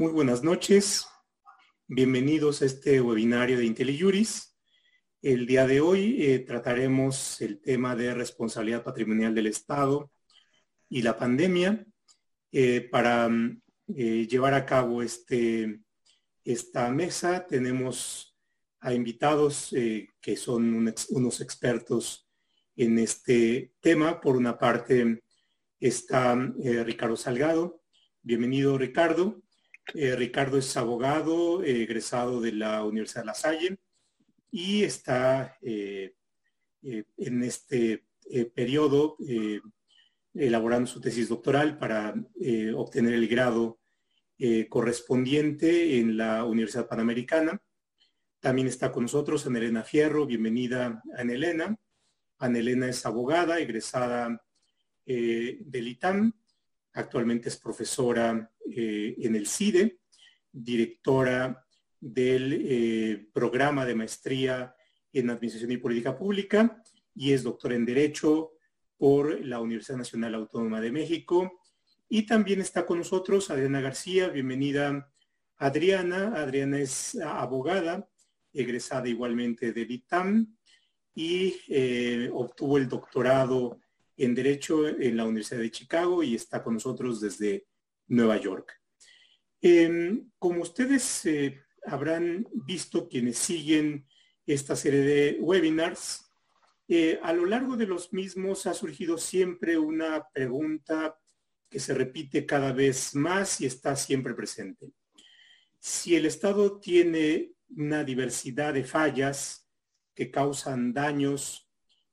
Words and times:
Muy 0.00 0.12
buenas 0.12 0.42
noches. 0.42 1.06
Bienvenidos 1.86 2.62
a 2.62 2.64
este 2.64 3.02
webinario 3.02 3.58
de 3.58 3.66
IntelliJuris. 3.66 4.56
El 5.20 5.46
día 5.46 5.66
de 5.66 5.82
hoy 5.82 6.24
eh, 6.24 6.38
trataremos 6.38 7.38
el 7.42 7.60
tema 7.60 7.94
de 7.94 8.14
responsabilidad 8.14 8.82
patrimonial 8.82 9.34
del 9.34 9.48
Estado 9.48 10.10
y 10.88 11.02
la 11.02 11.18
pandemia. 11.18 11.84
Eh, 12.50 12.88
para 12.90 13.28
eh, 13.94 14.26
llevar 14.26 14.54
a 14.54 14.64
cabo 14.64 15.02
este, 15.02 15.82
esta 16.44 16.90
mesa 16.90 17.46
tenemos 17.46 18.34
a 18.80 18.94
invitados 18.94 19.68
que 19.68 20.36
son 20.36 20.94
unos 21.10 21.40
expertos 21.42 22.26
en 22.74 22.98
este 22.98 23.74
tema. 23.80 24.18
Por 24.18 24.38
una 24.38 24.58
parte 24.58 25.22
está 25.78 26.34
Ricardo 26.34 27.18
Salgado. 27.18 27.82
Bienvenido, 28.22 28.78
Ricardo. 28.78 29.42
Eh, 29.94 30.14
Ricardo 30.14 30.58
es 30.58 30.76
abogado, 30.76 31.62
egresado 31.64 32.40
de 32.40 32.52
la 32.52 32.84
Universidad 32.84 33.22
de 33.22 33.26
La 33.26 33.34
Salle 33.34 33.78
y 34.50 34.84
está 34.84 35.56
eh, 35.62 36.14
eh, 36.82 37.04
en 37.16 37.42
este 37.42 38.04
periodo 38.54 39.16
elaborando 40.34 40.86
su 40.86 41.00
tesis 41.00 41.28
doctoral 41.28 41.78
para 41.78 42.14
obtener 42.76 43.14
el 43.14 43.26
grado 43.26 43.80
correspondiente 44.68 45.98
en 45.98 46.16
la 46.16 46.44
Universidad 46.44 46.86
Panamericana. 46.86 47.60
También 48.38 48.68
está 48.68 48.92
con 48.92 49.02
nosotros 49.02 49.44
Elena 49.56 49.82
Fierro. 49.82 50.26
Bienvenida, 50.26 51.02
Elena. 51.30 51.76
Elena 52.40 52.88
es 52.88 53.04
abogada, 53.04 53.58
egresada 53.58 54.40
del 55.04 55.88
ITAM. 55.88 56.32
Actualmente 56.92 57.48
es 57.48 57.56
profesora 57.56 58.50
eh, 58.74 59.14
en 59.18 59.36
el 59.36 59.46
CIDE, 59.46 60.00
directora 60.52 61.64
del 62.00 62.52
eh, 62.52 63.28
programa 63.32 63.84
de 63.84 63.94
maestría 63.94 64.74
en 65.12 65.30
Administración 65.30 65.72
y 65.72 65.76
Política 65.76 66.16
Pública 66.16 66.82
y 67.14 67.32
es 67.32 67.42
doctora 67.42 67.74
en 67.74 67.84
Derecho 67.84 68.52
por 68.96 69.44
la 69.44 69.60
Universidad 69.60 69.98
Nacional 69.98 70.34
Autónoma 70.34 70.80
de 70.80 70.92
México. 70.92 71.60
Y 72.08 72.26
también 72.26 72.60
está 72.60 72.86
con 72.86 72.98
nosotros 72.98 73.50
Adriana 73.50 73.80
García. 73.80 74.28
Bienvenida, 74.28 75.12
Adriana. 75.56 76.32
Adriana 76.34 76.78
es 76.80 77.16
abogada, 77.16 78.08
egresada 78.52 79.08
igualmente 79.08 79.72
del 79.72 79.90
ITAM 79.90 80.56
y 81.14 81.56
eh, 81.68 82.30
obtuvo 82.32 82.78
el 82.78 82.88
doctorado 82.88 83.80
en 84.20 84.34
Derecho 84.34 84.86
en 84.86 85.16
la 85.16 85.24
Universidad 85.24 85.60
de 85.60 85.70
Chicago 85.70 86.22
y 86.22 86.34
está 86.34 86.62
con 86.62 86.74
nosotros 86.74 87.20
desde 87.20 87.66
Nueva 88.08 88.36
York. 88.36 88.72
Em, 89.60 90.30
como 90.38 90.62
ustedes 90.62 91.26
eh, 91.26 91.60
habrán 91.84 92.46
visto 92.52 93.08
quienes 93.08 93.38
siguen 93.38 94.06
esta 94.46 94.76
serie 94.76 95.00
de 95.00 95.38
webinars, 95.40 96.30
eh, 96.88 97.20
a 97.22 97.32
lo 97.32 97.46
largo 97.46 97.76
de 97.76 97.86
los 97.86 98.12
mismos 98.12 98.66
ha 98.66 98.74
surgido 98.74 99.16
siempre 99.16 99.78
una 99.78 100.26
pregunta 100.32 101.16
que 101.68 101.78
se 101.78 101.94
repite 101.94 102.44
cada 102.44 102.72
vez 102.72 103.14
más 103.14 103.60
y 103.60 103.66
está 103.66 103.94
siempre 103.94 104.34
presente. 104.34 104.90
Si 105.78 106.16
el 106.16 106.26
Estado 106.26 106.80
tiene 106.80 107.52
una 107.76 108.02
diversidad 108.02 108.74
de 108.74 108.84
fallas 108.84 109.68
que 110.14 110.30
causan 110.30 110.92
daños, 110.92 111.69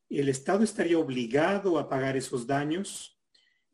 ¿el 0.09 0.29
Estado 0.29 0.63
estaría 0.63 0.97
obligado 0.97 1.77
a 1.77 1.89
pagar 1.89 2.15
esos 2.17 2.47
daños? 2.47 3.19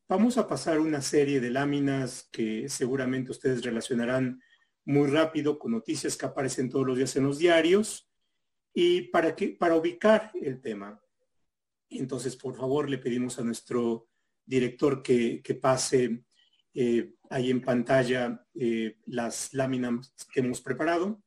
Vamos 0.08 0.38
a 0.38 0.48
pasar 0.48 0.80
una 0.80 1.02
serie 1.02 1.40
de 1.40 1.50
láminas 1.50 2.28
que 2.32 2.68
seguramente 2.70 3.32
ustedes 3.32 3.64
relacionarán 3.64 4.42
muy 4.86 5.10
rápido 5.10 5.58
con 5.58 5.72
noticias 5.72 6.18
que 6.18 6.26
aparecen 6.26 6.70
todos 6.70 6.86
los 6.86 6.98
días 6.98 7.16
en 7.16 7.24
los 7.24 7.38
diarios 7.38 8.10
y 8.74 9.04
para, 9.04 9.36
que, 9.36 9.50
para 9.50 9.76
ubicar 9.76 10.32
el 10.42 10.60
tema. 10.60 11.00
Entonces, 11.90 12.36
por 12.36 12.56
favor, 12.56 12.90
le 12.90 12.98
pedimos 12.98 13.40
a 13.40 13.44
nuestro 13.44 14.10
director 14.46 15.02
que, 15.02 15.42
pase 15.62 16.26
eh, 16.74 17.14
ahí 17.30 17.50
en 17.50 17.62
pantalla 17.62 18.46
eh, 18.56 18.98
las 19.06 19.54
láminas 19.54 20.14
que 20.34 20.42
hemos 20.42 20.62
preparado. 20.62 21.24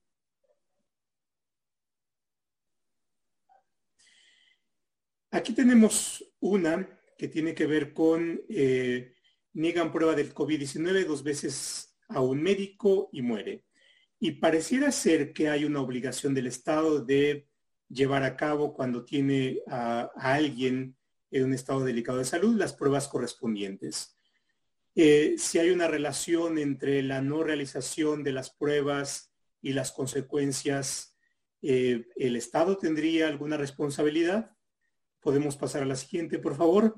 Aquí 5.37 5.53
tenemos 5.53 6.25
una 6.41 6.89
que 7.19 7.29
tiene 7.29 7.55
que 7.55 7.67
ver 7.67 7.93
con 7.93 8.41
eh, 8.49 9.13
niegan 9.53 9.93
prueba 9.93 10.15
del 10.15 10.33
COVID-19 10.33 11.05
dos 11.05 11.23
veces 11.23 11.95
a 12.09 12.23
un 12.23 12.41
médico 12.43 13.11
y 13.13 13.21
muere. 13.21 13.63
Y 14.19 14.31
pareciera 14.31 14.91
ser 14.91 15.35
que 15.35 15.51
hay 15.51 15.67
una 15.67 15.83
obligación 15.83 16.33
del 16.33 16.47
Estado 16.47 17.05
de 17.05 17.51
llevar 17.91 18.23
a 18.23 18.35
cabo 18.35 18.73
cuando 18.73 19.05
tiene 19.05 19.59
a, 19.67 20.11
alguien 20.17 20.97
en 21.31 21.45
un 21.45 21.53
estado 21.53 21.85
delicado 21.85 22.17
de 22.17 22.25
salud 22.25 22.57
las 22.57 22.73
pruebas 22.73 23.07
correspondientes. 23.07 24.17
Eh, 24.95 25.35
si 25.37 25.59
hay 25.59 25.69
una 25.69 25.87
relación 25.87 26.57
entre 26.57 27.03
la 27.03 27.21
no 27.21 27.43
realización 27.43 28.25
de 28.25 28.33
las 28.33 28.49
pruebas 28.49 29.35
y 29.61 29.75
las 29.75 29.93
consecuencias, 29.93 31.15
eh, 31.61 32.07
¿el 32.17 32.37
Estado 32.37 32.79
tendría 32.79 33.29
alguna 33.29 33.59
responsabilidad? 33.59 34.56
Podemos 35.27 35.57
pasar 35.57 35.83
a 35.83 35.87
la 35.87 35.97
siguiente, 35.97 36.39
por 36.39 36.55
favor. 36.55 36.97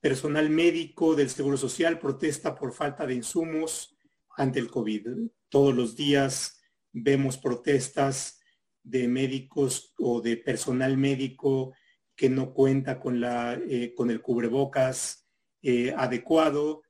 Personal 0.00 0.48
médico 0.48 1.14
del 1.14 1.28
Seguro 1.28 1.58
Social 1.58 1.98
protesta 1.98 2.54
por 2.54 2.72
falta 2.72 3.06
de 3.06 3.12
insumos 3.12 3.98
ante 4.38 4.60
el 4.60 4.70
COVID. 4.70 5.08
Todos 5.50 5.74
los 5.74 5.94
días 5.94 6.62
vemos 6.90 7.36
protestas 7.36 8.40
de 8.82 9.06
médicos 9.08 9.92
o 9.98 10.22
de 10.22 10.38
personal 10.38 10.96
médico 10.96 11.74
que 12.16 12.30
no 12.30 12.54
cuenta 12.54 12.98
con, 12.98 13.20
la, 13.20 13.60
eh, 13.68 13.92
con 13.94 14.10
el 14.10 14.22
cubrebocas 14.22 15.28
eh, 15.60 15.92
adecuado, 15.94 16.80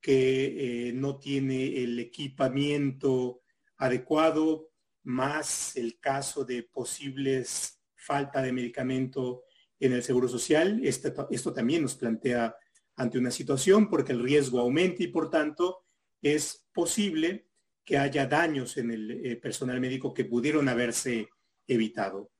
que 0.00 0.88
eh, 0.88 0.92
no 0.92 1.20
tiene 1.20 1.84
el 1.84 2.00
equipamiento 2.00 3.42
adecuado, 3.76 4.70
más 5.04 5.76
el 5.76 6.00
caso 6.00 6.44
de 6.44 6.64
posibles 6.64 7.79
falta 8.10 8.42
de 8.42 8.52
medicamento 8.52 9.44
en 9.78 9.92
el 9.92 10.02
Seguro 10.02 10.26
Social. 10.26 10.80
Este 10.82 11.14
esto 11.30 11.52
también 11.52 11.82
nos 11.82 11.94
plantea 11.94 12.56
ante 12.96 13.18
una 13.18 13.30
situación 13.30 13.88
porque 13.88 14.10
el 14.10 14.20
riesgo 14.20 14.58
aumenta 14.58 15.04
y 15.04 15.06
por 15.06 15.30
tanto 15.30 15.84
es 16.20 16.66
posible 16.72 17.46
que 17.84 17.98
haya 17.98 18.26
daños 18.26 18.76
en 18.78 18.90
el 18.90 19.10
eh, 19.12 19.36
personal 19.36 19.80
médico 19.80 20.12
que 20.12 20.24
pudieron 20.24 20.68
haberse 20.68 21.28
evitado. 21.68 22.32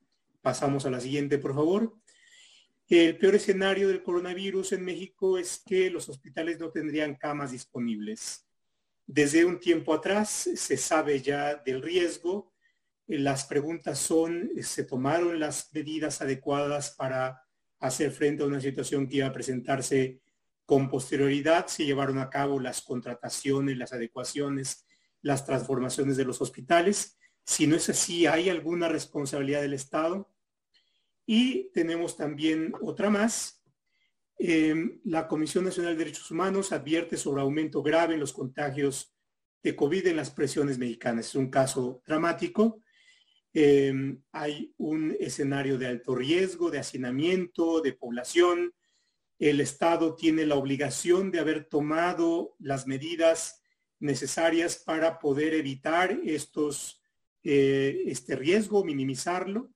Pasamos 0.43 0.87
a 0.87 0.91
la 0.91 0.99
siguiente, 0.99 1.39
por 1.39 1.55
favor. 1.55 1.95
El 2.89 3.17
peor 3.17 3.37
escenario 3.37 3.87
del 3.87 4.03
coronavirus 4.03 4.73
en 4.73 4.85
México 4.85 5.39
es 5.39 5.63
que 5.65 5.89
los 5.89 6.09
hospitales 6.09 6.59
no 6.59 6.71
tendrían 6.71 7.15
camas 7.15 7.53
disponibles. 7.53 8.45
Desde 9.07 9.45
un 9.45 9.61
tiempo 9.61 9.95
atrás 9.95 10.51
se 10.53 10.77
sabe 10.77 11.21
ya 11.21 11.55
del 11.55 11.81
riesgo. 11.81 12.50
Las 13.19 13.45
preguntas 13.45 13.99
son, 13.99 14.51
¿se 14.63 14.85
tomaron 14.85 15.41
las 15.41 15.71
medidas 15.73 16.21
adecuadas 16.23 16.95
para 16.97 17.43
hacer 17.81 18.11
frente 18.13 18.43
a 18.43 18.47
una 18.47 18.61
situación 18.61 19.09
que 19.09 19.17
iba 19.17 19.27
a 19.27 19.33
presentarse 19.33 20.21
con 20.71 20.89
posterioridad 20.89 21.67
se 21.67 21.85
llevaron 21.85 22.19
a 22.19 22.31
cabo 22.31 22.61
las 22.61 22.81
contrataciones, 22.81 23.77
las 23.77 23.93
adecuaciones, 23.93 24.87
las 25.21 25.45
transformaciones 25.45 26.17
de 26.17 26.25
los 26.25 26.41
hospitales. 26.41 27.19
Si 27.45 27.67
no 27.67 27.75
es 27.75 27.89
así, 27.89 28.27
¿hay 28.27 28.49
alguna 28.49 28.89
responsabilidad 28.89 29.63
del 29.63 29.75
Estado? 29.75 30.33
Y 31.27 31.73
tenemos 31.73 32.17
también 32.17 32.73
otra 32.83 33.11
más. 33.11 33.65
Em, 34.39 35.01
la 35.07 35.27
Comisión 35.27 35.65
Nacional 35.65 35.95
de 35.95 36.05
Derechos 36.05 36.31
Humanos 36.31 36.71
advierte 36.71 37.17
sobre 37.17 37.43
aumento 37.43 37.83
grave 37.83 38.15
en 38.15 38.21
los 38.21 38.33
contagios 38.33 39.13
de 39.65 39.75
COVID 39.75 40.07
en 40.07 40.17
las 40.19 40.31
presiones 40.31 40.79
mexicanas. 40.79 41.27
Es 41.27 41.35
un 41.35 41.51
caso 41.51 42.01
dramático. 42.07 42.81
Em, 43.53 44.23
hay 44.33 44.73
un 44.77 45.17
escenario 45.19 45.77
de 45.77 45.87
alto 45.89 46.15
riesgo, 46.15 46.71
de 46.71 46.79
hacinamiento, 46.79 47.81
de 47.81 47.93
población, 47.93 48.73
el 49.41 49.61
Estado 49.61 50.15
tiene 50.15 50.45
la 50.45 50.57
obligación 50.57 51.31
de 51.31 51.41
haber 51.41 51.65
tomado 51.65 52.57
las 52.59 52.87
medidas 52.87 53.65
necesarias 53.99 54.77
para 54.77 55.19
poder 55.19 55.55
evitar 55.55 56.21
estos, 56.25 57.03
eh, 57.43 58.03
este 58.07 58.37
riesgo, 58.37 58.85
minimizarlo. 58.85 59.73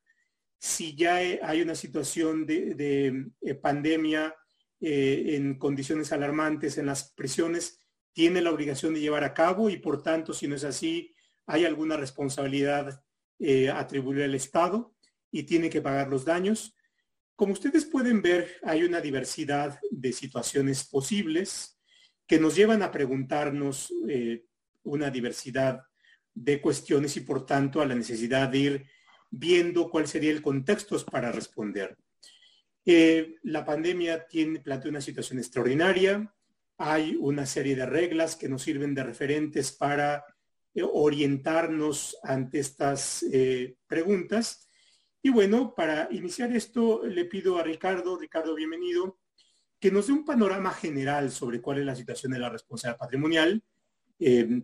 Si 0.59 0.95
ya 0.95 1.17
hay 1.17 1.63
una 1.63 1.75
situación 1.75 2.45
de, 2.45 3.31
eh, 3.41 3.55
pandemia 3.55 4.37
eh, 4.81 5.37
en 5.37 5.59
condiciones 5.59 6.13
alarmantes 6.13 6.77
en 6.77 6.85
las 6.85 7.13
prisiones, 7.15 7.81
tiene 8.13 8.43
la 8.43 8.51
obligación 8.51 8.93
de 8.93 9.01
llevar 9.01 9.25
a 9.25 9.33
cabo 9.33 9.71
y 9.71 9.79
por 9.79 10.03
tanto, 10.03 10.35
si 10.35 10.47
no 10.47 10.57
es 10.57 10.65
así, 10.65 11.15
hay 11.47 11.65
alguna 11.65 11.97
responsabilidad 11.97 13.03
atribuida 13.73 14.25
al 14.25 14.35
Estado 14.35 14.95
y 15.31 15.43
tiene 15.43 15.69
que 15.69 15.83
pagar 15.83 16.09
los 16.09 16.25
daños. 16.25 16.77
Como 17.37 17.53
ustedes 17.53 17.85
pueden 17.85 18.23
ver, 18.23 18.61
hay 18.63 18.85
una 18.85 19.01
diversidad 19.01 19.81
de 19.91 20.13
situaciones 20.13 20.85
posibles 20.85 21.75
que 22.27 22.39
nos 22.39 22.55
llevan 22.55 22.83
a 22.83 22.93
preguntarnos 22.93 23.93
eh, 24.09 24.45
una 24.85 25.11
diversidad 25.11 25.83
de 26.33 26.61
cuestiones 26.61 27.17
y 27.17 27.21
por 27.21 27.45
tanto 27.45 27.81
a 27.81 27.87
la 27.87 27.95
necesidad 27.95 28.49
de 28.49 28.59
ir 28.59 28.87
viendo 29.31 29.91
cuál 29.91 30.07
sería 30.07 30.31
el 30.31 30.43
contexto 30.43 30.97
para 31.07 31.33
responder. 31.33 31.97
Eh, 32.87 33.37
la 33.43 33.65
pandemia 33.65 34.27
tiene, 34.27 34.61
plantea 34.61 34.91
una 34.91 35.01
situación 35.01 35.39
extraordinaria. 35.39 36.33
Hay 36.79 37.17
una 37.19 37.47
serie 37.47 37.75
de 37.75 37.87
reglas 37.87 38.37
que 38.37 38.49
nos 38.49 38.63
sirven 38.63 38.95
de 38.95 39.03
referentes 39.03 39.73
para 39.73 40.19
eh, 40.19 40.34
orientarnos 40.83 42.19
ante 42.23 42.59
estas 42.59 43.25
eh, 43.33 43.77
preguntas. 43.87 44.69
Y 45.23 45.31
bueno, 45.31 45.75
para 45.75 46.09
iniciar 46.11 46.55
esto, 46.55 47.07
le 47.07 47.25
pido 47.25 47.59
a 47.59 47.63
Ricardo, 47.63 48.19
Ricardo, 48.19 48.55
bienvenido, 48.55 49.19
que 49.81 49.91
nos 49.91 50.07
dé 50.07 50.13
un 50.13 50.25
panorama 50.25 50.73
general 50.73 51.31
sobre 51.31 51.61
cuál 51.61 51.79
es 51.79 51.87
la 51.87 51.95
situación 51.95 52.33
de 52.33 52.39
la 52.39 52.51
responsabilidad 52.51 52.99
patrimonial. 52.99 53.63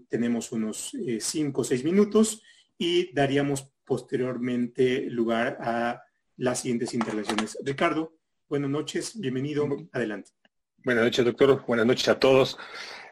tenemos 0.09 0.53
unos 0.53 0.97
cinco 1.19 1.61
o 1.63 1.65
seis 1.65 1.85
minutos 1.85 2.43
y 2.79 3.13
daríamos 3.13 3.71
posteriormente 3.85 5.11
lugar 5.11 5.59
a 5.61 6.03
las 6.37 6.61
siguientes 6.61 6.95
intervenciones. 6.95 7.59
Ricardo, 7.63 8.15
buenas 8.49 8.71
noches, 8.71 9.19
bienvenido, 9.21 9.69
adelante. 9.93 10.31
Buenas 10.85 11.05
noches, 11.05 11.25
doctor, 11.25 11.63
buenas 11.67 11.85
noches 11.85 12.09
a 12.09 12.19
todos. 12.19 12.57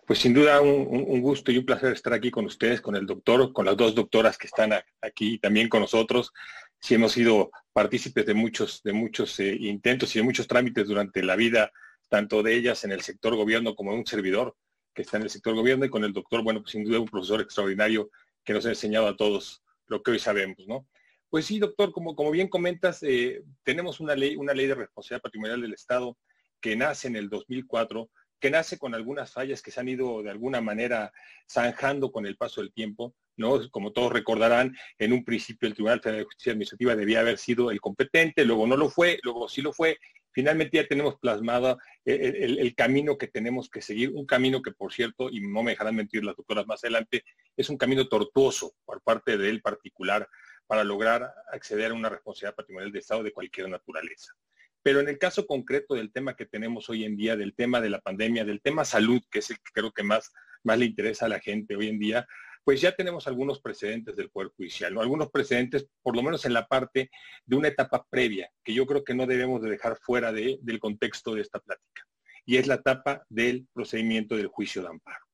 Pues 0.09 0.21
sin 0.21 0.33
duda 0.33 0.63
un, 0.63 1.21
gusto 1.21 1.53
y 1.53 1.59
un 1.59 1.67
placer 1.67 1.93
estar 1.93 2.15
aquí 2.15 2.31
con 2.31 2.47
ustedes, 2.47 2.81
con 2.81 2.97
el 2.97 3.05
doctor, 3.05 3.53
con 3.53 3.67
las 3.67 3.77
dos 3.77 3.95
doctoras 3.95 4.39
que 4.39 4.47
están 4.47 4.73
aquí 5.03 5.39
también 5.39 5.69
con 5.69 5.83
nosotros. 5.83 6.33
Si 6.81 6.95
hemos 6.95 7.13
sido 7.13 7.51
partícipes 7.75 8.25
de 8.25 8.33
muchos, 8.33 8.83
de 8.83 8.95
muchos 8.95 9.39
eh, 9.39 9.55
intentos 9.61 10.17
y 10.17 10.21
de 10.21 10.23
muchos 10.23 10.49
trámites 10.49 10.89
durante 10.89 11.23
la 11.23 11.37
vida, 11.37 11.71
tanto 12.09 12.43
de 12.43 12.55
ellas 12.55 12.85
en 12.85 12.93
el 12.93 13.03
sector 13.03 13.37
gobierno 13.37 13.75
como 13.75 13.93
de 13.93 13.99
un 13.99 14.07
servidor 14.07 14.57
que 14.95 15.03
está 15.03 15.19
en 15.19 15.25
el 15.25 15.31
sector 15.31 15.55
gobierno 15.55 15.85
y 15.85 15.91
con 15.91 16.03
el 16.05 16.15
doctor, 16.15 16.43
bueno, 16.43 16.63
pues 16.63 16.73
sin 16.73 16.85
duda 16.85 17.01
un 17.01 17.05
profesor 17.05 17.43
extraordinario 17.43 18.11
que 18.45 18.55
nos 18.55 18.65
ha 18.65 18.71
enseñado 18.71 19.09
a 19.09 19.15
todos 19.15 19.63
lo 19.89 20.03
que 20.03 20.13
hoy 20.13 20.19
sabemos, 20.19 20.67
¿no? 20.67 20.89
Pues 21.29 21.45
sí, 21.45 21.59
doctor, 21.59 21.93
como, 21.93 22.17
como 22.17 22.31
bien 22.31 22.49
comentas, 22.49 23.03
eh, 23.03 23.43
tenemos 23.63 24.01
una 24.01 24.15
ley, 24.15 24.37
una 24.37 24.55
ley 24.55 24.69
de 24.69 24.75
responsabilidad 24.75 25.21
patrimonial 25.21 25.61
del 25.61 25.75
Estado 25.75 26.17
que 26.63 26.77
nace 26.77 27.09
en 27.09 27.17
el 27.17 27.29
2004, 27.29 28.09
que 28.41 28.51
nace 28.51 28.79
con 28.79 28.95
algunas 28.95 29.33
fallas 29.33 29.63
que 29.63 29.71
se 29.71 29.81
han 29.81 29.89
ido 29.89 30.23
de 30.23 30.31
alguna 30.31 30.61
manera 30.61 31.13
zanjando 31.51 32.13
con 32.13 32.27
el 32.27 32.37
paso 32.37 32.61
del 32.61 32.73
tiempo, 32.73 33.15
¿no? 33.37 33.61
Como 33.71 33.93
todos 33.93 34.13
recordarán, 34.13 34.77
en 34.99 35.13
un 35.13 35.25
principio 35.25 35.69
el 35.69 35.75
Tribunal 35.75 36.01
Federal 36.01 36.21
de 36.21 36.27
Justicia 36.27 36.53
Administrativa 36.53 36.97
debía 36.97 37.21
haber 37.21 37.39
sido 37.39 37.71
el 37.71 37.81
competente, 37.81 38.45
luego 38.45 38.67
no 38.67 38.77
lo 38.77 38.89
fue, 38.89 39.19
luego 39.23 39.49
sí 39.49 39.63
lo 39.63 39.73
fue. 39.73 39.99
Finalmente 40.31 40.77
ya 40.77 40.87
tenemos 40.87 41.19
plasmado 41.19 41.79
el, 42.05 42.59
el 42.59 42.75
camino 42.75 43.19
que 43.19 43.29
tenemos 43.29 43.69
que 43.69 43.83
seguir, 43.83 44.11
un 44.11 44.27
camino 44.27 44.63
que, 44.63 44.73
por 44.73 44.93
cierto, 44.93 45.31
y 45.31 45.41
no 45.41 45.63
me 45.63 45.73
dejarán 45.73 45.97
mentir 45.97 46.25
las 46.25 46.37
doctoras 46.37 46.67
más 46.67 46.85
adelante, 46.85 47.25
es 47.57 47.69
un 47.71 47.77
camino 47.77 48.09
tortuoso 48.09 48.75
por 48.85 49.03
parte 49.03 49.37
del 49.37 49.63
particular 49.63 50.29
para 50.69 50.85
lograr 50.85 51.35
acceder 51.51 51.91
a 51.91 51.95
una 51.95 52.11
responsabilidad 52.11 52.55
patrimonial 52.55 52.93
de 52.93 52.99
Estado 52.99 53.23
de 53.23 53.33
cualquier 53.33 53.69
naturaleza. 53.69 54.35
Pero 54.83 55.01
en 55.01 55.09
el 55.09 55.19
caso 55.19 55.47
concreto 55.47 55.95
del 55.95 56.13
tema 56.13 56.37
que 56.37 56.47
tenemos 56.47 56.89
hoy 56.89 57.05
en 57.05 57.17
día, 57.17 57.37
del 57.37 57.55
tema 57.55 57.81
de 57.81 57.91
la 57.91 58.01
pandemia, 58.01 58.45
del 58.45 58.61
tema 58.61 58.85
salud, 58.85 59.21
que 59.31 59.41
es 59.41 59.51
el 59.51 59.57
que 59.57 59.73
creo 59.73 59.93
que 59.93 60.03
más, 60.03 60.33
más 60.63 60.79
le 60.79 60.87
interesa 60.87 61.27
a 61.27 61.29
la 61.29 61.41
gente 61.41 61.77
hoy 61.77 61.89
en 61.89 61.99
día, 61.99 62.27
pues 62.65 62.83
ya 62.83 62.93
tenemos 62.93 63.27
algunos 63.27 63.61
precedentes 63.61 64.15
del 64.15 64.29
Poder 64.31 64.51
Judicial, 64.55 64.93
¿no? 64.93 65.01
algunos 65.01 65.31
precedentes, 65.31 65.87
por 66.03 66.15
lo 66.15 66.23
menos 66.23 66.45
en 66.45 66.53
la 66.53 66.67
parte 66.67 67.11
de 67.47 67.57
una 67.57 67.69
etapa 67.69 68.07
previa, 68.11 68.51
que 68.63 68.75
yo 68.75 68.85
creo 68.85 69.05
que 69.05 69.15
no 69.15 69.27
debemos 69.27 69.63
de 69.63 69.71
dejar 69.71 69.97
fuera 69.97 70.33
de, 70.33 70.59
del 70.61 70.79
contexto 70.79 71.35
de 71.35 71.41
esta 71.41 71.61
plática, 71.61 72.03
y 72.45 72.59
es 72.59 72.67
la 72.67 72.75
etapa 72.75 73.25
del 73.31 73.67
procedimiento 73.73 74.37
del 74.37 74.49
juicio 74.49 74.83
de 74.83 74.89
amparo. 74.89 75.28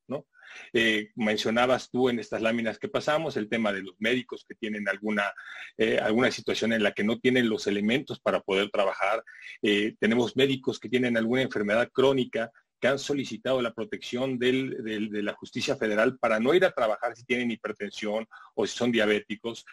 Eh, 0.73 1.11
mencionabas 1.15 1.91
tú 1.91 2.09
en 2.09 2.19
estas 2.19 2.43
láminas 2.43 2.79
que 2.79 2.89
pasamos 2.89 3.37
el 3.37 3.49
tema 3.49 3.73
de 3.73 3.83
los 3.83 3.95
médicos 3.99 4.45
que 4.49 4.55
tienen 4.55 4.89
alguna, 4.89 5.33
eh, 5.77 5.99
alguna 5.99 6.31
situación 6.31 6.73
en 6.73 6.83
la 6.83 6.93
que 6.93 7.05
no 7.05 7.19
tienen 7.19 7.49
los 7.49 7.67
elementos 7.67 8.21
para 8.21 8.41
poder 8.41 8.71
trabajar. 8.71 9.23
Eh, 9.63 9.95
tenemos 9.99 10.37
médicos 10.37 10.79
que 10.79 10.89
tienen 10.89 11.17
alguna 11.17 11.43
enfermedad 11.43 11.91
crónica 11.93 12.51
que 12.81 12.89
han 12.89 12.99
solicitado 12.99 13.63
la 13.63 13.73
protección 13.73 14.39
de 14.39 15.23
la 15.23 15.33
justicia 15.33 15.75
federal 15.75 16.19
para 16.19 16.39
no 16.39 16.53
ir 16.53 16.67
a 16.67 16.73
trabajar 16.73 17.17
si 17.17 17.25
tienen 17.25 17.51
hipertensión 17.51 18.27
o 18.55 18.67
si 18.67 18.77
son 18.77 18.93
diabéticos. 18.93 19.65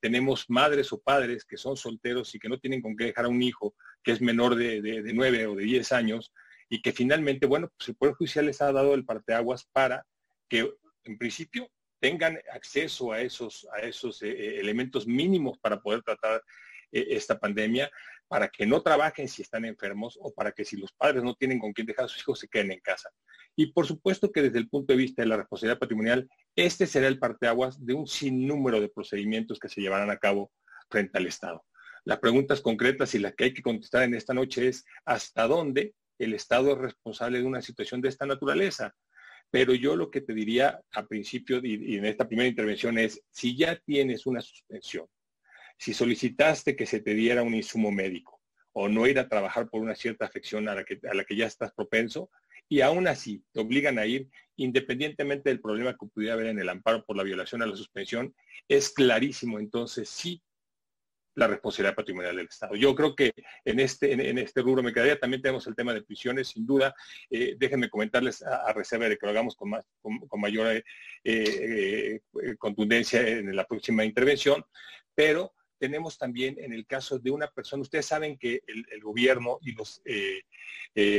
tenemos 0.00 0.46
madres 0.48 0.90
o 0.94 0.98
padres 0.98 1.44
que 1.44 1.58
son 1.58 1.76
solteros 1.76 2.34
y 2.34 2.38
que 2.38 2.48
no 2.48 2.58
tienen 2.58 2.80
con 2.80 2.96
qué 2.96 3.04
dejar 3.04 3.26
a 3.26 3.28
un 3.28 3.42
hijo 3.42 3.74
que 4.02 4.12
es 4.12 4.22
menor 4.22 4.54
de, 4.54 4.80
de, 4.80 5.12
9 5.12 5.46
o 5.46 5.56
de 5.56 5.64
10 5.64 5.92
años 5.92 6.32
y 6.68 6.82
que 6.82 6.92
finalmente, 6.92 7.46
bueno, 7.46 7.70
pues 7.76 7.88
el 7.88 7.96
Poder 7.96 8.14
Judicial 8.14 8.46
les 8.46 8.60
ha 8.60 8.72
dado 8.72 8.94
el 8.94 9.04
parteaguas 9.04 9.64
para 9.72 10.06
que 10.48 10.70
en 11.04 11.18
principio 11.18 11.70
tengan 12.00 12.38
acceso 12.52 13.12
a 13.12 13.20
esos, 13.20 13.66
a 13.72 13.80
esos 13.80 14.22
eh, 14.22 14.30
eh, 14.30 14.60
elementos 14.60 15.06
mínimos 15.06 15.58
para 15.58 15.80
poder 15.80 16.02
tratar 16.02 16.42
eh, 16.92 17.06
esta 17.10 17.38
pandemia, 17.38 17.90
para 18.28 18.48
que 18.48 18.66
no 18.66 18.82
trabajen 18.82 19.28
si 19.28 19.42
están 19.42 19.64
enfermos 19.64 20.18
o 20.20 20.32
para 20.32 20.52
que 20.52 20.64
si 20.64 20.76
los 20.76 20.92
padres 20.92 21.22
no 21.22 21.34
tienen 21.34 21.58
con 21.58 21.72
quién 21.72 21.86
dejar 21.86 22.04
a 22.04 22.08
sus 22.08 22.20
hijos 22.20 22.38
se 22.38 22.48
queden 22.48 22.72
en 22.72 22.80
casa. 22.80 23.10
Y 23.56 23.72
por 23.72 23.86
supuesto 23.86 24.30
que 24.30 24.42
desde 24.42 24.58
el 24.58 24.68
punto 24.68 24.92
de 24.92 24.98
vista 24.98 25.22
de 25.22 25.28
la 25.28 25.38
responsabilidad 25.38 25.80
patrimonial, 25.80 26.28
este 26.54 26.86
será 26.86 27.08
el 27.08 27.18
parteaguas 27.18 27.84
de 27.84 27.94
un 27.94 28.06
sinnúmero 28.06 28.80
de 28.80 28.88
procedimientos 28.88 29.58
que 29.58 29.68
se 29.68 29.80
llevarán 29.80 30.10
a 30.10 30.18
cabo 30.18 30.52
frente 30.90 31.18
al 31.18 31.26
Estado. 31.26 31.64
Las 32.04 32.20
preguntas 32.20 32.60
concretas 32.60 33.14
y 33.14 33.18
las 33.18 33.34
que 33.34 33.44
hay 33.44 33.54
que 33.54 33.62
contestar 33.62 34.04
en 34.04 34.14
esta 34.14 34.34
noche 34.34 34.68
es 34.68 34.84
hasta 35.04 35.46
dónde 35.46 35.94
el 36.18 36.34
Estado 36.34 36.72
es 36.72 36.78
responsable 36.78 37.38
de 37.38 37.44
una 37.44 37.62
situación 37.62 38.00
de 38.00 38.08
esta 38.08 38.26
naturaleza. 38.26 38.94
Pero 39.50 39.74
yo 39.74 39.96
lo 39.96 40.10
que 40.10 40.20
te 40.20 40.34
diría 40.34 40.80
a 40.92 41.06
principio 41.06 41.60
y, 41.62 41.96
en 41.96 42.04
esta 42.04 42.28
primera 42.28 42.48
intervención 42.48 42.98
es, 42.98 43.22
si 43.30 43.56
ya 43.56 43.76
tienes 43.76 44.26
una 44.26 44.42
suspensión, 44.42 45.06
si 45.78 45.94
solicitaste 45.94 46.76
que 46.76 46.86
se 46.86 47.00
te 47.00 47.14
diera 47.14 47.42
un 47.42 47.54
insumo 47.54 47.90
médico 47.90 48.40
o 48.72 48.88
no 48.88 49.06
ir 49.06 49.18
a 49.18 49.28
trabajar 49.28 49.68
por 49.70 49.80
una 49.80 49.94
cierta 49.94 50.26
afección 50.26 50.68
a 50.68 50.74
la 50.74 50.84
que, 50.84 51.00
a 51.10 51.14
la 51.14 51.24
que 51.24 51.34
ya 51.34 51.46
estás 51.46 51.72
propenso, 51.72 52.30
y 52.68 52.82
aún 52.82 53.08
así 53.08 53.42
te 53.52 53.60
obligan 53.60 53.98
a 53.98 54.04
ir, 54.04 54.28
independientemente 54.56 55.48
del 55.48 55.60
problema 55.60 55.96
que 55.96 56.06
pudiera 56.06 56.34
haber 56.34 56.48
en 56.48 56.58
el 56.58 56.68
amparo 56.68 57.04
por 57.04 57.16
la 57.16 57.22
violación 57.22 57.62
a 57.62 57.66
la 57.66 57.76
suspensión, 57.76 58.34
es 58.68 58.90
clarísimo 58.90 59.58
entonces 59.58 60.08
sí 60.10 60.42
la 61.38 61.46
responsabilidad 61.46 61.94
patrimonial 61.94 62.36
del 62.36 62.46
Estado. 62.46 62.74
Yo 62.74 62.94
creo 62.94 63.14
que 63.14 63.32
en 63.64 63.78
este, 63.78 64.12
en, 64.12 64.38
este 64.38 64.60
rubro 64.60 64.82
me 64.82 64.92
quedaría. 64.92 65.18
También 65.18 65.40
tenemos 65.40 65.66
el 65.68 65.76
tema 65.76 65.94
de 65.94 66.02
prisiones, 66.02 66.48
sin 66.48 66.66
duda. 66.66 66.94
Eh, 67.30 67.54
déjenme 67.56 67.88
comentarles 67.88 68.42
a, 68.42 68.72
reserva 68.72 69.08
de 69.08 69.16
que 69.16 69.24
lo 69.24 69.30
hagamos 69.30 69.54
con, 69.54 69.70
más, 69.70 69.86
con, 70.00 70.40
mayor 70.40 70.66
eh, 70.66 70.82
eh, 71.24 72.20
contundencia 72.58 73.20
en 73.20 73.54
la 73.54 73.64
próxima 73.64 74.04
intervención, 74.04 74.64
pero 75.14 75.54
tenemos 75.78 76.18
también 76.18 76.56
en 76.58 76.72
el 76.72 76.86
caso 76.86 77.20
de 77.20 77.30
una 77.30 77.46
persona, 77.46 77.82
ustedes 77.82 78.06
saben 78.06 78.36
que 78.36 78.60
el, 78.66 79.00
gobierno 79.00 79.58
y 79.62 79.72
los 79.72 80.02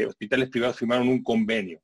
hospitales 0.06 0.50
privados 0.50 0.78
firmaron 0.78 1.08
un 1.08 1.24
convenio 1.24 1.82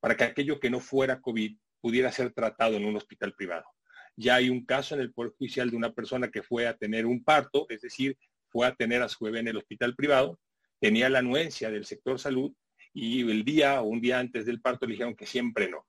para 0.00 0.16
que 0.16 0.24
aquello 0.24 0.58
que 0.58 0.70
no 0.70 0.80
fuera 0.80 1.20
COVID 1.20 1.56
pudiera 1.80 2.10
ser 2.10 2.32
tratado 2.32 2.76
en 2.76 2.84
un 2.84 2.96
hospital 2.96 3.32
privado 3.34 3.75
ya 4.16 4.36
hay 4.36 4.48
un 4.48 4.64
caso 4.64 4.94
en 4.94 5.02
el 5.02 5.12
Poder 5.12 5.32
Judicial 5.38 5.70
de 5.70 5.76
una 5.76 5.92
persona 5.92 6.30
que 6.30 6.42
fue 6.42 6.66
a 6.66 6.76
tener 6.76 7.06
un 7.06 7.22
parto, 7.22 7.66
es 7.68 7.82
decir, 7.82 8.16
fue 8.48 8.66
a 8.66 8.74
tener 8.74 9.02
a 9.02 9.08
su 9.08 9.24
bebé 9.24 9.40
en 9.40 9.48
el 9.48 9.56
hospital 9.58 9.94
privado, 9.94 10.40
tenía 10.80 11.08
la 11.08 11.18
anuencia 11.18 11.70
del 11.70 11.84
sector 11.84 12.18
salud 12.18 12.52
y 12.92 13.20
el 13.30 13.44
día 13.44 13.80
o 13.82 13.84
un 13.84 14.00
día 14.00 14.18
antes 14.18 14.46
del 14.46 14.60
parto 14.60 14.86
le 14.86 14.92
dijeron 14.92 15.14
que 15.14 15.26
siempre 15.26 15.68
no. 15.68 15.86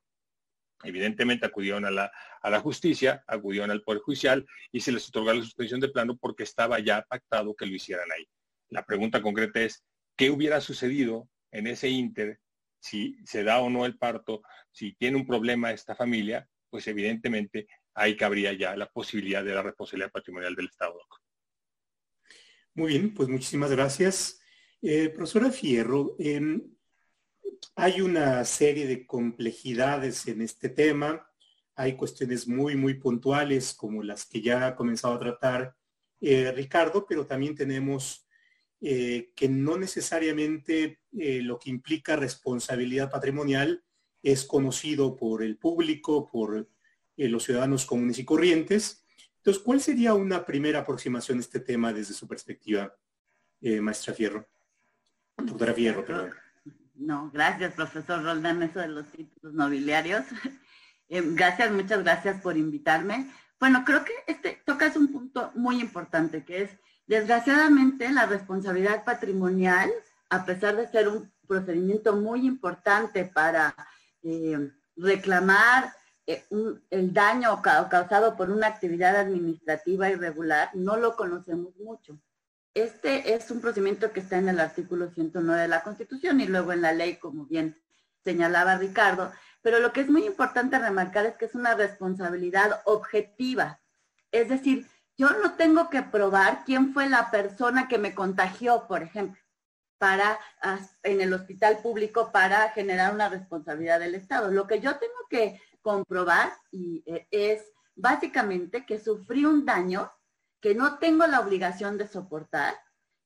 Evidentemente 0.83 1.45
acudieron 1.45 1.85
a 1.85 1.91
la, 1.91 2.11
a 2.41 2.49
la 2.49 2.59
justicia, 2.59 3.23
acudieron 3.27 3.71
al 3.71 3.81
Poder 3.81 4.01
Judicial 4.01 4.45
y 4.71 4.81
se 4.81 4.91
les 4.91 5.07
otorgó 5.07 5.33
la 5.33 5.41
suspensión 5.41 5.79
de 5.79 5.89
plano 5.89 6.17
porque 6.17 6.43
estaba 6.43 6.79
ya 6.79 7.01
pactado 7.03 7.55
que 7.55 7.65
lo 7.65 7.73
hicieran 7.73 8.11
ahí. 8.11 8.27
La 8.69 8.85
pregunta 8.85 9.21
concreta 9.21 9.61
es, 9.61 9.83
¿qué 10.15 10.29
hubiera 10.29 10.61
sucedido 10.61 11.29
en 11.51 11.67
ese 11.67 11.89
inter 11.89 12.39
si 12.79 13.17
se 13.25 13.43
da 13.43 13.59
o 13.59 13.69
no 13.69 13.85
el 13.85 13.97
parto, 13.97 14.41
si 14.71 14.93
tiene 14.93 15.17
un 15.17 15.25
problema 15.25 15.71
esta 15.71 15.95
familia? 15.95 16.47
Pues 16.69 16.87
evidentemente 16.87 17.67
ahí 17.97 18.15
cabría 18.15 18.53
ya 18.53 18.75
la 18.75 18.89
posibilidad 18.89 19.43
de 19.43 19.55
la 19.55 19.63
responsabilidad 19.63 20.11
patrimonial 20.11 20.55
del 20.55 20.67
Estado. 20.67 20.99
Muy 22.75 22.89
bien, 22.89 23.13
pues 23.13 23.27
muchísimas 23.27 23.71
gracias. 23.71 24.39
Eh, 24.83 25.09
profesora 25.09 25.49
Fierro, 25.49 26.15
hay 27.75 28.01
una 28.01 28.45
serie 28.45 28.85
de 28.85 29.07
complejidades 29.07 30.27
en 30.27 30.43
este 30.43 30.69
tema. 30.69 31.27
Hay 31.75 31.97
cuestiones 31.97 32.47
muy, 32.47 32.75
muy 32.75 32.93
puntuales 32.93 33.73
como 33.73 34.03
las 34.03 34.27
que 34.27 34.41
ya 34.41 34.67
ha 34.67 34.75
comenzado 34.75 35.15
a 35.15 35.19
tratar 35.19 35.75
eh, 36.21 36.51
Ricardo, 36.51 37.05
pero 37.07 37.25
también 37.25 37.55
tenemos 37.55 38.27
eh, 38.79 39.31
que 39.35 39.49
no 39.49 39.75
necesariamente 39.75 40.99
lo 41.11 41.57
que 41.57 41.71
implica 41.71 42.15
responsabilidad 42.15 43.09
patrimonial 43.09 43.83
es 44.21 44.45
conocido 44.45 45.15
por 45.15 45.41
el 45.41 45.57
público, 45.57 46.29
por 46.29 46.69
eh, 47.17 47.27
los 47.27 47.43
ciudadanos 47.43 47.85
comunes 47.85 48.19
y 48.19 48.25
corrientes. 48.25 49.03
Entonces, 49.37 49.63
¿cuál 49.63 49.81
sería 49.81 50.13
una 50.13 50.45
primera 50.45 50.79
aproximación 50.79 51.39
a 51.39 51.41
este 51.41 51.59
tema 51.59 51.91
desde 51.91 52.13
su 52.13 52.27
perspectiva, 52.27 52.93
eh, 53.59 53.81
maestra 53.81 54.13
Fierro? 54.13 54.47
Doctora 55.35 55.73
Fierro, 55.73 56.05
perdón. 56.05 56.33
No, 56.93 57.31
gracias, 57.33 57.73
profesor 57.73 58.23
Roldán, 58.23 58.61
eso 58.61 58.79
de 58.79 58.89
los 58.89 59.07
títulos 59.07 59.53
nobiliarios. 59.53 60.23
Eh, 61.09 61.23
gracias, 61.25 61.71
muchas 61.71 62.03
gracias 62.03 62.41
por 62.41 62.57
invitarme. 62.57 63.31
Bueno, 63.61 63.85
creo 63.85 64.03
que 64.03 64.11
este 64.27 64.61
tocas 64.65 64.97
un 64.97 65.09
punto 65.09 65.53
muy 65.55 65.79
importante, 65.79 66.43
que 66.43 66.63
es, 66.63 66.71
desgraciadamente, 67.05 68.11
la 68.11 68.25
responsabilidad 68.25 69.05
patrimonial, 69.05 69.89
a 70.29 70.45
pesar 70.45 70.75
de 70.75 70.85
ser 70.89 71.07
un 71.07 71.31
procedimiento 71.47 72.17
muy 72.17 72.45
importante 72.45 73.23
para 73.23 73.73
reclamar 74.97 75.93
el 76.27 77.13
daño 77.13 77.61
causado 77.61 78.35
por 78.35 78.51
una 78.51 78.67
actividad 78.67 79.15
administrativa 79.15 80.09
irregular, 80.09 80.69
no 80.73 80.97
lo 80.97 81.15
conocemos 81.15 81.75
mucho. 81.77 82.19
Este 82.73 83.33
es 83.33 83.49
un 83.49 83.61
procedimiento 83.61 84.11
que 84.11 84.19
está 84.19 84.37
en 84.37 84.49
el 84.49 84.59
artículo 84.59 85.09
109 85.09 85.61
de 85.61 85.67
la 85.67 85.81
Constitución 85.81 86.41
y 86.41 86.47
luego 86.47 86.73
en 86.73 86.81
la 86.81 86.91
ley, 86.91 87.15
como 87.15 87.45
bien 87.45 87.81
señalaba 88.23 88.77
Ricardo, 88.77 89.31
pero 89.61 89.79
lo 89.79 89.93
que 89.93 90.01
es 90.01 90.09
muy 90.09 90.25
importante 90.25 90.77
remarcar 90.77 91.25
es 91.25 91.35
que 91.37 91.45
es 91.45 91.55
una 91.55 91.73
responsabilidad 91.73 92.81
objetiva. 92.85 93.79
Es 94.31 94.49
decir, 94.49 94.85
yo 95.17 95.29
no 95.41 95.53
tengo 95.53 95.89
que 95.89 96.03
probar 96.03 96.63
quién 96.65 96.93
fue 96.93 97.09
la 97.09 97.31
persona 97.31 97.87
que 97.87 97.97
me 97.97 98.13
contagió, 98.13 98.85
por 98.87 99.01
ejemplo, 99.01 99.41
para 99.97 100.37
en 101.01 101.21
el 101.21 101.33
hospital 101.33 101.79
público 101.79 102.31
para 102.31 102.69
generar 102.69 103.13
una 103.13 103.29
responsabilidad 103.29 103.99
del 103.99 104.13
Estado. 104.13 104.51
Lo 104.51 104.67
que 104.67 104.79
yo 104.79 104.97
tengo 104.97 105.15
que 105.29 105.59
comprobar 105.81 106.53
y, 106.71 107.03
eh, 107.05 107.27
es 107.31 107.63
básicamente 107.95 108.85
que 108.85 108.99
sufrí 108.99 109.45
un 109.45 109.65
daño 109.65 110.11
que 110.61 110.75
no 110.75 110.97
tengo 110.99 111.25
la 111.27 111.39
obligación 111.39 111.97
de 111.97 112.07
soportar 112.07 112.75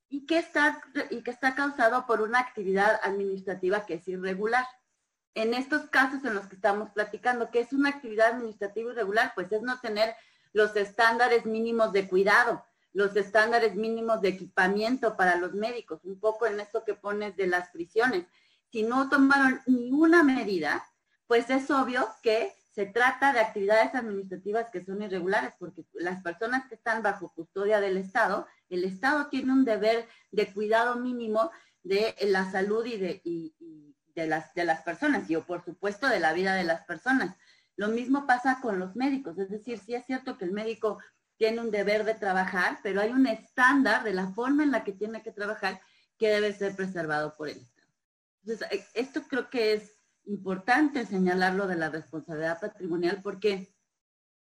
y 0.09 0.25
que 0.25 0.37
está, 0.37 0.81
y 1.09 1.23
que 1.23 1.31
está 1.31 1.55
causado 1.55 2.05
por 2.05 2.21
una 2.21 2.39
actividad 2.39 2.99
administrativa 3.03 3.85
que 3.85 3.95
es 3.95 4.07
irregular 4.07 4.65
en 5.33 5.53
estos 5.53 5.83
casos 5.89 6.23
en 6.25 6.33
los 6.33 6.47
que 6.47 6.55
estamos 6.55 6.89
platicando, 6.91 7.51
que 7.51 7.61
es 7.61 7.73
una 7.73 7.89
actividad 7.89 8.33
administrativa 8.33 8.91
irregular, 8.91 9.31
pues 9.33 9.51
es 9.51 9.61
no 9.61 9.79
tener 9.79 10.13
los 10.53 10.75
estándares 10.75 11.45
mínimos 11.45 11.93
de 11.93 12.07
cuidado, 12.07 12.65
los 12.93 13.15
estándares 13.15 13.75
mínimos 13.75 14.21
de 14.21 14.29
equipamiento 14.29 15.15
para 15.15 15.37
los 15.37 15.53
médicos, 15.53 16.01
un 16.03 16.19
poco 16.19 16.45
en 16.45 16.59
esto 16.59 16.83
que 16.83 16.93
pones 16.93 17.37
de 17.37 17.47
las 17.47 17.69
prisiones. 17.69 18.25
Si 18.69 18.83
no 18.83 19.09
tomaron 19.09 19.61
ninguna 19.65 20.23
medida, 20.23 20.85
pues 21.31 21.49
es 21.49 21.71
obvio 21.71 22.09
que 22.21 22.53
se 22.71 22.85
trata 22.85 23.31
de 23.31 23.39
actividades 23.39 23.95
administrativas 23.95 24.67
que 24.69 24.83
son 24.83 25.01
irregulares, 25.01 25.53
porque 25.57 25.85
las 25.93 26.21
personas 26.21 26.67
que 26.67 26.75
están 26.75 27.01
bajo 27.01 27.31
custodia 27.33 27.79
del 27.79 27.95
Estado, 27.95 28.45
el 28.67 28.83
Estado 28.83 29.27
tiene 29.27 29.53
un 29.53 29.63
deber 29.63 30.09
de 30.31 30.51
cuidado 30.51 30.97
mínimo 30.97 31.49
de 31.83 32.13
la 32.23 32.51
salud 32.51 32.85
y 32.85 32.97
de, 32.97 33.21
de 34.13 34.27
las, 34.27 34.53
de 34.55 34.65
las 34.65 34.81
personas 34.81 35.29
y 35.29 35.37
o 35.37 35.45
por 35.45 35.63
supuesto 35.63 36.09
de 36.09 36.19
la 36.19 36.33
vida 36.33 36.53
de 36.53 36.65
las 36.65 36.83
personas. 36.83 37.33
Lo 37.77 37.87
mismo 37.87 38.27
pasa 38.27 38.59
con 38.61 38.77
los 38.77 38.97
médicos, 38.97 39.37
es 39.37 39.49
decir, 39.49 39.79
sí 39.79 39.93
es 39.93 40.05
cierto 40.05 40.37
que 40.37 40.43
el 40.43 40.51
médico 40.51 40.97
tiene 41.37 41.61
un 41.61 41.71
deber 41.71 42.03
de 42.03 42.15
trabajar, 42.15 42.79
pero 42.83 42.99
hay 42.99 43.11
un 43.11 43.25
estándar 43.25 44.03
de 44.03 44.13
la 44.13 44.27
forma 44.33 44.63
en 44.63 44.71
la 44.71 44.83
que 44.83 44.91
tiene 44.91 45.23
que 45.23 45.31
trabajar 45.31 45.79
que 46.17 46.27
debe 46.27 46.51
ser 46.51 46.75
preservado 46.75 47.37
por 47.37 47.47
el 47.47 47.59
Estado. 47.59 47.87
Entonces, 48.43 48.67
eh, 48.69 48.85
esto 48.95 49.21
creo 49.29 49.49
que 49.49 49.75
es 49.75 50.00
importante 50.25 51.05
señalarlo 51.05 51.67
de 51.67 51.75
la 51.75 51.89
responsabilidad 51.89 52.59
patrimonial 52.59 53.21
porque 53.21 53.75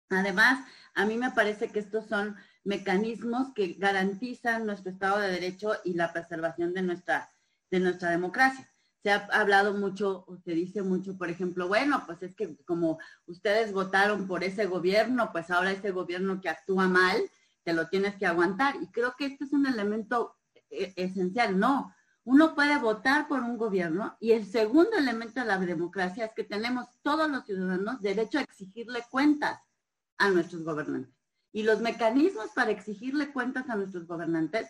además 0.10 0.65
a 0.96 1.05
mí 1.05 1.17
me 1.17 1.31
parece 1.31 1.69
que 1.69 1.79
estos 1.79 2.07
son 2.07 2.36
mecanismos 2.63 3.53
que 3.53 3.74
garantizan 3.74 4.65
nuestro 4.65 4.91
Estado 4.91 5.19
de 5.19 5.31
Derecho 5.31 5.74
y 5.84 5.93
la 5.93 6.12
preservación 6.12 6.74
de 6.74 6.81
nuestra, 6.81 7.29
de 7.69 7.79
nuestra 7.79 8.10
democracia 8.10 8.69
se 9.07 9.12
ha 9.12 9.27
hablado 9.31 9.74
mucho, 9.74 10.25
o 10.27 10.38
se 10.38 10.51
dice 10.51 10.81
mucho, 10.81 11.17
por 11.17 11.29
ejemplo, 11.29 11.67
bueno, 11.67 12.03
pues 12.05 12.22
es 12.24 12.36
que 12.36 12.57
como 12.65 13.00
ustedes 13.25 13.72
votaron 13.72 14.27
por 14.27 14.43
ese 14.43 14.65
gobierno, 14.65 15.31
pues 15.31 15.50
ahora 15.50 15.72
ese 15.72 15.91
gobierno 15.91 16.41
que 16.41 16.50
actúa 16.50 16.88
mal, 16.88 17.22
te 17.63 17.74
lo 17.74 17.88
tienes 17.88 18.15
que 18.15 18.25
aguantar. 18.25 18.75
Y 18.81 18.88
creo 18.88 19.15
que 19.17 19.27
este 19.27 19.46
es 19.46 19.53
un 19.53 19.65
elemento 19.65 20.36
eh, 20.69 20.93
esencial. 20.96 21.57
No, 21.57 21.93
uno 22.27 22.55
puede 22.55 22.77
votar 22.77 23.29
por 23.29 23.39
un 23.39 23.57
gobierno 23.57 24.17
y 24.19 24.34
el 24.34 24.46
segundo 24.46 24.98
elemento 24.98 25.39
de 25.39 25.46
la 25.46 25.57
democracia 25.57 26.25
es 26.25 26.34
que 26.36 26.43
tenemos 26.43 26.86
todos 27.01 27.31
los 27.31 27.46
ciudadanos 27.46 28.01
derecho 28.01 28.38
a 28.38 28.41
exigirle 28.41 29.01
cuentas 29.10 29.62
a 30.17 30.29
nuestros 30.29 30.63
gobernantes. 30.63 31.15
Y 31.53 31.63
los 31.63 31.79
mecanismos 31.79 32.50
para 32.53 32.72
exigirle 32.72 33.31
cuentas 33.31 33.69
a 33.69 33.77
nuestros 33.77 34.05
gobernantes 34.07 34.67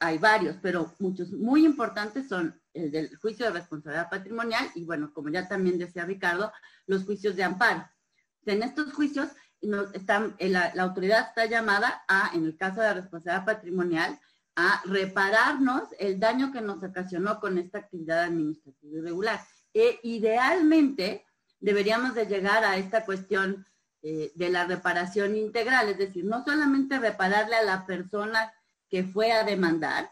hay 0.00 0.18
varios, 0.18 0.56
pero 0.60 0.96
muchos 0.98 1.30
muy 1.30 1.64
importantes 1.64 2.28
son 2.28 2.60
el 2.74 2.90
del 2.90 3.16
juicio 3.18 3.46
de 3.46 3.52
responsabilidad 3.52 4.10
patrimonial 4.10 4.68
y 4.74 4.84
bueno, 4.84 5.12
como 5.14 5.28
ya 5.28 5.46
también 5.46 5.78
decía 5.78 6.04
Ricardo, 6.04 6.52
los 6.86 7.04
juicios 7.04 7.36
de 7.36 7.44
amparo. 7.44 7.88
En 8.46 8.64
estos 8.64 8.92
juicios 8.92 9.28
eh, 9.60 10.48
la, 10.48 10.72
autoridad 10.78 11.28
está 11.28 11.46
llamada 11.46 12.02
a, 12.08 12.32
en 12.34 12.46
el 12.46 12.56
caso 12.56 12.80
de 12.80 12.88
la 12.88 12.94
responsabilidad 12.94 13.44
patrimonial, 13.44 14.18
a 14.56 14.82
repararnos 14.86 15.84
el 15.98 16.18
daño 16.18 16.50
que 16.50 16.62
nos 16.62 16.82
ocasionó 16.82 17.38
con 17.38 17.58
esta 17.58 17.78
actividad 17.78 18.24
administrativa 18.24 18.98
irregular. 18.98 19.40
E 19.72 20.00
idealmente 20.02 21.26
deberíamos 21.60 22.14
de 22.14 22.26
llegar 22.26 22.64
a 22.64 22.78
esta 22.78 23.04
cuestión 23.04 23.66
eh, 24.02 24.32
de 24.34 24.50
la 24.50 24.64
reparación 24.64 25.36
integral, 25.36 25.90
es 25.90 25.98
decir, 25.98 26.24
no 26.24 26.42
solamente 26.44 26.98
repararle 26.98 27.56
a 27.56 27.64
la 27.64 27.84
persona 27.86 28.52
que 28.88 29.04
fue 29.04 29.32
a 29.32 29.44
demandar, 29.44 30.10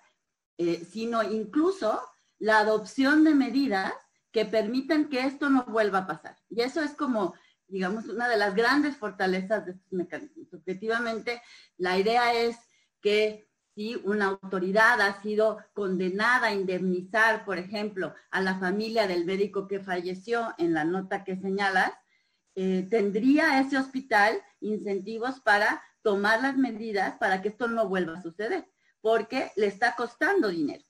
eh, 0.59 0.87
sino 0.91 1.23
incluso 1.23 2.03
la 2.39 2.59
adopción 2.59 3.25
de 3.25 3.35
medidas 3.35 3.93
que 4.31 4.45
permitan 4.45 5.09
que 5.09 5.21
esto 5.21 5.49
no 5.49 5.65
vuelva 5.65 6.01
a 6.01 6.07
pasar. 6.07 6.37
Y 6.51 6.61
eso 6.61 6.83
es 6.83 6.93
como, 6.93 7.35
digamos, 7.69 8.07
una 8.09 8.29
de 8.29 8.37
las 8.37 8.55
grandes 8.55 8.97
fortalezas 8.97 9.65
de 9.65 9.73
estos 9.73 9.93
mecanismos. 9.93 10.53
Objetivamente, 10.53 11.41
la 11.77 11.97
idea 11.97 12.35
es 12.35 12.57
que 13.01 13.49
si 13.75 14.00
una 14.04 14.26
autoridad 14.26 15.00
ha 15.00 15.21
sido 15.21 15.59
condenada 15.73 16.49
a 16.49 16.54
indemnizar, 16.54 17.45
por 17.45 17.59
ejemplo, 17.59 18.14
a 18.31 18.40
la 18.40 18.59
familia 18.59 19.07
del 19.07 19.25
médico 19.25 19.66
que 19.66 19.81
falleció 19.81 20.54
en 20.59 20.75
la 20.75 20.85
nota 20.85 21.25
que 21.25 21.37
señalas, 21.37 21.93
eh, 22.54 22.87
tendría 22.88 23.61
ese 23.61 23.76
hospital 23.76 24.40
incentivos 24.61 25.40
para 25.40 25.83
tomar 26.02 26.40
las 26.40 26.57
medidas 26.57 27.16
para 27.19 27.43
que 27.43 27.49
esto 27.49 27.66
no 27.66 27.88
vuelva 27.88 28.19
a 28.19 28.23
suceder, 28.23 28.69
porque 29.00 29.50
le 29.57 29.66
está 29.66 29.97
costando 29.97 30.49
dinero. 30.49 30.85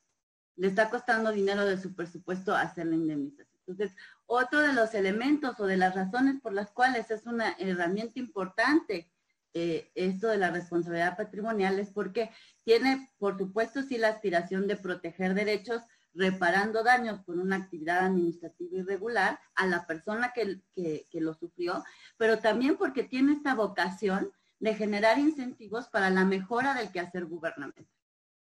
Le 0.56 0.68
está 0.68 0.90
costando 0.90 1.32
dinero 1.32 1.64
de 1.64 1.78
su 1.80 1.94
presupuesto 1.94 2.54
hacer 2.54 2.86
la 2.86 2.96
indemnización. 2.96 3.48
Entonces, 3.66 3.96
otro 4.26 4.60
de 4.60 4.74
los 4.74 4.92
elementos 4.94 5.58
o 5.58 5.66
de 5.66 5.78
las 5.78 5.94
razones 5.94 6.40
por 6.40 6.52
las 6.52 6.70
cuales 6.70 7.10
es 7.10 7.26
una 7.26 7.52
herramienta 7.58 8.18
importante 8.18 9.10
eh, 9.54 9.92
esto 9.94 10.26
de 10.28 10.36
la 10.36 10.50
responsabilidad 10.50 11.16
patrimonial 11.16 11.78
es 11.78 11.90
porque 11.90 12.30
tiene, 12.64 13.12
por 13.18 13.38
supuesto, 13.38 13.82
sí 13.82 13.98
la 13.98 14.08
aspiración 14.08 14.66
de 14.66 14.76
proteger 14.76 15.34
derechos, 15.34 15.82
reparando 16.12 16.82
daños 16.82 17.22
con 17.24 17.38
una 17.40 17.56
actividad 17.56 18.06
administrativa 18.06 18.78
irregular 18.78 19.38
a 19.54 19.66
la 19.66 19.86
persona 19.86 20.32
que, 20.32 20.60
que 20.74 21.20
lo 21.20 21.34
sufrió, 21.34 21.84
pero 22.16 22.38
también 22.38 22.76
porque 22.76 23.04
tiene 23.04 23.32
esta 23.32 23.54
vocación 23.54 24.32
de 24.58 24.74
generar 24.74 25.18
incentivos 25.18 25.88
para 25.88 26.10
la 26.10 26.24
mejora 26.24 26.74
del 26.74 26.90
quehacer 26.90 27.26
gubernamental. 27.26 27.86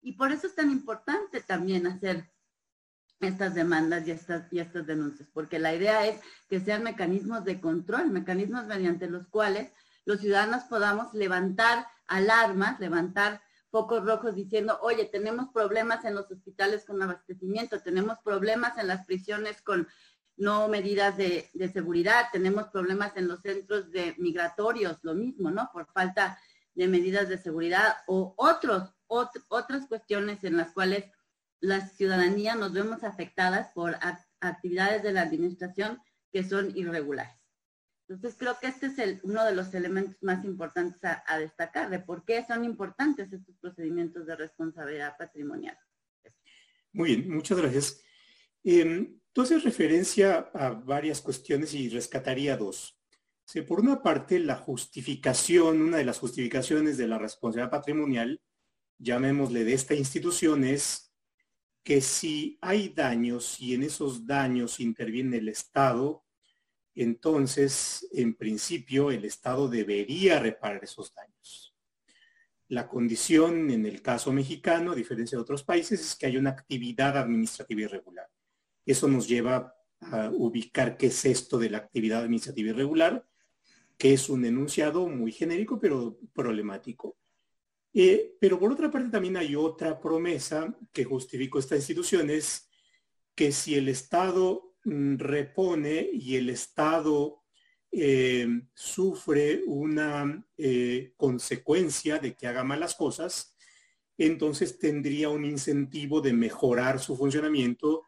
Y 0.02 0.12
por 0.12 0.32
eso 0.32 0.46
es 0.46 0.54
tan 0.54 0.70
importante 0.70 1.40
también 1.40 1.86
hacer 1.86 2.30
estas 3.20 3.54
demandas 3.54 4.06
y 4.06 4.10
estas, 4.10 4.52
y 4.52 4.58
estas 4.58 4.86
denuncias, 4.86 5.28
porque 5.32 5.58
la 5.58 5.74
idea 5.74 6.06
es 6.06 6.20
que 6.48 6.60
sean 6.60 6.82
mecanismos 6.82 7.44
de 7.44 7.60
control, 7.60 8.10
mecanismos 8.10 8.66
mediante 8.66 9.08
los 9.08 9.28
cuales 9.28 9.72
los 10.04 10.20
ciudadanos 10.20 10.64
podamos 10.64 11.12
levantar 11.14 11.86
alarmas, 12.06 12.80
levantar 12.80 13.40
focos 13.70 14.04
rojos 14.04 14.34
diciendo, 14.34 14.78
oye, 14.82 15.06
tenemos 15.06 15.48
problemas 15.48 16.04
en 16.04 16.14
los 16.14 16.30
hospitales 16.30 16.84
con 16.84 17.02
abastecimiento, 17.02 17.80
tenemos 17.80 18.18
problemas 18.22 18.76
en 18.76 18.86
las 18.86 19.06
prisiones 19.06 19.62
con 19.62 19.88
no 20.36 20.68
medidas 20.68 21.16
de, 21.16 21.48
seguridad, 21.72 22.26
tenemos 22.32 22.68
problemas 22.68 23.16
en 23.16 23.28
los 23.28 23.40
centros 23.40 23.90
de 23.90 24.14
migratorios, 24.18 24.98
lo 25.02 25.14
mismo, 25.14 25.50
¿no? 25.50 25.70
Por 25.72 25.86
falta 25.92 26.38
de 26.74 26.88
medidas 26.88 27.28
de 27.28 27.38
seguridad 27.38 27.96
o 28.06 28.34
otros, 28.36 28.94
otras 29.06 29.86
cuestiones 29.86 30.42
en 30.44 30.56
las 30.56 30.72
cuales 30.72 31.04
la 31.60 31.86
ciudadanía 31.86 32.54
nos 32.56 32.72
vemos 32.72 33.04
afectadas 33.04 33.70
por 33.72 33.96
actividades 34.40 35.02
de 35.02 35.12
la 35.12 35.22
administración 35.22 36.02
que 36.32 36.42
son 36.42 36.76
irregulares. 36.76 37.41
Entonces 38.14 38.38
creo 38.38 38.56
que 38.60 38.68
este 38.68 38.86
es 38.86 39.20
uno 39.22 39.44
de 39.44 39.54
los 39.54 39.72
elementos 39.74 40.16
más 40.22 40.44
importantes 40.44 41.00
a, 41.02 41.38
destacar 41.38 41.90
de 41.90 42.00
por 42.00 42.24
qué 42.24 42.44
son 42.46 42.64
importantes 42.64 43.32
estos 43.32 43.56
procedimientos 43.58 44.26
de 44.26 44.36
responsabilidad 44.36 45.16
patrimonial. 45.16 45.78
Muy 46.92 47.16
bien, 47.16 47.30
muchas 47.30 47.58
gracias. 47.58 48.02
Em, 48.64 49.20
Tú 49.32 49.40
haces 49.40 49.64
referencia 49.64 50.50
a 50.52 50.70
varias 50.70 51.22
cuestiones 51.22 51.72
y 51.72 51.88
rescataría 51.88 52.56
dos. 52.56 52.98
por 53.66 53.80
una 53.80 54.02
parte, 54.02 54.38
la 54.38 54.56
justificación, 54.56 55.80
una 55.80 55.96
de 55.98 56.04
las 56.04 56.18
justificaciones 56.18 56.96
de 56.98 57.08
la 57.08 57.18
responsabilidad 57.18 57.70
patrimonial, 57.70 58.40
llamémosle 58.98 59.64
de 59.64 59.72
esta 59.72 59.94
institución, 59.94 60.64
es 60.64 61.14
que 61.82 62.00
si 62.02 62.58
hay 62.60 62.90
daños 62.90 63.58
y 63.58 63.74
en 63.74 63.82
esos 63.82 64.26
daños 64.26 64.80
interviene 64.80 65.38
el 65.38 65.48
Estado, 65.48 66.21
entonces, 66.94 68.08
en 68.12 68.34
principio, 68.34 69.10
el 69.10 69.24
Estado 69.24 69.68
debería 69.68 70.38
reparar 70.38 70.84
esos 70.84 71.14
daños. 71.14 71.74
La 72.68 72.88
condición 72.88 73.70
en 73.70 73.86
el 73.86 74.02
caso 74.02 74.32
mexicano, 74.32 74.92
a 74.92 74.94
diferencia 74.94 75.36
de 75.36 75.42
otros 75.42 75.62
países, 75.62 76.00
es 76.00 76.14
que 76.14 76.26
hay 76.26 76.36
una 76.36 76.50
actividad 76.50 77.16
administrativa 77.16 77.82
irregular. 77.82 78.28
Eso 78.84 79.08
nos 79.08 79.28
lleva 79.28 79.74
a 80.00 80.30
ubicar 80.30 80.96
qué 80.96 81.06
es 81.06 81.24
esto 81.24 81.58
de 81.58 81.70
la 81.70 81.78
actividad 81.78 82.22
administrativa 82.22 82.70
irregular, 82.70 83.26
que 83.96 84.14
es 84.14 84.28
un 84.28 84.44
enunciado 84.44 85.06
muy 85.06 85.32
genérico, 85.32 85.78
pero 85.78 86.18
problemático. 86.32 87.16
Eh, 87.94 88.36
pero 88.40 88.58
por 88.58 88.72
otra 88.72 88.90
parte 88.90 89.10
también 89.10 89.36
hay 89.36 89.54
otra 89.54 90.00
promesa 90.00 90.74
que 90.92 91.04
justificó 91.04 91.58
esta 91.58 91.76
institución, 91.76 92.30
es 92.30 92.68
que 93.34 93.52
si 93.52 93.74
el 93.74 93.88
Estado 93.88 94.71
repone 94.84 96.08
y 96.12 96.36
el 96.36 96.50
Estado 96.50 97.42
eh, 97.90 98.46
sufre 98.74 99.62
una 99.66 100.44
eh, 100.56 101.12
consecuencia 101.16 102.18
de 102.18 102.34
que 102.34 102.46
haga 102.46 102.64
malas 102.64 102.94
cosas, 102.94 103.54
entonces 104.16 104.78
tendría 104.78 105.28
un 105.28 105.44
incentivo 105.44 106.20
de 106.20 106.32
mejorar 106.32 107.00
su 107.00 107.16
funcionamiento 107.16 108.04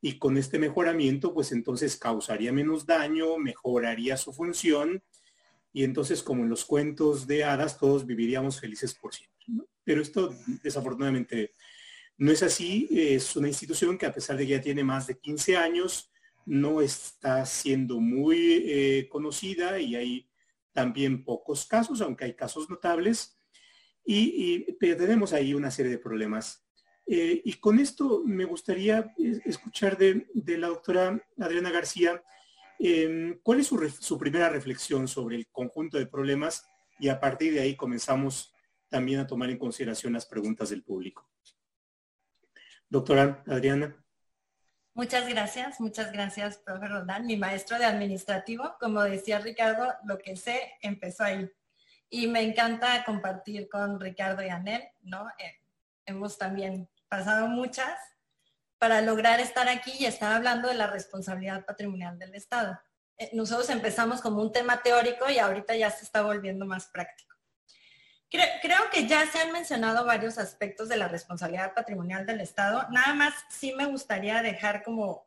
y 0.00 0.18
con 0.18 0.36
este 0.36 0.58
mejoramiento, 0.58 1.34
pues 1.34 1.52
entonces 1.52 1.96
causaría 1.96 2.52
menos 2.52 2.86
daño, 2.86 3.38
mejoraría 3.38 4.16
su 4.16 4.32
función 4.32 5.02
y 5.72 5.84
entonces 5.84 6.22
como 6.22 6.42
en 6.42 6.48
los 6.48 6.64
cuentos 6.64 7.26
de 7.26 7.44
hadas 7.44 7.78
todos 7.78 8.06
viviríamos 8.06 8.60
felices 8.60 8.94
por 8.94 9.14
siempre. 9.14 9.36
Pero 9.84 10.00
esto 10.00 10.34
desafortunadamente 10.62 11.52
no 12.18 12.32
es 12.32 12.42
así, 12.42 12.88
es 12.90 13.36
una 13.36 13.48
institución 13.48 13.98
que 13.98 14.06
a 14.06 14.12
pesar 14.12 14.36
de 14.36 14.44
que 14.44 14.52
ya 14.52 14.60
tiene 14.60 14.82
más 14.82 15.06
de 15.06 15.18
15 15.18 15.56
años, 15.56 16.10
no 16.46 16.80
está 16.80 17.44
siendo 17.44 18.00
muy 18.00 18.64
eh, 18.66 19.08
conocida 19.10 19.78
y 19.80 19.96
hay 19.96 20.30
también 20.72 21.24
pocos 21.24 21.66
casos, 21.66 22.00
aunque 22.00 22.24
hay 22.24 22.34
casos 22.34 22.70
notables, 22.70 23.38
y, 24.04 24.72
tenemos 24.78 25.32
ahí 25.32 25.52
una 25.52 25.70
serie 25.70 25.90
de 25.90 25.98
problemas. 25.98 26.64
Eh, 27.06 27.42
y 27.44 27.54
con 27.54 27.80
esto 27.80 28.22
me 28.24 28.44
gustaría 28.44 29.12
escuchar 29.44 29.98
de, 29.98 30.28
la 30.34 30.68
doctora 30.68 31.20
Adriana 31.38 31.70
García, 31.70 32.22
em, 32.78 33.40
¿cuál 33.42 33.60
es 33.60 33.66
su 33.66 34.18
primera 34.18 34.48
reflexión 34.48 35.08
sobre 35.08 35.36
el 35.36 35.48
conjunto 35.48 35.98
de 35.98 36.06
problemas? 36.06 36.68
Y 37.00 37.08
a 37.08 37.18
partir 37.18 37.52
de 37.54 37.60
ahí 37.60 37.74
comenzamos 37.74 38.54
también 38.88 39.18
a 39.18 39.26
tomar 39.26 39.50
en 39.50 39.58
consideración 39.58 40.12
las 40.12 40.26
preguntas 40.26 40.70
del 40.70 40.84
público. 40.84 41.28
Doctora 42.88 43.42
Adriana. 43.46 44.05
Muchas 44.96 45.28
gracias, 45.28 45.78
muchas 45.78 46.10
gracias, 46.10 46.56
profe 46.56 46.88
Roldán, 46.88 47.26
mi 47.26 47.36
maestro 47.36 47.78
de 47.78 47.84
administrativo. 47.84 48.78
Como 48.80 49.02
decía 49.02 49.38
Ricardo, 49.38 49.92
lo 50.04 50.16
que 50.16 50.36
sé 50.36 50.72
empezó 50.80 51.24
ahí. 51.24 51.52
Y 52.08 52.28
me 52.28 52.40
encanta 52.40 53.04
compartir 53.04 53.68
con 53.68 54.00
Ricardo 54.00 54.42
y 54.42 54.48
Anel, 54.48 54.88
¿no? 55.02 55.28
Eh, 55.38 55.60
hemos 56.06 56.38
también 56.38 56.88
pasado 57.08 57.46
muchas 57.46 57.94
para 58.78 59.02
lograr 59.02 59.38
estar 59.38 59.68
aquí 59.68 59.92
y 59.98 60.06
estar 60.06 60.32
hablando 60.32 60.68
de 60.68 60.74
la 60.76 60.86
responsabilidad 60.86 61.66
patrimonial 61.66 62.18
del 62.18 62.34
Estado. 62.34 62.80
Eh, 63.18 63.28
nosotros 63.34 63.68
empezamos 63.68 64.22
como 64.22 64.40
un 64.40 64.50
tema 64.50 64.82
teórico 64.82 65.28
y 65.28 65.38
ahorita 65.38 65.76
ya 65.76 65.90
se 65.90 66.06
está 66.06 66.22
volviendo 66.22 66.64
más 66.64 66.86
práctico. 66.86 67.25
Creo, 68.30 68.90
que 68.92 69.06
ya 69.06 69.26
se 69.26 69.38
han 69.38 69.52
mencionado 69.52 70.04
varios 70.04 70.38
aspectos 70.38 70.88
de 70.88 70.96
la 70.96 71.08
responsabilidad 71.08 71.74
patrimonial 71.74 72.26
del 72.26 72.40
Estado. 72.40 72.86
Nada 72.90 73.14
más 73.14 73.34
sí 73.48 73.72
me 73.74 73.86
gustaría 73.86 74.42
dejar 74.42 74.82
como 74.82 75.26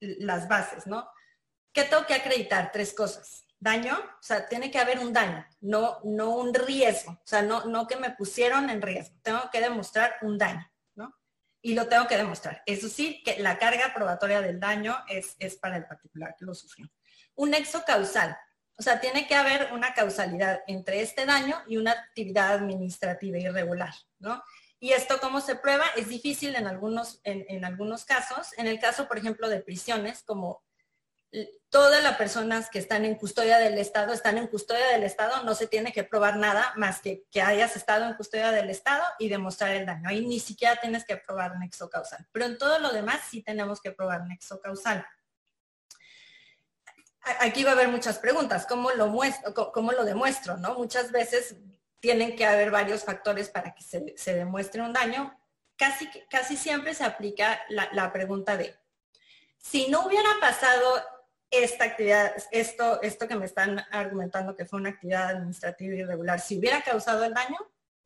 las 0.00 0.48
bases, 0.48 0.86
¿no? 0.86 1.08
¿Qué 1.72 1.84
tengo 1.84 2.06
que 2.06 2.14
acreditar? 2.14 2.72
Tres 2.72 2.92
cosas. 2.92 3.44
Daño, 3.58 3.94
o 3.94 4.22
sea, 4.22 4.48
tiene 4.48 4.70
que 4.70 4.78
haber 4.78 4.98
un 4.98 5.12
daño, 5.12 5.46
no, 5.60 6.00
no 6.02 6.30
un 6.30 6.54
riesgo, 6.54 7.12
o 7.12 7.26
sea, 7.26 7.42
no, 7.42 7.66
no 7.66 7.86
que 7.86 7.96
me 7.96 8.10
pusieron 8.10 8.70
en 8.70 8.80
riesgo. 8.80 9.14
Tengo 9.22 9.50
que 9.52 9.60
demostrar 9.60 10.16
un 10.22 10.38
daño, 10.38 10.66
¿no? 10.94 11.14
Y 11.60 11.74
lo 11.74 11.86
tengo 11.86 12.06
que 12.06 12.16
demostrar. 12.16 12.62
Eso 12.64 12.88
sí, 12.88 13.22
que 13.22 13.38
la 13.38 13.58
carga 13.58 13.92
probatoria 13.94 14.40
del 14.40 14.58
daño 14.58 15.04
es, 15.08 15.36
es 15.38 15.56
para 15.56 15.76
el 15.76 15.84
particular 15.84 16.34
que 16.38 16.46
lo 16.46 16.54
sufrió. 16.54 16.90
Un 17.34 17.50
nexo 17.50 17.84
causal, 17.84 18.36
o 18.80 18.82
sea, 18.82 18.98
tiene 18.98 19.26
que 19.26 19.34
haber 19.34 19.74
una 19.74 19.92
causalidad 19.92 20.62
entre 20.66 21.02
este 21.02 21.26
daño 21.26 21.62
y 21.68 21.76
una 21.76 21.90
actividad 21.90 22.54
administrativa 22.54 23.36
irregular, 23.36 23.92
¿no? 24.18 24.42
Y 24.78 24.92
esto 24.92 25.20
cómo 25.20 25.42
se 25.42 25.54
prueba 25.54 25.84
es 25.98 26.08
difícil 26.08 26.56
en 26.56 26.66
algunos, 26.66 27.20
en, 27.24 27.62
algunos 27.66 28.06
casos. 28.06 28.54
En 28.56 28.66
el 28.66 28.80
caso, 28.80 29.06
por 29.06 29.18
ejemplo, 29.18 29.50
de 29.50 29.60
prisiones, 29.60 30.22
como 30.22 30.64
todas 31.68 32.02
las 32.02 32.16
personas 32.16 32.70
que 32.70 32.78
están 32.78 33.04
en 33.04 33.16
custodia 33.16 33.58
del 33.58 33.76
Estado 33.76 34.14
están 34.14 34.38
en 34.38 34.46
custodia 34.46 34.86
del 34.86 35.02
Estado, 35.02 35.44
no 35.44 35.54
se 35.54 35.66
tiene 35.66 35.92
que 35.92 36.04
probar 36.04 36.38
nada 36.38 36.72
más 36.76 37.02
que 37.02 37.24
que 37.30 37.42
hayas 37.42 37.76
estado 37.76 38.06
en 38.06 38.14
custodia 38.14 38.50
del 38.50 38.70
Estado 38.70 39.04
y 39.18 39.28
demostrar 39.28 39.72
el 39.72 39.84
daño. 39.84 40.08
Ahí 40.08 40.24
ni 40.24 40.40
siquiera 40.40 40.80
tienes 40.80 41.04
que 41.04 41.18
probar 41.18 41.58
nexo 41.58 41.90
causal. 41.90 42.26
Pero 42.32 42.46
en 42.46 42.56
todo 42.56 42.78
lo 42.78 42.90
demás 42.92 43.20
sí 43.30 43.42
tenemos 43.42 43.82
que 43.82 43.92
probar 43.92 44.26
nexo 44.26 44.58
causal 44.58 45.06
aquí 47.40 47.64
va 47.64 47.70
a 47.70 47.74
haber 47.74 47.88
muchas 47.88 48.18
preguntas. 48.18 48.66
¿Cómo 48.66 48.90
lo, 48.92 49.08
muestro, 49.08 49.72
cómo 49.72 49.92
lo 49.92 50.04
demuestro? 50.04 50.56
¿no? 50.56 50.74
Muchas 50.74 51.12
veces 51.12 51.56
tienen 52.00 52.34
que 52.34 52.46
haber 52.46 52.70
varios 52.70 53.04
factores 53.04 53.50
para 53.50 53.74
que 53.74 53.82
se, 53.82 54.34
demuestre 54.34 54.82
un 54.82 54.92
daño. 54.92 55.36
Casi, 55.76 56.08
casi 56.28 56.56
siempre 56.56 56.94
se 56.94 57.04
aplica 57.04 57.60
la, 57.68 58.12
pregunta 58.12 58.56
de, 58.56 58.74
si 59.58 59.88
no 59.88 60.06
hubiera 60.06 60.28
pasado 60.40 61.02
esta 61.50 61.84
actividad, 61.84 62.34
esto, 62.50 63.00
esto 63.02 63.26
que 63.26 63.36
me 63.36 63.46
están 63.46 63.84
argumentando 63.90 64.54
que 64.54 64.66
fue 64.66 64.78
una 64.78 64.90
actividad 64.90 65.30
administrativa 65.30 65.94
irregular, 65.94 66.38
si 66.38 66.58
hubiera 66.58 66.82
causado 66.82 67.24
el 67.24 67.34
daño, 67.34 67.58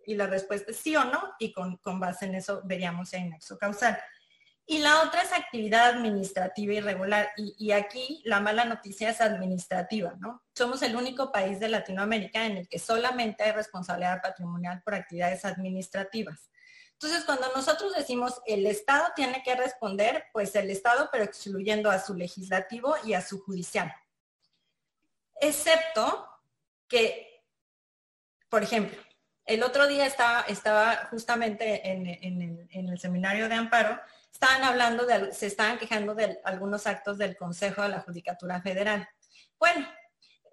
y 0.07 0.14
la 0.14 0.27
respuesta 0.27 0.70
es 0.70 0.77
sí 0.77 0.94
o 0.96 1.05
no, 1.05 1.35
y 1.38 1.53
con, 1.53 1.79
con 1.79 1.98
base 1.98 2.27
en 2.27 2.35
eso 2.35 2.61
veríamos 2.64 3.09
si 3.09 3.16
hay 3.16 3.29
nexo 3.29 3.59
causal. 3.59 3.98
Y 4.66 4.79
la 4.79 5.03
otra 5.03 5.22
es 5.22 5.33
actividad 5.33 5.90
administrativa 5.90 6.72
irregular. 6.72 7.31
Y, 7.37 7.72
aquí 7.72 8.22
la 8.24 8.40
mala 8.40 8.64
noticia 8.64 9.11
es 9.11 9.20
administrativa, 9.20 10.14
¿no? 10.18 10.42
Somos 10.55 10.81
el 10.83 10.96
único 10.96 11.31
país 11.31 11.61
de 11.61 11.68
Latinoamérica 11.68 12.46
en 12.46 12.59
el 12.59 12.68
que 12.68 12.79
solamente 12.79 13.42
hay 13.42 13.53
responsabilidad 13.53 14.22
patrimonial 14.22 14.81
por 14.83 14.94
actividades 14.94 15.44
administrativas. 15.44 16.50
Entonces, 16.92 17.24
cuando 17.24 17.53
nosotros 17.55 17.94
decimos 17.94 18.40
el 18.46 18.66
Estado 18.66 19.09
tiene 19.14 19.42
que 19.42 19.55
responder, 19.55 20.24
pues 20.33 20.55
el 20.55 20.70
Estado, 20.70 21.11
pero 21.12 21.24
excluyendo 21.24 21.90
a 21.90 21.98
su 21.98 22.14
legislativo 22.14 22.94
y 23.05 23.12
a 23.12 23.20
su 23.20 23.42
judicial. 23.42 23.94
Excepto 25.40 26.27
que, 26.88 27.44
por 28.48 28.62
ejemplo, 28.62 28.98
el 29.44 29.62
otro 29.62 29.87
día 29.87 30.07
estaba, 30.07 31.07
justamente 31.11 31.90
en, 31.90 32.66
en 32.70 32.88
el 32.88 32.98
seminario 32.98 33.50
de 33.50 33.57
amparo 33.57 34.00
estaban 34.35 34.64
hablando 34.64 35.07
de, 35.07 35.33
se 35.33 35.47
estaban 35.47 35.79
quejando 35.79 36.14
de 36.14 36.40
algunos 36.44 36.87
actos 36.87 37.18
del 37.18 37.37
Consejo 37.37 37.83
de 37.83 37.88
la 37.88 38.01
Judicatura 38.01 38.61
Federal. 38.61 39.09
Bueno, 39.59 39.87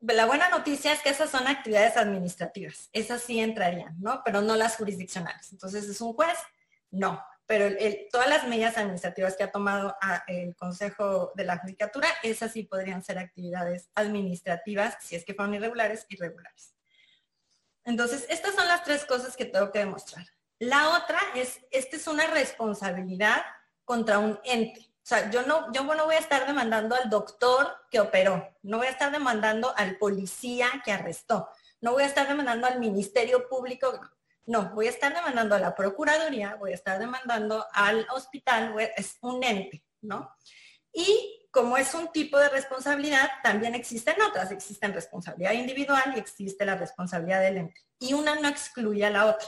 la 0.01 0.25
buena 0.25 0.49
noticia 0.49 0.93
es 0.93 1.01
que 1.01 1.09
esas 1.09 1.31
son 1.31 1.47
actividades 1.47 1.97
administrativas, 1.97 2.89
esas 2.93 3.21
sí 3.21 3.39
entrarían, 3.39 3.95
¿no? 3.99 4.21
Pero 4.23 4.41
no 4.41 4.55
las 4.55 4.75
jurisdiccionales. 4.77 5.51
Entonces, 5.51 5.85
¿es 5.89 5.99
un 5.99 6.13
juez? 6.13 6.37
No, 6.91 7.23
pero 7.47 7.75
todas 8.11 8.29
las 8.29 8.47
medidas 8.47 8.77
administrativas 8.77 9.35
que 9.35 9.43
ha 9.43 9.51
tomado 9.51 9.95
el 10.27 10.55
Consejo 10.55 11.31
de 11.35 11.43
la 11.43 11.57
Judicatura, 11.57 12.07
esas 12.21 12.51
sí 12.51 12.63
podrían 12.63 13.03
ser 13.03 13.17
actividades 13.17 13.89
administrativas, 13.95 14.95
si 15.01 15.15
es 15.15 15.25
que 15.25 15.33
fueron 15.33 15.55
irregulares, 15.55 16.05
irregulares. 16.09 16.75
Entonces, 17.83 18.27
estas 18.29 18.53
son 18.53 18.67
las 18.67 18.83
tres 18.83 19.05
cosas 19.05 19.35
que 19.35 19.45
tengo 19.45 19.71
que 19.71 19.79
demostrar. 19.79 20.25
La 20.59 20.89
otra 20.89 21.19
es, 21.35 21.59
esta 21.71 21.95
es 21.95 22.05
una 22.05 22.27
responsabilidad 22.27 23.41
contra 23.85 24.19
un 24.19 24.39
ente. 24.43 24.79
O 24.79 25.05
sea, 25.11 25.29
yo 25.31 25.41
no, 25.43 25.71
yo 25.73 25.83
no 25.83 26.05
voy 26.05 26.15
a 26.15 26.19
estar 26.19 26.45
demandando 26.45 26.95
al 26.95 27.09
doctor 27.09 27.67
que 27.89 27.99
operó, 27.99 28.55
no 28.61 28.77
voy 28.77 28.87
a 28.87 28.91
estar 28.91 29.11
demandando 29.11 29.73
al 29.75 29.97
policía 29.97 30.69
que 30.85 30.91
arrestó, 30.91 31.49
no 31.81 31.93
voy 31.93 32.03
a 32.03 32.05
estar 32.05 32.27
demandando 32.27 32.67
al 32.67 32.79
Ministerio 32.79 33.49
Público, 33.49 33.99
no, 34.45 34.69
voy 34.75 34.87
a 34.87 34.91
estar 34.91 35.13
demandando 35.13 35.55
a 35.55 35.59
la 35.59 35.73
Procuraduría, 35.73 36.55
voy 36.55 36.71
a 36.71 36.75
estar 36.75 36.99
demandando 36.99 37.65
al 37.73 38.05
hospital, 38.13 38.75
es 38.95 39.17
un 39.21 39.43
ente, 39.43 39.83
¿no? 40.01 40.31
Y 40.93 41.47
como 41.51 41.77
es 41.77 41.93
un 41.95 42.11
tipo 42.11 42.37
de 42.37 42.49
responsabilidad, 42.49 43.29
también 43.43 43.75
existen 43.75 44.21
otras, 44.21 44.51
existen 44.51 44.93
responsabilidad 44.93 45.53
individual 45.53 46.13
y 46.15 46.19
existe 46.19 46.65
la 46.65 46.75
responsabilidad 46.75 47.41
del 47.41 47.57
ente. 47.57 47.81
Y 47.99 48.13
una 48.13 48.35
no 48.35 48.47
excluye 48.47 49.05
a 49.05 49.09
la 49.09 49.25
otra 49.25 49.47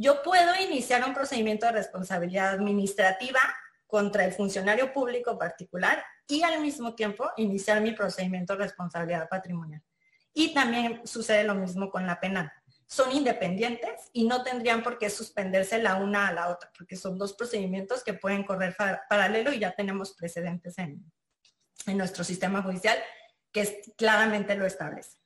yo 0.00 0.22
puedo 0.22 0.54
iniciar 0.58 1.06
un 1.06 1.12
procedimiento 1.12 1.66
de 1.66 1.72
responsabilidad 1.72 2.54
administrativa 2.54 3.40
contra 3.86 4.24
el 4.24 4.32
funcionario 4.32 4.94
público 4.94 5.38
particular 5.38 6.02
y 6.26 6.42
al 6.42 6.58
mismo 6.62 6.94
tiempo 6.94 7.30
iniciar 7.36 7.82
mi 7.82 7.92
procedimiento 7.92 8.54
de 8.54 8.60
responsabilidad 8.60 9.28
patrimonial. 9.28 9.82
Y 10.32 10.54
también 10.54 11.06
sucede 11.06 11.44
lo 11.44 11.54
mismo 11.54 11.90
con 11.90 12.06
la 12.06 12.18
penal. 12.18 12.50
Son 12.86 13.12
independientes 13.12 14.08
y 14.14 14.26
no 14.26 14.42
tendrían 14.42 14.82
por 14.82 14.96
qué 14.96 15.10
suspenderse 15.10 15.82
la 15.82 15.96
una 15.96 16.28
a 16.28 16.32
la 16.32 16.48
otra, 16.48 16.72
porque 16.78 16.96
son 16.96 17.18
dos 17.18 17.34
procedimientos 17.34 18.02
que 18.02 18.14
pueden 18.14 18.44
correr 18.44 18.74
paralelo 19.06 19.52
y 19.52 19.58
ya 19.58 19.72
tenemos 19.72 20.14
precedentes 20.14 20.78
en, 20.78 21.04
nuestro 21.86 22.24
sistema 22.24 22.62
judicial 22.62 22.96
que 23.52 23.82
claramente 23.98 24.54
lo 24.54 24.64
establece. 24.64 25.18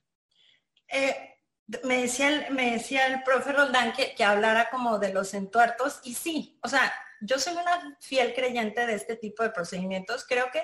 Eh, 0.89 1.34
me, 1.83 2.01
decía 2.01 2.29
el, 2.29 2.53
me 2.53 2.71
decía 2.71 3.07
el 3.07 3.23
profe 3.23 3.51
Roldán 3.51 3.93
que, 3.93 4.13
que 4.13 4.23
hablara 4.23 4.69
como 4.69 4.99
de 4.99 5.13
los 5.13 5.33
entuertos 5.33 5.99
y 6.03 6.13
sí, 6.13 6.59
o 6.61 6.67
sea, 6.67 6.93
yo 7.21 7.39
soy 7.39 7.53
una 7.53 7.97
fiel 7.99 8.33
creyente 8.33 8.85
de 8.85 8.95
este 8.95 9.15
tipo 9.15 9.43
de 9.43 9.49
procedimientos. 9.49 10.25
Creo 10.27 10.51
que, 10.51 10.63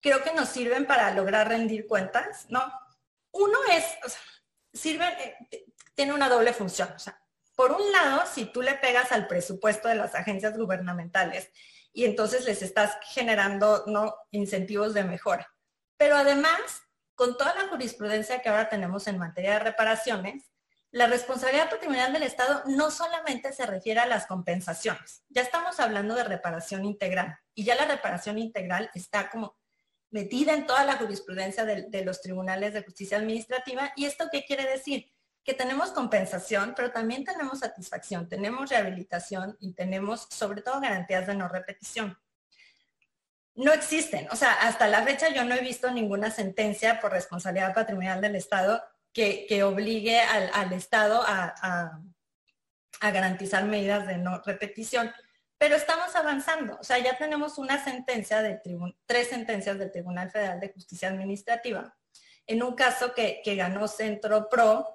creo 0.00 0.22
que 0.22 0.32
nos 0.32 0.48
sirven 0.48 0.86
para 0.86 1.12
lograr 1.14 1.48
rendir 1.48 1.86
cuentas, 1.86 2.46
¿no? 2.48 2.72
Uno 3.32 3.58
es, 3.72 3.84
o 4.04 4.08
sea, 4.08 4.20
sirven, 4.72 5.12
eh, 5.50 5.66
tiene 5.94 6.12
una 6.12 6.28
doble 6.28 6.52
función. 6.52 6.92
O 6.92 6.98
sea, 6.98 7.22
por 7.54 7.72
un 7.72 7.92
lado, 7.92 8.24
si 8.26 8.46
tú 8.46 8.62
le 8.62 8.74
pegas 8.74 9.12
al 9.12 9.26
presupuesto 9.26 9.88
de 9.88 9.94
las 9.94 10.14
agencias 10.14 10.56
gubernamentales 10.56 11.50
y 11.92 12.04
entonces 12.04 12.44
les 12.44 12.62
estás 12.62 12.98
generando 13.02 13.84
¿no? 13.86 14.14
incentivos 14.30 14.94
de 14.94 15.04
mejora. 15.04 15.52
Pero 15.96 16.16
además, 16.16 16.82
con 17.20 17.36
toda 17.36 17.54
la 17.54 17.68
jurisprudencia 17.68 18.40
que 18.40 18.48
ahora 18.48 18.70
tenemos 18.70 19.06
en 19.06 19.18
materia 19.18 19.52
de 19.52 19.58
reparaciones, 19.58 20.50
la 20.90 21.06
responsabilidad 21.06 21.68
patrimonial 21.68 22.14
del 22.14 22.22
Estado 22.22 22.62
no 22.64 22.90
solamente 22.90 23.52
se 23.52 23.66
refiere 23.66 24.00
a 24.00 24.06
las 24.06 24.26
compensaciones, 24.26 25.22
ya 25.28 25.42
estamos 25.42 25.80
hablando 25.80 26.14
de 26.14 26.24
reparación 26.24 26.86
integral 26.86 27.36
y 27.52 27.64
ya 27.64 27.74
la 27.74 27.84
reparación 27.84 28.38
integral 28.38 28.90
está 28.94 29.28
como 29.28 29.54
metida 30.10 30.54
en 30.54 30.64
toda 30.64 30.82
la 30.86 30.96
jurisprudencia 30.96 31.66
de, 31.66 31.90
de, 31.90 32.04
los 32.06 32.22
tribunales 32.22 32.72
de 32.72 32.84
justicia 32.84 33.18
administrativa. 33.18 33.92
¿Y 33.96 34.06
esto 34.06 34.30
qué 34.32 34.46
quiere 34.46 34.64
decir? 34.64 35.12
Que 35.44 35.52
tenemos 35.52 35.90
compensación, 35.90 36.72
pero 36.74 36.90
también 36.90 37.24
tenemos 37.24 37.58
satisfacción, 37.58 38.30
tenemos 38.30 38.70
rehabilitación 38.70 39.58
y 39.60 39.74
tenemos 39.74 40.26
sobre 40.30 40.62
todo 40.62 40.80
garantías 40.80 41.26
de 41.26 41.34
no 41.34 41.48
repetición. 41.48 42.16
No 43.60 43.74
existen, 43.74 44.26
o 44.30 44.36
sea, 44.36 44.54
hasta 44.54 44.88
la 44.88 45.02
fecha 45.02 45.28
yo 45.28 45.44
no 45.44 45.54
he 45.54 45.60
visto 45.60 45.90
ninguna 45.90 46.30
sentencia 46.30 46.98
por 46.98 47.12
responsabilidad 47.12 47.74
patrimonial 47.74 48.18
del 48.18 48.36
Estado 48.36 48.82
que, 49.12 49.62
obligue 49.62 50.18
al, 50.18 50.72
Estado 50.72 51.22
a, 51.26 52.00
garantizar 53.02 53.64
medidas 53.66 54.06
de 54.06 54.16
no 54.16 54.40
repetición. 54.46 55.12
Pero 55.58 55.76
estamos 55.76 56.16
avanzando, 56.16 56.78
o 56.80 56.84
sea, 56.84 57.00
ya 57.00 57.18
tenemos 57.18 57.58
una 57.58 57.84
sentencia 57.84 58.40
de 58.40 58.62
tres 59.04 59.28
sentencias 59.28 59.78
del 59.78 59.92
Tribunal 59.92 60.30
Federal 60.30 60.58
de 60.58 60.72
Justicia 60.72 61.08
Administrativa. 61.10 61.94
En 62.46 62.62
un 62.62 62.74
caso 62.74 63.12
que, 63.12 63.42
ganó 63.44 63.88
Centro 63.88 64.48
Pro, 64.48 64.88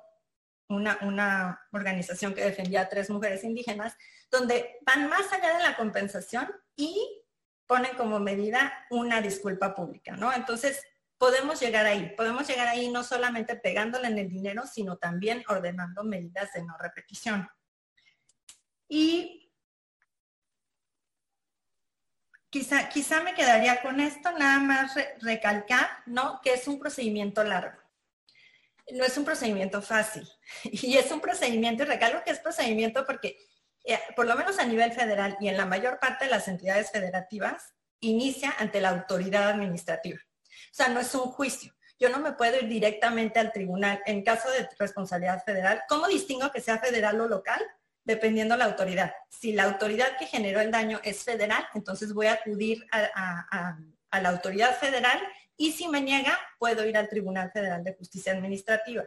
una, 0.69 0.97
una, 1.03 1.67
organización 1.71 2.33
que 2.33 2.43
defendía 2.43 2.81
a 2.81 2.89
tres 2.89 3.11
mujeres 3.11 3.43
indígenas, 3.43 3.95
donde 4.31 4.79
van 4.81 5.07
más 5.07 5.31
allá 5.31 5.55
de 5.55 5.61
la 5.61 5.77
compensación 5.77 6.51
y 6.75 7.21
ponen 7.67 7.95
como 7.95 8.19
medida 8.19 8.85
una 8.89 9.21
disculpa 9.21 9.73
pública, 9.73 10.15
¿no? 10.15 10.31
Entonces, 10.33 10.81
podemos 11.17 11.59
llegar 11.59 11.85
ahí. 11.85 12.13
Podemos 12.15 12.47
llegar 12.47 12.67
ahí 12.67 12.89
no 12.89 13.03
solamente 13.03 13.55
pegándole 13.55 14.07
en 14.07 14.17
el 14.17 14.29
dinero, 14.29 14.63
sino 14.67 14.97
también 14.97 15.43
ordenando 15.47 16.03
medidas 16.03 16.53
de 16.53 16.63
no 16.63 16.77
repetición. 16.77 17.49
Y 18.87 19.51
quizá, 22.49 22.89
quizá 22.89 23.21
me 23.21 23.33
quedaría 23.33 23.81
con 23.81 23.99
esto, 23.99 24.31
nada 24.31 24.59
más 24.59 24.93
recalcar, 25.21 25.89
¿no? 26.05 26.39
Que 26.41 26.53
es 26.53 26.67
un 26.67 26.79
procedimiento 26.79 27.43
largo. 27.43 27.81
No 28.91 29.03
es 29.03 29.17
un 29.17 29.25
procedimiento 29.25 29.81
fácil. 29.81 30.27
Y 30.63 30.97
es 30.97 31.11
un 31.11 31.21
procedimiento, 31.21 31.83
y 31.83 31.87
recalco 31.87 32.23
que 32.23 32.31
es 32.31 32.39
procedimiento 32.39 33.05
porque, 33.05 33.37
por 34.15 34.25
lo 34.27 34.35
menos 34.35 34.59
a 34.59 34.65
nivel 34.65 34.91
federal 34.93 35.37
y 35.39 35.47
en 35.47 35.57
la 35.57 35.65
mayor 35.65 35.99
parte 35.99 36.25
de 36.25 36.31
las 36.31 36.47
entidades 36.47 36.91
federativas, 36.91 37.73
inicia 37.99 38.53
ante 38.57 38.81
la 38.81 38.89
autoridad 38.89 39.49
administrativa. 39.49 40.19
O 40.19 40.73
sea, 40.73 40.89
no 40.89 40.99
es 40.99 41.13
un 41.15 41.31
juicio. 41.31 41.73
Yo 41.97 42.09
no 42.09 42.19
me 42.19 42.33
puedo 42.33 42.57
ir 42.59 42.67
directamente 42.67 43.39
al 43.39 43.53
tribunal 43.53 44.01
en 44.05 44.23
caso 44.23 44.49
de 44.51 44.67
responsabilidad 44.77 45.43
federal. 45.43 45.81
¿Cómo 45.87 46.07
distingo 46.07 46.51
que 46.51 46.59
sea 46.59 46.77
federal 46.79 47.19
o 47.21 47.27
local? 47.27 47.61
Dependiendo 48.03 48.57
la 48.57 48.65
autoridad. 48.65 49.13
Si 49.29 49.53
la 49.53 49.63
autoridad 49.63 50.17
que 50.17 50.25
generó 50.25 50.59
el 50.59 50.71
daño 50.71 50.99
es 51.03 51.23
federal, 51.23 51.65
entonces 51.73 52.13
voy 52.13 52.27
a 52.27 52.33
acudir 52.33 52.85
a, 52.91 53.77
la 54.21 54.29
autoridad 54.29 54.77
federal 54.77 55.19
y 55.57 55.71
si 55.71 55.87
me 55.87 56.01
niega, 56.01 56.37
puedo 56.59 56.85
ir 56.85 56.97
al 56.97 57.09
Tribunal 57.09 57.51
Federal 57.51 57.83
de 57.83 57.95
Justicia 57.95 58.33
Administrativa. 58.33 59.03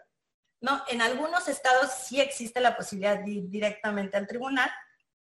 No, 0.61 0.83
en 0.89 1.03
algunos 1.03 1.49
estados 1.49 1.91
sí 2.07 2.21
existe 2.21 2.61
la 2.61 2.77
posibilidad 2.77 3.23
de 3.23 3.31
ir 3.31 3.49
directamente 3.49 4.17
al 4.17 4.27
tribunal, 4.27 4.71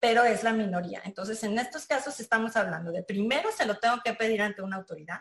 pero 0.01 0.25
es 0.25 0.43
la 0.43 0.53
minoría. 0.53 1.03
Entonces, 1.05 1.43
en 1.43 1.59
estos 1.59 1.87
casos 1.87 2.19
estamos 2.21 2.57
hablando 2.57 2.93
de 2.93 3.03
primero 3.03 3.51
se 3.53 3.67
lo 3.67 3.79
tengo 3.79 4.01
que 4.05 4.15
pedir 4.15 4.41
ante 4.43 4.63
una 4.63 4.77
autoridad, 4.77 5.21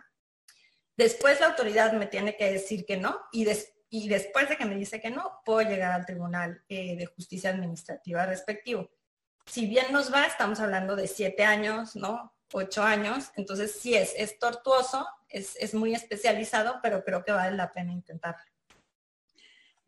Después 0.98 1.42
la 1.42 1.48
autoridad 1.48 1.92
me 1.94 2.08
tiene 2.08 2.38
que 2.38 2.52
decir 2.52 2.86
que 2.86 2.98
no 2.98 3.20
y, 3.32 3.44
después 4.08 4.50
de 4.50 4.58
que 4.58 4.66
me 4.66 4.76
dice 4.76 5.02
que 5.02 5.10
no, 5.10 5.42
puedo 5.44 5.68
llegar 5.68 5.92
al 5.92 6.06
Tribunal 6.06 6.64
eh, 6.70 6.96
de 6.96 7.06
Justicia 7.06 7.50
Administrativa 7.50 8.26
respectivo. 8.26 8.90
Si 9.46 9.68
bien 9.68 9.92
nos 9.92 10.14
va, 10.14 10.26
estamos 10.26 10.60
hablando 10.60 10.96
de 10.96 11.08
siete 11.08 11.44
años, 11.44 11.96
¿no? 11.96 12.34
Ocho 12.54 12.82
años. 12.82 13.32
Entonces 13.36 13.80
sí 13.80 13.94
es, 13.94 14.14
es 14.16 14.40
tortuoso, 14.40 15.06
es 15.28 15.74
muy 15.74 15.94
especializado, 15.94 16.80
pero 16.82 17.04
creo 17.04 17.26
que 17.26 17.34
vale 17.34 17.58
la 17.58 17.72
pena 17.72 17.92
intentarlo. 17.92 18.55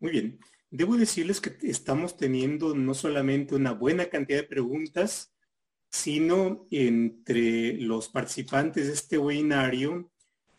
Muy 0.00 0.12
bien. 0.12 0.38
Debo 0.70 0.96
decirles 0.96 1.40
que 1.40 1.56
estamos 1.62 2.16
teniendo 2.16 2.74
no 2.74 2.94
solamente 2.94 3.54
una 3.54 3.72
buena 3.72 4.06
cantidad 4.06 4.40
de 4.40 4.46
preguntas, 4.46 5.32
sino 5.90 6.66
entre 6.70 7.74
los 7.80 8.08
participantes 8.08 8.86
de 8.86 8.92
este 8.92 9.18
webinario 9.18 10.10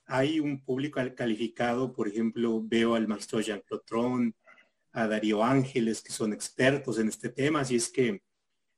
hay 0.10 0.40
un 0.40 0.60
público 0.64 1.00
calificado, 1.16 1.94
por 1.94 2.08
ejemplo, 2.08 2.64
veo 2.64 2.96
al 2.96 3.08
maestro 3.08 3.42
Jean 3.42 3.62
Clotron, 3.62 4.36
a 4.92 5.08
Darío 5.08 5.44
Ángeles, 5.44 6.02
que 6.02 6.12
son 6.12 6.34
expertos 6.34 6.98
en 6.98 7.10
este 7.10 7.30
tema, 7.30 7.62
así 7.62 7.76
es 7.76 7.90
que 7.90 8.24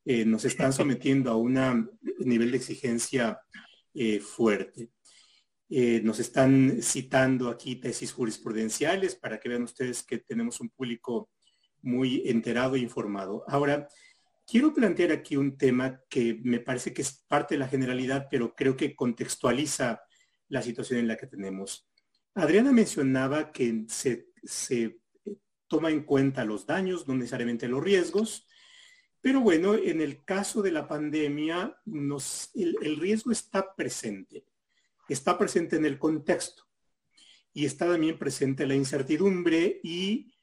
eh, 0.03 0.25
nos 0.25 0.43
están 0.43 0.73
sometiendo 0.73 1.31
a 1.31 1.37
un 1.37 1.89
nivel 2.19 2.51
de 2.51 2.57
exigencia 2.57 3.39
eh, 3.93 4.19
fuerte. 4.19 4.89
Eh, 5.73 6.01
nos 6.03 6.19
están 6.19 6.81
citando 6.81 7.49
aquí 7.49 7.77
tesis 7.77 8.11
jurisprudenciales 8.11 9.15
para 9.15 9.39
que 9.39 9.47
vean 9.47 9.63
ustedes 9.63 10.03
que 10.03 10.17
tenemos 10.17 10.59
un 10.59 10.69
público 10.69 11.29
muy 11.81 12.23
enterado 12.25 12.75
e 12.75 12.79
informado. 12.79 13.45
Ahora, 13.47 13.87
quiero 14.45 14.73
plantear 14.73 15.13
aquí 15.13 15.37
un 15.37 15.57
tema 15.57 16.01
que 16.09 16.41
me 16.43 16.59
parece 16.59 16.93
que 16.93 17.01
es 17.01 17.23
parte 17.25 17.55
de 17.55 17.59
la 17.59 17.69
generalidad, 17.69 18.27
pero 18.29 18.53
creo 18.53 18.75
que 18.75 18.95
contextualiza 18.95 20.01
la 20.49 20.61
situación 20.61 20.99
en 20.99 21.07
la 21.07 21.15
que 21.15 21.27
tenemos. 21.27 21.89
Adriana 22.35 22.73
mencionaba 22.73 23.53
que 23.53 23.85
se, 23.87 24.27
se 24.43 24.99
toma 25.67 25.89
en 25.89 26.03
cuenta 26.03 26.43
los 26.43 26.65
daños, 26.65 27.07
no 27.07 27.15
necesariamente 27.15 27.69
los 27.69 27.81
riesgos, 27.81 28.45
pero 29.21 29.39
bueno, 29.39 29.75
en 29.75 30.01
el 30.01 30.25
caso 30.25 30.63
de 30.63 30.71
la 30.71 30.87
pandemia, 30.87 31.77
el, 32.55 32.97
riesgo 32.99 33.31
está 33.31 33.75
presente, 33.75 34.45
está 35.13 35.37
presente 35.37 35.75
en 35.75 35.85
el 35.85 35.97
contexto 35.97 36.63
y 37.53 37.65
está 37.65 37.87
también 37.87 38.17
presente 38.17 38.65
la 38.65 38.75
incertidumbre 38.75 39.79
y 39.83 40.33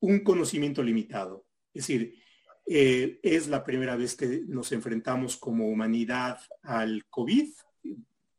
un 0.00 0.20
conocimiento 0.20 0.82
limitado. 0.82 1.46
Es 1.72 1.86
decir, 1.86 2.20
eh, 2.66 3.20
es 3.22 3.48
la 3.48 3.64
primera 3.64 3.96
vez 3.96 4.16
que 4.16 4.42
nos 4.46 4.72
enfrentamos 4.72 5.36
como 5.36 5.68
humanidad 5.68 6.40
al 6.62 7.06
COVID, 7.06 7.48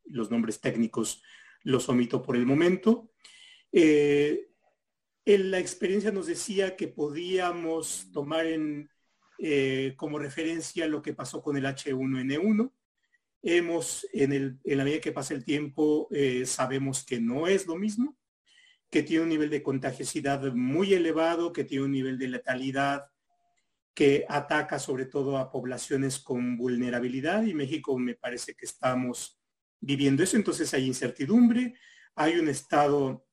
los 0.06 0.30
nombres 0.32 0.60
técnicos 0.60 1.22
los 1.64 1.88
omito 1.90 2.22
por 2.22 2.36
el 2.36 2.46
momento. 2.46 3.12
Eh, 3.72 4.50
en 5.26 5.52
la 5.52 5.60
experiencia 5.60 6.12
nos 6.12 6.28
decía 6.28 6.76
que 6.76 6.88
podíamos 6.88 8.10
tomar 8.12 8.48
en, 8.48 8.90
eh, 9.38 9.94
como 9.96 10.20
referencia 10.20 10.88
lo 10.88 11.02
que 11.02 11.14
pasó 11.14 11.42
con 11.42 11.58
el 11.58 11.66
H1N1. 11.66 12.72
Hemos, 13.44 14.08
en, 14.14 14.34
el, 14.34 14.60
en 14.64 14.78
la 14.78 14.84
medida 14.84 15.02
que 15.02 15.12
pasa 15.12 15.34
el 15.34 15.44
tiempo, 15.44 16.08
eh, 16.12 16.46
sabemos 16.46 17.04
que 17.04 17.20
no 17.20 17.48
es 17.48 17.66
lo 17.66 17.76
mismo, 17.76 18.18
que 18.90 19.04
tiene 19.04 19.24
un 19.24 19.30
nivel 19.30 19.50
de 19.50 19.64
contagiosidad 19.64 20.54
muy 20.54 20.94
elevado, 20.94 21.54
que 21.54 21.64
tiene 21.64 21.86
un 21.86 21.92
nivel 21.92 22.18
de 22.18 22.28
letalidad 22.28 23.06
que 23.94 24.26
ataca 24.30 24.80
sobre 24.80 25.06
todo 25.06 25.38
a 25.38 25.52
poblaciones 25.52 26.20
con 26.20 26.58
vulnerabilidad 26.58 27.44
y 27.44 27.54
México 27.54 27.98
me 27.98 28.16
parece 28.16 28.54
que 28.54 28.66
estamos 28.66 29.42
viviendo 29.80 30.24
eso, 30.24 30.38
entonces 30.38 30.74
hay 30.74 30.86
incertidumbre, 30.86 31.76
hay 32.16 32.38
un 32.38 32.48
estado 32.48 33.26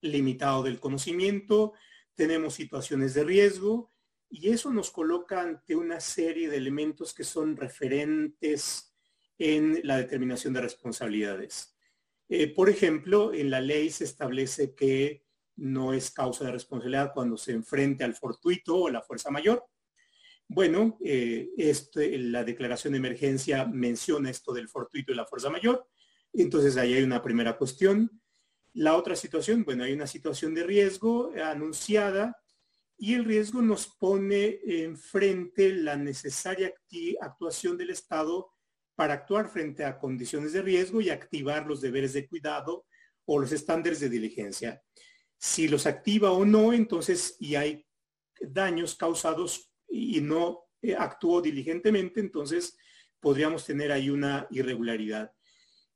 limitado 0.00 0.62
del 0.62 0.80
conocimiento, 0.80 1.72
tenemos 2.14 2.54
situaciones 2.54 3.14
de 3.14 3.24
riesgo 3.24 3.92
y 4.28 4.48
eso 4.48 4.70
nos 4.70 4.90
coloca 4.90 5.40
ante 5.40 5.76
una 5.76 6.00
serie 6.00 6.48
de 6.48 6.56
elementos 6.56 7.14
que 7.14 7.24
son 7.24 7.56
referentes 7.56 8.95
en 9.38 9.80
la 9.84 9.98
determinación 9.98 10.52
de 10.54 10.62
responsabilidades. 10.62 11.76
Eh, 12.28 12.52
por 12.52 12.68
ejemplo, 12.68 13.32
en 13.32 13.50
la 13.50 13.60
ley 13.60 13.90
se 13.90 14.04
establece 14.04 14.74
que 14.74 15.24
no 15.56 15.94
es 15.94 16.10
causa 16.10 16.44
de 16.44 16.52
responsabilidad 16.52 17.12
cuando 17.14 17.36
se 17.36 17.52
enfrente 17.52 18.04
al 18.04 18.14
fortuito 18.14 18.76
o 18.76 18.90
la 18.90 19.02
fuerza 19.02 19.30
mayor. 19.30 19.64
Bueno, 20.48 20.98
eh, 21.04 21.50
este, 21.56 22.18
la 22.18 22.44
declaración 22.44 22.92
de 22.92 22.98
emergencia 22.98 23.64
menciona 23.66 24.30
esto 24.30 24.52
del 24.52 24.68
fortuito 24.68 25.12
y 25.12 25.16
la 25.16 25.26
fuerza 25.26 25.50
mayor. 25.50 25.86
Entonces 26.32 26.76
ahí 26.76 26.94
hay 26.94 27.02
una 27.02 27.22
primera 27.22 27.56
cuestión. 27.56 28.20
La 28.74 28.96
otra 28.96 29.16
situación, 29.16 29.64
bueno, 29.64 29.84
hay 29.84 29.92
una 29.92 30.06
situación 30.06 30.54
de 30.54 30.64
riesgo 30.64 31.32
anunciada 31.42 32.36
y 32.98 33.14
el 33.14 33.24
riesgo 33.24 33.62
nos 33.62 33.86
pone 33.86 34.60
enfrente 34.64 35.72
la 35.74 35.96
necesaria 35.96 36.72
actuación 37.20 37.76
del 37.76 37.90
Estado 37.90 38.55
para 38.96 39.14
actuar 39.14 39.48
frente 39.48 39.84
a 39.84 39.98
condiciones 39.98 40.52
de 40.52 40.62
riesgo 40.62 41.00
y 41.00 41.10
activar 41.10 41.66
los 41.66 41.80
deberes 41.80 42.14
de 42.14 42.26
cuidado 42.26 42.86
o 43.26 43.38
los 43.38 43.52
estándares 43.52 44.00
de 44.00 44.08
diligencia. 44.08 44.82
Si 45.38 45.68
los 45.68 45.86
activa 45.86 46.32
o 46.32 46.44
no, 46.44 46.72
entonces, 46.72 47.36
y 47.38 47.54
hay 47.54 47.86
daños 48.40 48.96
causados 48.96 49.70
y 49.88 50.20
no 50.22 50.64
eh, 50.80 50.96
actuó 50.96 51.42
diligentemente, 51.42 52.20
entonces 52.20 52.76
podríamos 53.20 53.66
tener 53.66 53.92
ahí 53.92 54.08
una 54.08 54.46
irregularidad. 54.50 55.30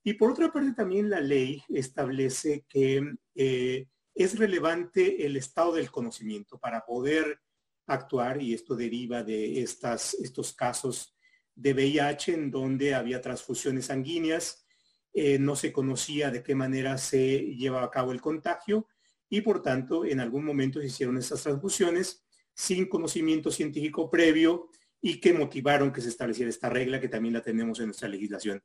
Y 0.05 0.15
por 0.15 0.33
otra 0.33 0.53
parte, 0.53 0.73
también 0.73 1.09
la 1.09 1.21
ley 1.21 1.63
establece 1.69 2.67
que 2.69 3.03
eh, 3.35 3.87
es 4.15 4.39
relevante 4.39 5.25
el 5.25 5.37
estado 5.37 5.73
del 5.73 5.91
conocimiento 5.91 6.59
para 6.59 6.85
poder 6.85 7.41
actuar, 7.87 8.43
y 8.43 8.53
esto 8.53 8.77
deriva 8.77 9.23
de 9.23 9.63
estas, 9.63 10.15
estos 10.15 10.53
casos 10.53 11.15
de 11.61 11.75
VIH 11.75 12.33
en 12.33 12.51
donde 12.51 12.95
había 12.95 13.21
transfusiones 13.21 13.87
sanguíneas, 13.87 14.65
eh, 15.13 15.39
no 15.39 15.57
se 15.57 15.73
conocía 15.73 16.31
de 16.31 16.43
qué 16.43 16.55
manera 16.55 16.97
se 16.97 17.41
llevaba 17.55 17.87
a 17.87 17.91
cabo 17.91 18.13
el 18.13 18.21
contagio 18.21 18.87
y 19.29 19.43
por 19.43 19.61
tanto 19.61 20.05
en 20.05 20.21
algún 20.21 20.45
momento 20.45 20.81
se 20.81 20.87
hicieron 20.87 21.19
esas 21.19 21.43
transfusiones 21.43 22.25
sin 22.55 22.89
conocimiento 22.89 23.51
científico 23.51 24.11
previo 24.11 24.71
y 25.03 25.21
que 25.21 25.35
motivaron 25.35 25.93
que 25.93 26.01
se 26.01 26.09
estableciera 26.09 26.49
esta 26.49 26.71
regla 26.71 27.01
que 27.01 27.09
también 27.09 27.35
la 27.35 27.43
tenemos 27.43 27.79
en 27.81 27.87
nuestra 27.87 28.09
legislación. 28.09 28.63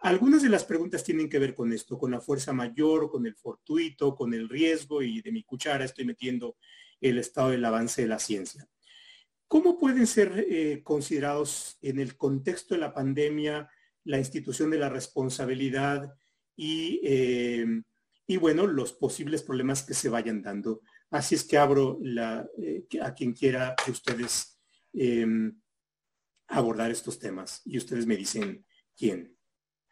Algunas 0.00 0.42
de 0.42 0.48
las 0.48 0.64
preguntas 0.64 1.04
tienen 1.04 1.28
que 1.28 1.38
ver 1.38 1.54
con 1.54 1.72
esto, 1.72 1.98
con 1.98 2.10
la 2.10 2.20
fuerza 2.20 2.52
mayor, 2.52 3.10
con 3.10 3.26
el 3.26 3.34
fortuito, 3.34 4.14
con 4.14 4.32
el 4.32 4.48
riesgo 4.48 5.02
y 5.02 5.20
de 5.20 5.32
mi 5.32 5.42
cuchara 5.42 5.84
estoy 5.84 6.04
metiendo 6.04 6.56
el 7.00 7.18
estado 7.18 7.50
del 7.50 7.64
avance 7.64 8.02
de 8.02 8.08
la 8.08 8.18
ciencia. 8.18 8.68
¿Cómo 9.48 9.78
pueden 9.78 10.06
ser 10.06 10.44
eh, 10.48 10.82
considerados 10.82 11.78
en 11.80 12.00
el 12.00 12.16
contexto 12.16 12.74
de 12.74 12.80
la 12.80 12.92
pandemia 12.92 13.70
la 14.04 14.18
institución 14.18 14.70
de 14.70 14.78
la 14.78 14.88
responsabilidad 14.88 16.14
y, 16.56 17.00
eh, 17.04 17.66
y 18.26 18.36
bueno, 18.38 18.66
los 18.66 18.92
posibles 18.92 19.42
problemas 19.42 19.84
que 19.84 19.94
se 19.94 20.08
vayan 20.08 20.42
dando? 20.42 20.82
Así 21.10 21.36
es 21.36 21.44
que 21.44 21.58
abro 21.58 21.98
la, 22.02 22.48
eh, 22.58 22.86
a 23.00 23.14
quien 23.14 23.32
quiera 23.32 23.76
de 23.84 23.92
ustedes 23.92 24.52
abordar 26.48 26.90
estos 26.90 27.18
temas 27.18 27.60
y 27.66 27.76
ustedes 27.76 28.06
me 28.06 28.16
dicen 28.16 28.64
quién. 28.96 29.36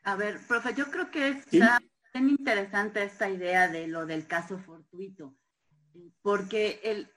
A 0.02 0.16
ver, 0.16 0.38
profe, 0.48 0.74
yo 0.74 0.90
creo 0.90 1.10
que 1.10 1.28
está 1.28 1.78
bien 2.14 2.30
interesante 2.30 3.02
esta 3.02 3.28
idea 3.28 3.68
de 3.68 3.86
lo 3.86 4.06
del 4.06 4.26
caso 4.26 4.58
fortuito, 4.58 5.36
porque 6.22 6.80
el, 6.82 7.13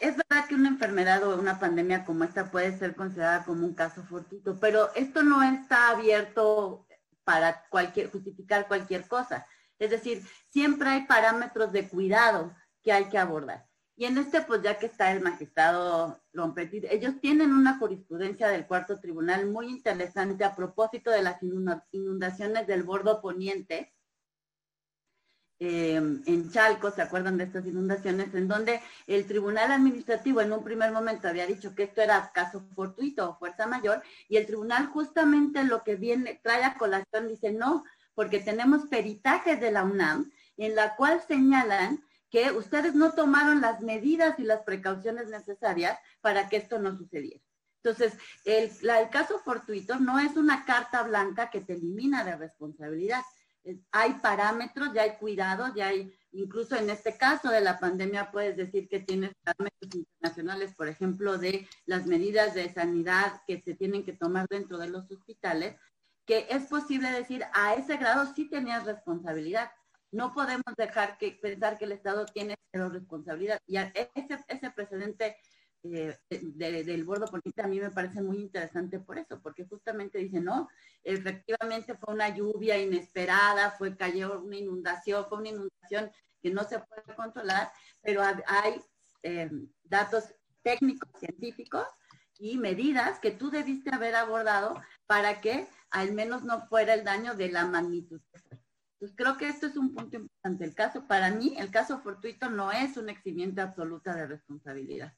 es 0.00 0.16
verdad 0.16 0.46
que 0.48 0.54
una 0.54 0.68
enfermedad 0.68 1.22
o 1.24 1.38
una 1.38 1.60
pandemia 1.60 2.04
como 2.04 2.24
esta 2.24 2.50
puede 2.50 2.76
ser 2.78 2.96
considerada 2.96 3.44
como 3.44 3.66
un 3.66 3.74
caso 3.74 4.02
fortuito, 4.02 4.58
pero 4.58 4.92
esto 4.94 5.22
no 5.22 5.42
está 5.42 5.90
abierto 5.90 6.86
para 7.22 7.66
cualquier, 7.68 8.10
justificar 8.10 8.66
cualquier 8.66 9.06
cosa. 9.06 9.46
Es 9.78 9.90
decir, 9.90 10.22
siempre 10.48 10.88
hay 10.88 11.06
parámetros 11.06 11.70
de 11.72 11.88
cuidado 11.88 12.54
que 12.82 12.92
hay 12.92 13.08
que 13.08 13.18
abordar. 13.18 13.66
Y 13.94 14.06
en 14.06 14.16
este, 14.16 14.40
pues 14.40 14.62
ya 14.62 14.78
que 14.78 14.86
está 14.86 15.12
el 15.12 15.20
magistrado 15.20 16.22
Lompetit, 16.32 16.86
ellos 16.88 17.20
tienen 17.20 17.52
una 17.52 17.78
jurisprudencia 17.78 18.48
del 18.48 18.66
cuarto 18.66 18.98
tribunal 18.98 19.46
muy 19.50 19.68
interesante 19.68 20.44
a 20.44 20.56
propósito 20.56 21.10
de 21.10 21.22
las 21.22 21.42
inundaciones 21.92 22.66
del 22.66 22.82
bordo 22.82 23.20
poniente 23.20 23.92
em, 25.60 26.22
en 26.26 26.50
Chalco, 26.50 26.90
¿se 26.90 27.02
acuerdan 27.02 27.38
de 27.38 27.44
estas 27.44 27.64
inundaciones? 27.66 28.34
En 28.34 28.48
donde 28.48 28.80
el 29.06 29.26
tribunal 29.26 29.70
administrativo 29.70 30.40
en 30.40 30.52
un 30.52 30.64
primer 30.64 30.90
momento 30.90 31.28
había 31.28 31.46
dicho 31.46 31.74
que 31.74 31.84
esto 31.84 32.00
era 32.00 32.32
caso 32.32 32.64
fortuito 32.74 33.30
o 33.30 33.38
fuerza 33.38 33.66
mayor, 33.66 34.02
y 34.28 34.36
el 34.38 34.46
tribunal 34.46 34.86
justamente 34.86 35.62
lo 35.62 35.84
que 35.84 35.94
viene, 35.94 36.40
trae 36.42 36.64
a 36.64 36.74
colación, 36.74 37.28
dice 37.28 37.52
no, 37.52 37.84
porque 38.14 38.40
tenemos 38.40 38.86
peritajes 38.86 39.60
de 39.60 39.70
la 39.70 39.84
UNAM 39.84 40.32
en 40.56 40.74
la 40.74 40.96
cual 40.96 41.22
señalan 41.26 42.04
que 42.30 42.52
ustedes 42.52 42.94
no 42.94 43.12
tomaron 43.12 43.60
las 43.60 43.80
medidas 43.80 44.38
y 44.38 44.42
las 44.42 44.62
precauciones 44.62 45.28
necesarias 45.28 45.98
para 46.20 46.48
que 46.48 46.56
esto 46.56 46.78
no 46.78 46.96
sucediera. 46.96 47.40
Entonces, 47.82 48.12
el, 48.44 48.70
caso 49.10 49.38
fortuito 49.38 49.98
no 49.98 50.18
es 50.18 50.36
una 50.36 50.64
carta 50.64 51.02
blanca 51.02 51.50
que 51.50 51.62
te 51.62 51.72
elimina 51.72 52.24
de 52.24 52.36
responsabilidad. 52.36 53.22
Hay 53.92 54.14
parámetros, 54.14 54.92
ya 54.92 55.02
hay 55.02 55.16
cuidados, 55.16 55.72
ya 55.74 55.88
hay, 55.88 56.12
incluso 56.32 56.76
en 56.76 56.90
este 56.90 57.16
caso 57.16 57.50
de 57.50 57.60
la 57.60 57.78
pandemia 57.78 58.30
puedes 58.30 58.56
decir 58.56 58.88
que 58.88 59.00
tienes 59.00 59.32
parámetros 59.42 59.94
internacionales, 59.94 60.74
por 60.74 60.88
ejemplo, 60.88 61.38
de 61.38 61.68
las 61.86 62.06
medidas 62.06 62.54
de 62.54 62.72
sanidad 62.72 63.42
que 63.46 63.60
se 63.60 63.74
tienen 63.74 64.04
que 64.04 64.12
tomar 64.12 64.46
dentro 64.48 64.78
de 64.78 64.88
los 64.88 65.10
hospitales, 65.10 65.76
que 66.26 66.46
es 66.50 66.66
posible 66.66 67.10
decir, 67.10 67.44
a 67.52 67.74
ese 67.74 67.96
grado 67.96 68.32
sí 68.34 68.48
tenías 68.48 68.84
responsabilidad 68.84 69.70
no 70.12 70.32
podemos 70.32 70.74
dejar 70.76 71.18
que 71.18 71.32
pensar 71.32 71.78
que 71.78 71.84
el 71.84 71.92
Estado 71.92 72.26
tiene 72.26 72.56
cero 72.72 72.88
responsabilidad. 72.88 73.60
Y 73.66 73.76
ese, 73.76 74.10
ese 74.48 74.70
precedente 74.70 75.36
eh, 75.82 76.18
del 76.28 77.04
bordo 77.04 77.26
político 77.26 77.62
a 77.62 77.68
mí 77.68 77.80
me 77.80 77.90
parece 77.90 78.20
muy 78.20 78.38
interesante 78.38 79.00
por 79.00 79.18
eso, 79.18 79.40
porque 79.40 79.64
justamente 79.64 80.18
dice, 80.18 80.40
no, 80.40 80.68
efectivamente 81.02 81.96
fue 81.96 82.14
una 82.14 82.28
lluvia 82.28 82.78
inesperada, 82.78 83.70
fue 83.72 83.96
cayó 83.96 84.40
una 84.40 84.56
inundación, 84.56 85.26
fue 85.28 85.38
una 85.38 85.48
inundación 85.48 86.10
que 86.42 86.50
no 86.50 86.64
se 86.64 86.80
puede 86.80 87.16
controlar, 87.16 87.70
pero 88.02 88.22
hay 88.22 88.82
eh, 89.22 89.50
datos 89.84 90.24
técnicos, 90.62 91.08
científicos 91.18 91.86
y 92.38 92.58
medidas 92.58 93.18
que 93.18 93.30
tú 93.30 93.50
debiste 93.50 93.94
haber 93.94 94.14
abordado 94.16 94.80
para 95.06 95.40
que 95.40 95.66
al 95.90 96.12
menos 96.12 96.44
no 96.44 96.66
fuera 96.68 96.94
el 96.94 97.04
daño 97.04 97.34
de 97.34 97.50
la 97.50 97.66
magnitud 97.66 98.20
pues 99.00 99.14
creo 99.16 99.38
que 99.38 99.48
esto 99.48 99.66
es 99.66 99.78
un 99.78 99.94
punto 99.94 100.16
importante. 100.16 100.62
El 100.62 100.74
caso, 100.74 101.06
para 101.06 101.30
mí, 101.30 101.54
el 101.56 101.70
caso 101.70 102.00
fortuito 102.00 102.50
no 102.50 102.70
es 102.70 102.98
un 102.98 103.08
eximiente 103.08 103.62
absoluta 103.62 104.14
de 104.14 104.26
responsabilidad. 104.26 105.14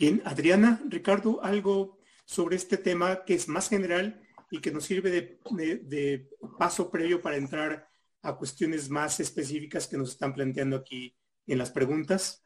Bien, 0.00 0.22
Adriana, 0.24 0.80
Ricardo, 0.88 1.44
algo 1.44 1.98
sobre 2.24 2.56
este 2.56 2.78
tema 2.78 3.22
que 3.26 3.34
es 3.34 3.48
más 3.48 3.68
general 3.68 4.18
y 4.50 4.58
que 4.62 4.70
nos 4.70 4.86
sirve 4.86 5.38
de, 5.50 6.26
paso 6.58 6.90
previo 6.90 7.20
para 7.20 7.36
entrar 7.36 7.86
a 8.22 8.34
cuestiones 8.34 8.88
más 8.88 9.20
específicas 9.20 9.86
que 9.86 9.98
nos 9.98 10.12
están 10.12 10.32
planteando 10.32 10.76
aquí 10.76 11.14
en 11.46 11.58
las 11.58 11.70
preguntas. 11.70 12.42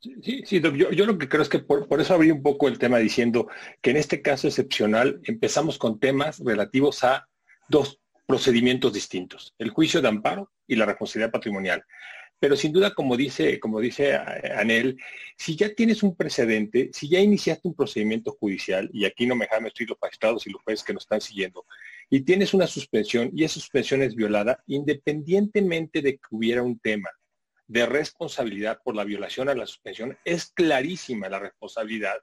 Sí, 0.00 0.42
sí, 0.44 0.60
yo, 0.60 1.06
lo 1.06 1.16
que 1.16 1.28
creo 1.28 1.42
es 1.42 1.48
que 1.48 1.60
por, 1.60 1.86
por, 1.86 2.00
eso 2.00 2.12
abrí 2.12 2.32
un 2.32 2.42
poco 2.42 2.66
el 2.66 2.76
tema 2.76 2.98
diciendo 2.98 3.46
que 3.80 3.90
en 3.90 3.98
este 3.98 4.20
caso 4.20 4.48
excepcional 4.48 5.20
empezamos 5.22 5.78
con 5.78 6.00
temas 6.00 6.40
relativos 6.40 7.04
a 7.04 7.28
dos 7.68 8.00
procedimientos 8.26 8.92
distintos, 8.92 9.54
el 9.58 9.70
juicio 9.70 10.02
de 10.02 10.08
amparo 10.08 10.50
y 10.66 10.74
la 10.74 10.86
responsabilidad 10.86 11.30
patrimonial. 11.30 11.84
Pero 12.42 12.56
sin 12.56 12.72
duda, 12.72 12.92
como 12.92 13.16
dice, 13.16 13.60
como 13.60 13.78
dice 13.78 14.16
Anel, 14.16 14.98
si 15.36 15.54
ya 15.54 15.72
tienes 15.72 16.02
un 16.02 16.16
precedente, 16.16 16.90
si 16.92 17.08
ya 17.08 17.20
iniciaste 17.20 17.68
un 17.68 17.74
procedimiento 17.76 18.32
judicial, 18.32 18.90
y 18.92 19.04
aquí 19.04 19.28
no 19.28 19.36
me 19.36 19.44
dejan 19.44 19.64
estoy 19.66 19.86
los 19.86 19.96
magistrados 20.02 20.44
y 20.44 20.50
los 20.50 20.60
jueces 20.60 20.84
que 20.84 20.92
nos 20.92 21.04
están 21.04 21.20
siguiendo, 21.20 21.64
y 22.10 22.22
tienes 22.22 22.52
una 22.52 22.66
suspensión 22.66 23.30
y 23.32 23.44
esa 23.44 23.60
suspensión 23.60 24.02
es 24.02 24.16
violada, 24.16 24.60
independientemente 24.66 26.02
de 26.02 26.14
que 26.14 26.26
hubiera 26.32 26.64
un 26.64 26.80
tema 26.80 27.10
de 27.68 27.86
responsabilidad 27.86 28.80
por 28.82 28.96
la 28.96 29.04
violación 29.04 29.48
a 29.48 29.54
la 29.54 29.64
suspensión, 29.64 30.18
es 30.24 30.46
clarísima 30.46 31.28
la 31.28 31.38
responsabilidad 31.38 32.16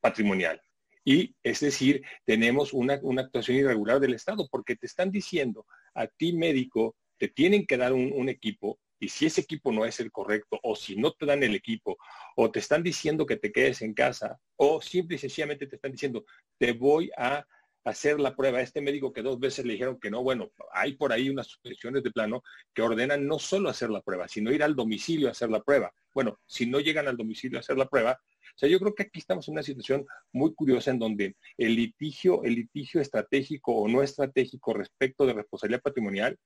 patrimonial. 0.00 0.62
Y 1.04 1.34
es 1.42 1.58
decir, 1.58 2.04
tenemos 2.24 2.72
una, 2.72 3.00
actuación 3.18 3.56
irregular 3.56 3.98
del 3.98 4.14
Estado 4.14 4.46
porque 4.48 4.76
te 4.76 4.86
están 4.86 5.10
diciendo 5.10 5.66
a 5.94 6.06
ti 6.06 6.32
médico, 6.32 6.94
te 7.18 7.26
tienen 7.26 7.66
que 7.66 7.76
dar 7.76 7.92
un, 7.92 8.28
equipo 8.28 8.78
y 9.02 9.08
si 9.08 9.26
ese 9.26 9.40
equipo 9.40 9.72
no 9.72 9.84
es 9.84 9.98
el 9.98 10.12
correcto 10.12 10.60
o 10.62 10.76
si 10.76 10.94
no 10.94 11.10
te 11.10 11.26
dan 11.26 11.42
el 11.42 11.56
equipo 11.56 11.98
o 12.36 12.52
te 12.52 12.60
están 12.60 12.84
diciendo 12.84 13.26
que 13.26 13.36
te 13.36 13.50
quedes 13.50 13.82
en 13.82 13.94
casa 13.94 14.38
o 14.54 14.80
simple 14.80 15.16
y 15.16 15.18
sencillamente 15.18 15.66
te 15.66 15.74
están 15.74 15.90
diciendo 15.90 16.24
te 16.56 16.70
voy 16.70 17.10
a 17.16 17.44
hacer 17.82 18.20
la 18.20 18.36
prueba. 18.36 18.60
Este 18.60 18.80
médico 18.80 19.12
que 19.12 19.22
dos 19.22 19.40
veces 19.40 19.64
le 19.64 19.72
dijeron 19.72 19.98
que 19.98 20.08
no, 20.08 20.22
bueno, 20.22 20.52
hay 20.72 20.94
por 20.94 21.12
ahí 21.12 21.28
unas 21.28 21.48
suspensiones 21.48 22.04
de 22.04 22.12
plano 22.12 22.44
que 22.72 22.82
ordenan 22.82 23.26
no 23.26 23.40
solo 23.40 23.68
hacer 23.68 23.90
la 23.90 24.02
prueba, 24.02 24.28
sino 24.28 24.52
ir 24.52 24.62
al 24.62 24.76
domicilio 24.76 25.26
a 25.26 25.32
hacer 25.32 25.50
la 25.50 25.64
prueba. 25.64 25.92
Bueno, 26.14 26.38
si 26.46 26.66
no 26.66 26.78
llegan 26.78 27.08
al 27.08 27.16
domicilio 27.16 27.58
a 27.58 27.60
hacer 27.60 27.76
la 27.76 27.88
prueba, 27.88 28.20
o 28.54 28.58
sea, 28.58 28.68
yo 28.68 28.78
creo 28.78 28.94
que 28.94 29.02
aquí 29.02 29.18
estamos 29.18 29.48
en 29.48 29.54
una 29.54 29.64
situación 29.64 30.06
muy 30.30 30.54
curiosa 30.54 30.92
en 30.92 31.00
donde 31.00 31.34
el 31.58 31.74
litigio, 31.74 32.44
el 32.44 32.54
litigio 32.54 33.00
estratégico 33.00 33.74
o 33.74 33.88
no 33.88 34.00
estratégico 34.00 34.74
respecto 34.74 35.26
de 35.26 35.32
responsabilidad 35.32 35.82
patrimonial 35.82 36.38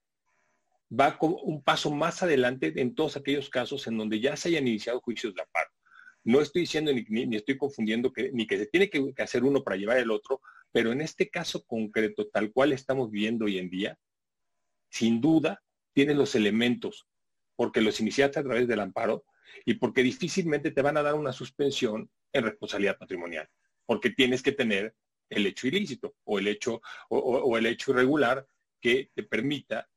va 0.90 1.18
como 1.18 1.37
un 1.38 1.62
paso 1.62 1.90
más 1.90 2.22
adelante 2.22 2.72
en 2.77 2.94
todos 2.94 3.16
aquellos 3.16 3.51
casos 3.51 3.87
en 3.87 3.99
donde 3.99 4.20
ya 4.20 4.37
se 4.37 4.49
hayan 4.49 4.68
iniciado 4.68 5.01
juicios 5.01 5.35
de 5.35 5.42
amparo. 5.42 5.70
No 6.25 6.40
estoy 6.40 6.62
diciendo 6.62 6.92
ni, 6.92 7.37
estoy 7.37 7.57
confundiendo 7.57 8.12
que 8.12 8.33
ni 8.33 8.46
que 8.46 8.59
se 8.59 8.66
tiene 8.66 8.90
que, 8.90 9.12
hacer 9.18 9.44
uno 9.44 9.62
para 9.62 9.77
llevar 9.77 9.99
el 9.99 10.11
otro, 10.11 10.40
pero 10.72 10.92
en 10.92 11.01
este 11.01 11.31
caso 11.31 11.64
concreto, 11.64 12.29
tal 12.29 12.53
cual 12.53 12.72
estamos 12.72 13.11
viviendo 13.11 13.44
hoy 13.44 13.59
en 13.59 13.70
día, 13.70 13.99
sin 14.90 15.20
duda 15.20 15.62
tienes 15.92 16.16
los 16.16 16.35
elementos, 16.35 17.07
porque 17.55 17.81
los 17.81 18.01
iniciaste 18.01 18.40
a 18.40 18.42
través 18.42 18.66
del 18.68 18.81
amparo 18.81 19.25
y 19.64 19.75
porque 19.75 20.03
difícilmente 20.03 20.70
te 20.70 20.83
van 20.83 20.96
a 20.96 21.03
dar 21.03 21.14
una 21.14 21.33
suspensión 21.33 22.11
en 22.33 22.44
responsabilidad 22.44 22.99
patrimonial, 22.99 23.49
porque 23.87 24.11
tienes 24.11 24.42
que 24.42 24.53
tener 24.53 24.94
el 25.31 25.46
hecho 25.46 25.66
ilícito 25.66 26.16
o 26.25 26.38
el 26.38 26.49
hecho, 26.49 26.81
o, 27.09 27.57
el 27.57 27.66
hecho 27.66 27.92
irregular 27.92 28.46
que 28.81 29.11
te 29.14 29.22
permita 29.22 29.88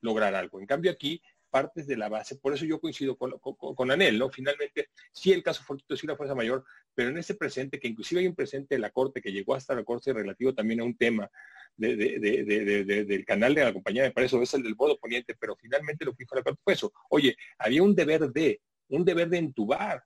lograr 0.00 0.34
algo. 0.34 0.60
En 0.60 0.66
cambio 0.66 0.90
aquí 0.90 1.22
partes 1.50 1.86
de 1.86 1.96
la 1.96 2.08
base, 2.08 2.36
por 2.36 2.52
eso 2.52 2.64
yo 2.66 2.80
coincido 2.80 3.16
con, 3.16 3.90
Anel, 3.90 4.18
¿no? 4.18 4.28
Finalmente, 4.28 4.90
sí 5.12 5.32
el 5.32 5.42
caso 5.42 5.62
Fortuito 5.62 5.96
sí 5.96 6.04
una 6.04 6.16
fuerza 6.16 6.34
mayor, 6.34 6.64
pero 6.94 7.08
en 7.10 7.18
ese 7.18 7.34
presente, 7.34 7.80
que 7.80 7.88
inclusive 7.88 8.20
hay 8.20 8.26
un 8.26 8.34
presente 8.34 8.74
de 8.74 8.78
la 8.78 8.90
Corte 8.90 9.22
que 9.22 9.32
llegó 9.32 9.54
hasta 9.54 9.74
la 9.74 9.84
Corte 9.84 10.12
relativo 10.12 10.54
también 10.54 10.80
a 10.80 10.84
un 10.84 10.96
tema 10.96 11.30
del 11.76 13.24
canal 13.26 13.54
de 13.54 13.64
la 13.64 13.72
compañía, 13.72 14.02
me 14.02 14.10
parece, 14.10 14.40
es 14.42 14.54
el 14.54 14.62
del 14.62 14.74
bodo 14.74 14.98
poniente, 14.98 15.34
pero 15.38 15.56
finalmente 15.56 16.04
lo 16.04 16.12
que 16.12 16.24
dijo 16.24 16.34
la 16.34 16.42
Corte 16.42 16.60
fue 16.62 16.74
eso. 16.74 16.92
Oye, 17.10 17.36
había 17.58 17.82
un 17.82 17.94
deber 17.94 18.30
de, 18.32 18.60
un 18.88 19.04
deber 19.04 19.28
de 19.28 19.38
entubar, 19.38 20.04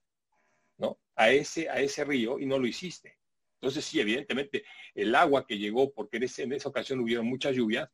¿no? 0.77 0.99
A 1.15 1.31
ese, 1.31 1.69
a 1.69 1.79
ese 1.81 2.03
río 2.05 2.39
y 2.39 2.45
no 2.45 2.59
lo 2.59 2.67
hiciste. 2.67 3.17
Entonces 3.55 3.85
sí, 3.85 3.99
evidentemente, 3.99 4.63
el 4.95 5.13
agua 5.13 5.45
que 5.45 5.57
llegó, 5.57 5.93
porque 5.93 6.17
en, 6.17 6.27
en 6.37 6.53
esa 6.53 6.69
ocasión 6.69 6.99
hubieron 6.99 7.27
muchas 7.27 7.55
lluvias, 7.55 7.89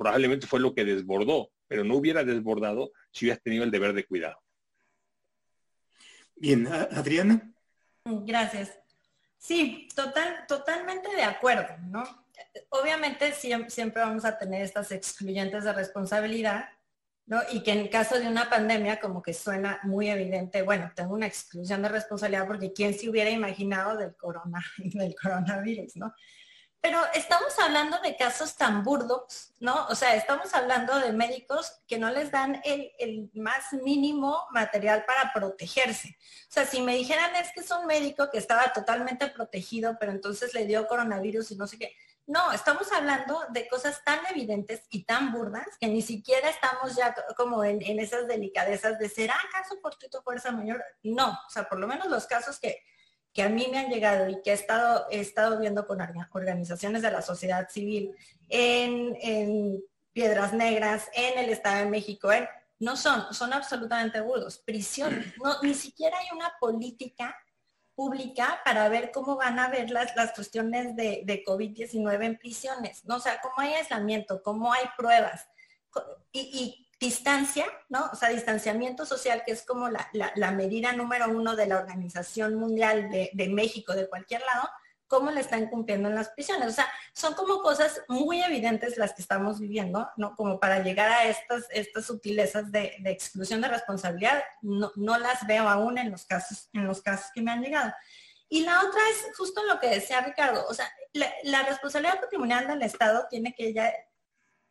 probablemente 0.00 0.46
fue 0.46 0.60
lo 0.60 0.74
que 0.74 0.86
desbordó, 0.86 1.50
pero 1.68 1.84
no 1.84 1.96
hubiera 1.96 2.24
desbordado 2.24 2.90
si 3.12 3.26
hubieras 3.26 3.42
tenido 3.42 3.64
el 3.64 3.70
deber 3.70 3.92
de 3.92 4.06
cuidado. 4.06 4.42
Bien, 6.36 6.66
Adriana. 6.66 7.52
Gracias. 8.06 8.78
Sí, 9.36 9.88
total, 9.94 10.46
totalmente 10.48 11.14
de 11.14 11.22
acuerdo, 11.22 11.76
¿no? 11.90 12.02
Obviamente 12.70 13.32
siempre 13.32 14.00
vamos 14.00 14.24
a 14.24 14.38
tener 14.38 14.62
estas 14.62 14.90
excluyentes 14.90 15.64
de 15.64 15.72
responsabilidad, 15.74 16.70
y 17.52 17.62
que 17.62 17.72
en 17.72 17.88
caso 17.88 18.18
de 18.18 18.26
una 18.26 18.48
pandemia 18.48 18.98
como 18.98 19.22
que 19.22 19.34
suena 19.34 19.80
muy 19.82 20.08
evidente, 20.08 20.62
bueno, 20.62 20.90
tengo 20.96 21.14
una 21.14 21.26
exclusión 21.26 21.82
de 21.82 21.90
responsabilidad 21.90 22.46
porque 22.46 22.72
quién 22.72 22.92
se 22.94 23.08
hubiera 23.08 23.30
imaginado 23.30 23.98
del, 23.98 24.16
corona, 24.16 24.64
del 24.78 25.14
coronavirus, 25.14 25.96
¿no? 25.96 26.14
Pero 26.82 26.98
estamos 27.12 27.58
hablando 27.58 28.00
de 28.00 28.16
casos 28.16 28.56
tan 28.56 28.82
burdos, 28.82 29.52
¿no? 29.60 29.86
O 29.88 29.94
sea, 29.94 30.14
estamos 30.14 30.54
hablando 30.54 30.98
de 30.98 31.12
médicos 31.12 31.82
que 31.86 31.98
no 31.98 32.10
les 32.10 32.30
dan 32.30 32.62
el, 32.64 33.30
más 33.34 33.72
mínimo 33.74 34.46
material 34.50 35.04
para 35.04 35.30
protegerse. 35.34 36.16
O 36.48 36.52
sea, 36.52 36.64
si 36.64 36.80
me 36.80 36.94
dijeran 36.94 37.36
es 37.36 37.52
que 37.52 37.60
es 37.60 37.70
un 37.70 37.86
médico 37.86 38.30
que 38.30 38.38
estaba 38.38 38.72
totalmente 38.72 39.26
protegido, 39.28 39.98
pero 40.00 40.12
entonces 40.12 40.54
le 40.54 40.64
dio 40.64 40.86
coronavirus 40.86 41.50
y 41.50 41.56
no 41.56 41.66
sé 41.66 41.78
qué, 41.78 41.94
no, 42.26 42.52
estamos 42.52 42.92
hablando 42.92 43.40
de 43.50 43.66
cosas 43.66 44.04
tan 44.04 44.20
evidentes 44.30 44.84
y 44.88 45.02
tan 45.04 45.32
burdas 45.32 45.66
que 45.80 45.88
ni 45.88 46.00
siquiera 46.00 46.48
estamos 46.48 46.94
ya 46.94 47.12
como 47.36 47.64
en, 47.64 47.82
esas 47.98 48.28
delicadezas 48.28 48.98
de 49.00 49.08
ser 49.08 49.30
acaso 49.30 49.80
por 49.82 49.96
tu 49.96 50.22
fuerza 50.22 50.52
mayor. 50.52 50.80
No, 51.02 51.30
o 51.30 51.50
sea, 51.50 51.68
por 51.68 51.80
lo 51.80 51.88
menos 51.88 52.06
los 52.06 52.26
casos 52.26 52.60
que, 52.60 52.84
que 53.32 53.42
a 53.42 53.48
mí 53.48 53.68
me 53.70 53.78
han 53.78 53.90
llegado 53.90 54.28
y 54.28 54.40
que 54.42 54.50
he 54.50 54.54
estado, 54.54 55.06
he 55.10 55.20
estado 55.20 55.58
viendo 55.58 55.86
con 55.86 56.00
organizaciones 56.32 57.02
de 57.02 57.10
la 57.10 57.22
sociedad 57.22 57.68
civil 57.68 58.14
en, 58.48 59.82
Piedras 60.12 60.52
Negras, 60.52 61.08
en 61.14 61.38
el 61.38 61.50
Estado 61.50 61.84
de 61.84 61.90
México, 61.90 62.30
no 62.80 62.96
son, 62.96 63.32
son 63.32 63.52
absolutamente 63.52 64.20
burdos. 64.20 64.58
Prisión, 64.58 65.24
no, 65.44 65.62
ni 65.62 65.74
siquiera 65.74 66.18
hay 66.18 66.36
una 66.36 66.52
política 66.58 67.36
pública 67.94 68.60
para 68.64 68.88
ver 68.88 69.12
cómo 69.12 69.36
van 69.36 69.60
a 69.60 69.68
ver 69.68 69.90
las, 69.90 70.16
las 70.16 70.32
cuestiones 70.32 70.96
de, 70.96 71.22
de 71.24 71.44
COVID-19 71.44 72.24
en 72.24 72.38
prisiones, 72.38 73.04
¿no? 73.04 73.16
O 73.16 73.20
sea, 73.20 73.40
cómo 73.40 73.54
hay 73.58 73.74
aislamiento, 73.74 74.42
cómo 74.42 74.72
hay 74.72 74.84
pruebas 74.96 75.46
y, 76.32 76.86
distancia, 77.00 77.64
¿no? 77.88 78.10
O 78.12 78.14
sea, 78.14 78.28
distanciamiento 78.28 79.06
social, 79.06 79.42
que 79.44 79.52
es 79.52 79.62
como 79.62 79.88
la, 79.88 80.10
la, 80.12 80.50
medida 80.50 80.92
número 80.92 81.30
uno 81.30 81.56
de 81.56 81.66
la 81.66 81.78
Organización 81.78 82.56
Mundial 82.56 83.08
de, 83.10 83.48
México, 83.48 83.94
de 83.94 84.06
cualquier 84.06 84.42
lado, 84.42 84.68
cómo 85.06 85.30
le 85.30 85.40
están 85.40 85.68
cumpliendo 85.68 86.10
en 86.10 86.14
las 86.14 86.28
prisiones. 86.28 86.68
O 86.68 86.72
sea, 86.72 86.86
son 87.14 87.32
como 87.32 87.62
cosas 87.62 88.02
muy 88.08 88.42
evidentes 88.42 88.98
las 88.98 89.14
que 89.14 89.22
estamos 89.22 89.58
viviendo, 89.58 90.10
¿no? 90.18 90.36
Como 90.36 90.60
para 90.60 90.82
llegar 90.82 91.10
a 91.10 91.24
estas, 91.24 91.66
estas 91.70 92.04
sutilezas 92.04 92.70
de, 92.70 92.94
exclusión 93.06 93.62
de 93.62 93.68
responsabilidad, 93.68 94.44
no, 94.60 94.92
las 95.18 95.46
veo 95.46 95.66
aún 95.68 95.96
en 95.96 96.10
los 96.10 96.26
casos, 96.26 96.68
en 96.74 96.86
los 96.86 97.00
casos 97.00 97.30
que 97.34 97.40
me 97.40 97.50
han 97.50 97.62
llegado. 97.62 97.94
Y 98.50 98.60
la 98.60 98.78
otra 98.80 99.00
es 99.10 99.36
justo 99.38 99.64
lo 99.64 99.80
que 99.80 99.88
decía 99.88 100.20
Ricardo, 100.20 100.66
o 100.68 100.74
sea, 100.74 100.92
la, 101.14 101.62
responsabilidad 101.62 102.20
patrimonial 102.20 102.66
del 102.66 102.82
Estado 102.82 103.26
tiene 103.30 103.54
que 103.54 103.72
ya 103.72 103.90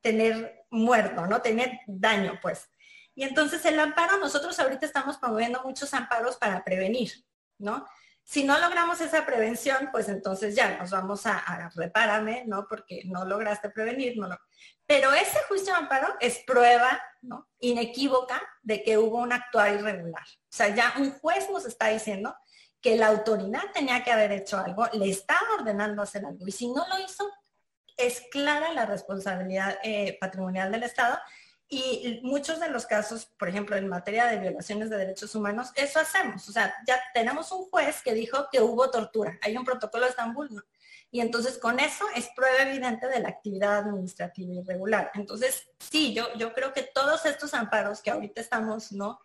tener 0.02 0.59
muerto, 0.70 1.26
¿no? 1.26 1.42
Tener 1.42 1.80
daño, 1.88 2.40
pues. 2.42 2.70
Y 3.16 3.24
entonces 3.24 3.66
el 3.66 3.80
amparo, 3.80 4.18
nosotros 4.18 4.60
ahorita 4.60 4.86
estamos 4.86 5.18
promoviendo 5.18 5.62
muchos 5.64 5.94
amparos 5.94 6.38
para 6.38 6.64
prevenir, 6.64 7.12
¿no? 7.58 7.86
Si 8.24 8.44
no 8.44 8.60
logramos 8.60 9.02
esa 9.02 9.26
prevención, 9.26 9.90
pues 9.92 10.08
entonces 10.08 10.56
ya 10.56 10.78
nos 10.78 10.92
vamos 10.92 11.26
a, 11.26 11.40
a 11.40 11.70
repárame, 11.76 12.44
¿no? 12.46 12.68
Porque 12.70 13.02
no 13.06 13.26
lograste 13.26 13.72
prevenir, 13.72 14.18
no 14.18 14.30
Pero 14.86 15.12
ese 15.14 15.40
juicio 15.48 15.74
de 15.74 15.80
amparo 15.80 16.16
es 16.20 16.44
prueba, 16.46 17.02
¿no? 17.22 17.50
Inequívoca 17.60 18.42
de 18.62 18.84
que 18.84 19.00
hubo 19.00 19.18
un 19.18 19.34
actuar 19.34 19.74
irregular. 19.74 20.24
O 20.24 20.52
sea, 20.52 20.74
ya 20.76 20.94
un 20.98 21.12
juez 21.12 21.50
nos 21.50 21.66
está 21.66 21.88
diciendo 21.88 22.36
que 22.82 22.96
la 22.96 23.08
autoridad 23.08 23.64
tenía 23.74 24.04
que 24.04 24.12
haber 24.12 24.32
hecho 24.32 24.58
algo, 24.58 24.88
le 24.94 25.10
estaba 25.10 25.56
ordenando 25.58 26.02
hacer 26.02 26.26
algo. 26.26 26.48
Y 26.48 26.52
si 26.52 26.72
no 26.72 26.88
lo 26.88 27.00
hizo, 27.00 27.30
es 28.00 28.22
clara 28.32 28.74
la 28.74 28.86
responsabilidad 28.86 29.78
eh, 29.84 30.18
patrimonial 30.20 30.72
del 30.72 30.84
Estado 30.84 31.20
y 31.72 32.20
muchos 32.24 32.60
de 32.60 32.70
los 32.70 32.88
casos, 32.88 33.28
por 33.38 33.48
ejemplo, 33.48 33.76
en 33.76 33.88
materia 33.88 34.26
de 34.26 34.40
violaciones 34.40 34.90
de 34.90 34.98
derechos 34.98 35.36
humanos, 35.36 35.72
eso 35.76 36.00
hacemos. 36.00 36.50
O 36.50 36.52
sea, 36.52 36.74
ya 36.88 37.00
tenemos 37.14 37.52
un 37.52 37.70
juez 37.70 38.02
que 38.02 38.16
dijo 38.16 38.48
que 38.52 38.60
hubo 38.60 38.90
tortura. 38.90 39.38
Hay 39.44 39.56
un 39.56 39.64
protocolo 39.64 40.06
de 40.06 40.10
Estambul. 40.10 40.66
Y 41.12 41.22
entonces 41.22 41.60
con 41.60 41.80
eso 41.80 42.06
es 42.16 42.30
prueba 42.36 42.64
evidente 42.64 43.08
de 43.08 43.20
la 43.20 43.30
actividad 43.30 43.78
administrativa 43.78 44.56
irregular. 44.56 45.12
Entonces, 45.14 45.70
sí, 45.80 46.14
yo, 46.16 46.34
yo 46.38 46.54
creo 46.54 46.74
que 46.74 46.82
todos 46.82 47.26
estos 47.28 47.54
amparos 47.54 48.02
que 48.02 48.10
ahorita 48.10 48.42
estamos, 48.42 48.92
¿no? 48.92 49.20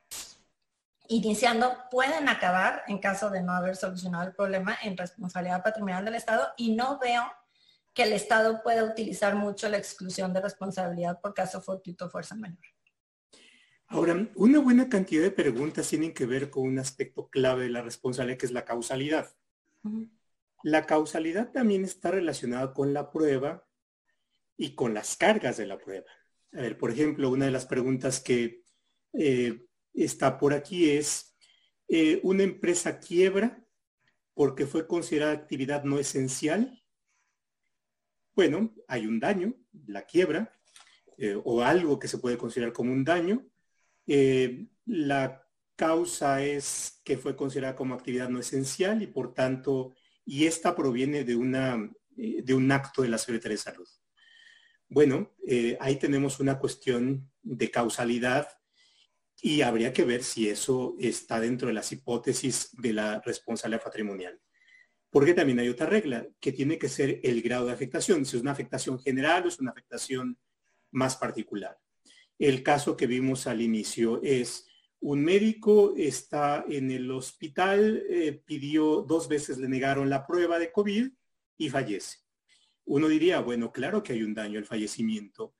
Iniciando 1.08 1.74
pueden 1.90 2.28
acabar 2.28 2.82
en 2.88 2.98
caso 2.98 3.30
de 3.30 3.42
no 3.42 3.52
haber 3.52 3.76
solucionado 3.76 4.28
el 4.28 4.34
problema 4.34 4.76
en 4.82 4.98
responsabilidad 4.98 5.62
patrimonial 5.62 6.04
del 6.04 6.14
Estado 6.14 6.52
y 6.58 6.74
no 6.74 6.98
veo 6.98 7.24
que 7.94 8.02
el 8.02 8.12
Estado 8.12 8.60
pueda 8.62 8.84
utilizar 8.84 9.36
mucho 9.36 9.68
la 9.68 9.78
exclusión 9.78 10.32
de 10.32 10.40
responsabilidad 10.40 11.20
por 11.20 11.32
caso 11.32 11.62
fortuito 11.62 12.10
fuerza 12.10 12.34
mayor. 12.34 12.58
Ahora, 13.86 14.28
una 14.34 14.58
buena 14.58 14.88
cantidad 14.88 15.22
de 15.22 15.30
preguntas 15.30 15.88
tienen 15.88 16.12
que 16.12 16.26
ver 16.26 16.50
con 16.50 16.64
un 16.64 16.78
aspecto 16.80 17.28
clave 17.28 17.64
de 17.64 17.70
la 17.70 17.82
responsabilidad, 17.82 18.38
que 18.38 18.46
es 18.46 18.52
la 18.52 18.64
causalidad. 18.64 19.32
La 20.64 20.86
causalidad 20.86 21.52
también 21.52 21.84
está 21.84 22.10
relacionada 22.10 22.72
con 22.72 22.92
la 22.92 23.10
prueba 23.10 23.64
y 24.56 24.74
con 24.74 24.94
las 24.94 25.16
cargas 25.16 25.56
de 25.56 25.66
la 25.66 25.78
prueba. 25.78 26.10
A 26.52 26.62
ver, 26.62 26.76
por 26.78 26.90
ejemplo, 26.90 27.30
una 27.30 27.44
de 27.44 27.50
las 27.52 27.66
preguntas 27.66 28.20
que 28.20 28.64
eh, 29.12 29.66
está 29.92 30.38
por 30.38 30.54
aquí 30.54 30.90
es, 30.90 31.36
eh, 31.86 32.20
¿una 32.24 32.42
empresa 32.42 32.98
quiebra 32.98 33.64
porque 34.32 34.66
fue 34.66 34.88
considerada 34.88 35.32
actividad 35.32 35.84
no 35.84 35.98
esencial? 35.98 36.83
Bueno, 38.34 38.74
hay 38.88 39.06
un 39.06 39.20
daño, 39.20 39.54
la 39.86 40.02
quiebra, 40.06 40.52
eh, 41.18 41.38
o 41.42 41.62
algo 41.62 41.98
que 41.98 42.08
se 42.08 42.18
puede 42.18 42.36
considerar 42.36 42.72
como 42.72 42.92
un 42.92 43.04
daño. 43.04 43.46
Eh, 44.06 44.66
la 44.86 45.46
causa 45.76 46.42
es 46.42 47.00
que 47.04 47.16
fue 47.16 47.36
considerada 47.36 47.76
como 47.76 47.94
actividad 47.94 48.28
no 48.28 48.40
esencial 48.40 49.02
y 49.02 49.06
por 49.06 49.34
tanto, 49.34 49.94
y 50.24 50.46
esta 50.46 50.74
proviene 50.74 51.22
de, 51.24 51.36
una, 51.36 51.90
eh, 52.16 52.42
de 52.42 52.54
un 52.54 52.70
acto 52.72 53.02
de 53.02 53.08
la 53.08 53.18
Secretaría 53.18 53.56
de 53.56 53.62
Salud. 53.62 53.88
Bueno, 54.88 55.34
ahí 55.80 55.96
tenemos 55.96 56.38
una 56.40 56.58
cuestión 56.58 57.28
de 57.42 57.70
causalidad 57.70 58.48
y 59.40 59.62
habría 59.62 59.92
que 59.92 60.04
ver 60.04 60.22
si 60.22 60.48
eso 60.48 60.94
está 61.00 61.40
dentro 61.40 61.68
de 61.68 61.74
las 61.74 61.90
hipótesis 61.90 62.70
de 62.72 62.92
la 62.92 63.20
responsabilidad 63.20 63.82
patrimonial. 63.82 64.40
Porque 65.14 65.32
también 65.32 65.60
hay 65.60 65.68
otra 65.68 65.86
regla, 65.86 66.26
que 66.40 66.50
tiene 66.50 66.76
que 66.76 66.88
ser 66.88 67.20
el 67.22 67.40
grado 67.40 67.66
de 67.66 67.72
afectación, 67.72 68.26
si 68.26 68.36
es 68.36 68.42
una 68.42 68.50
afectación 68.50 68.98
general 68.98 69.44
o 69.44 69.48
es 69.48 69.60
una 69.60 69.70
afectación 69.70 70.36
más 70.90 71.14
particular. 71.14 71.78
El 72.36 72.64
caso 72.64 72.96
que 72.96 73.06
vimos 73.06 73.46
al 73.46 73.60
inicio 73.60 74.20
es 74.24 74.66
un 74.98 75.22
médico 75.22 75.94
está 75.96 76.64
en 76.68 76.90
el 76.90 77.08
hospital, 77.12 78.02
eh, 78.10 78.42
pidió 78.44 79.02
dos 79.02 79.28
veces, 79.28 79.58
le 79.58 79.68
negaron 79.68 80.10
la 80.10 80.26
prueba 80.26 80.58
de 80.58 80.72
COVID 80.72 81.08
y 81.58 81.68
fallece. 81.68 82.18
Uno 82.84 83.06
diría, 83.06 83.38
bueno, 83.38 83.70
claro 83.70 84.02
que 84.02 84.14
hay 84.14 84.24
un 84.24 84.34
daño 84.34 84.58
al 84.58 84.66
fallecimiento, 84.66 85.54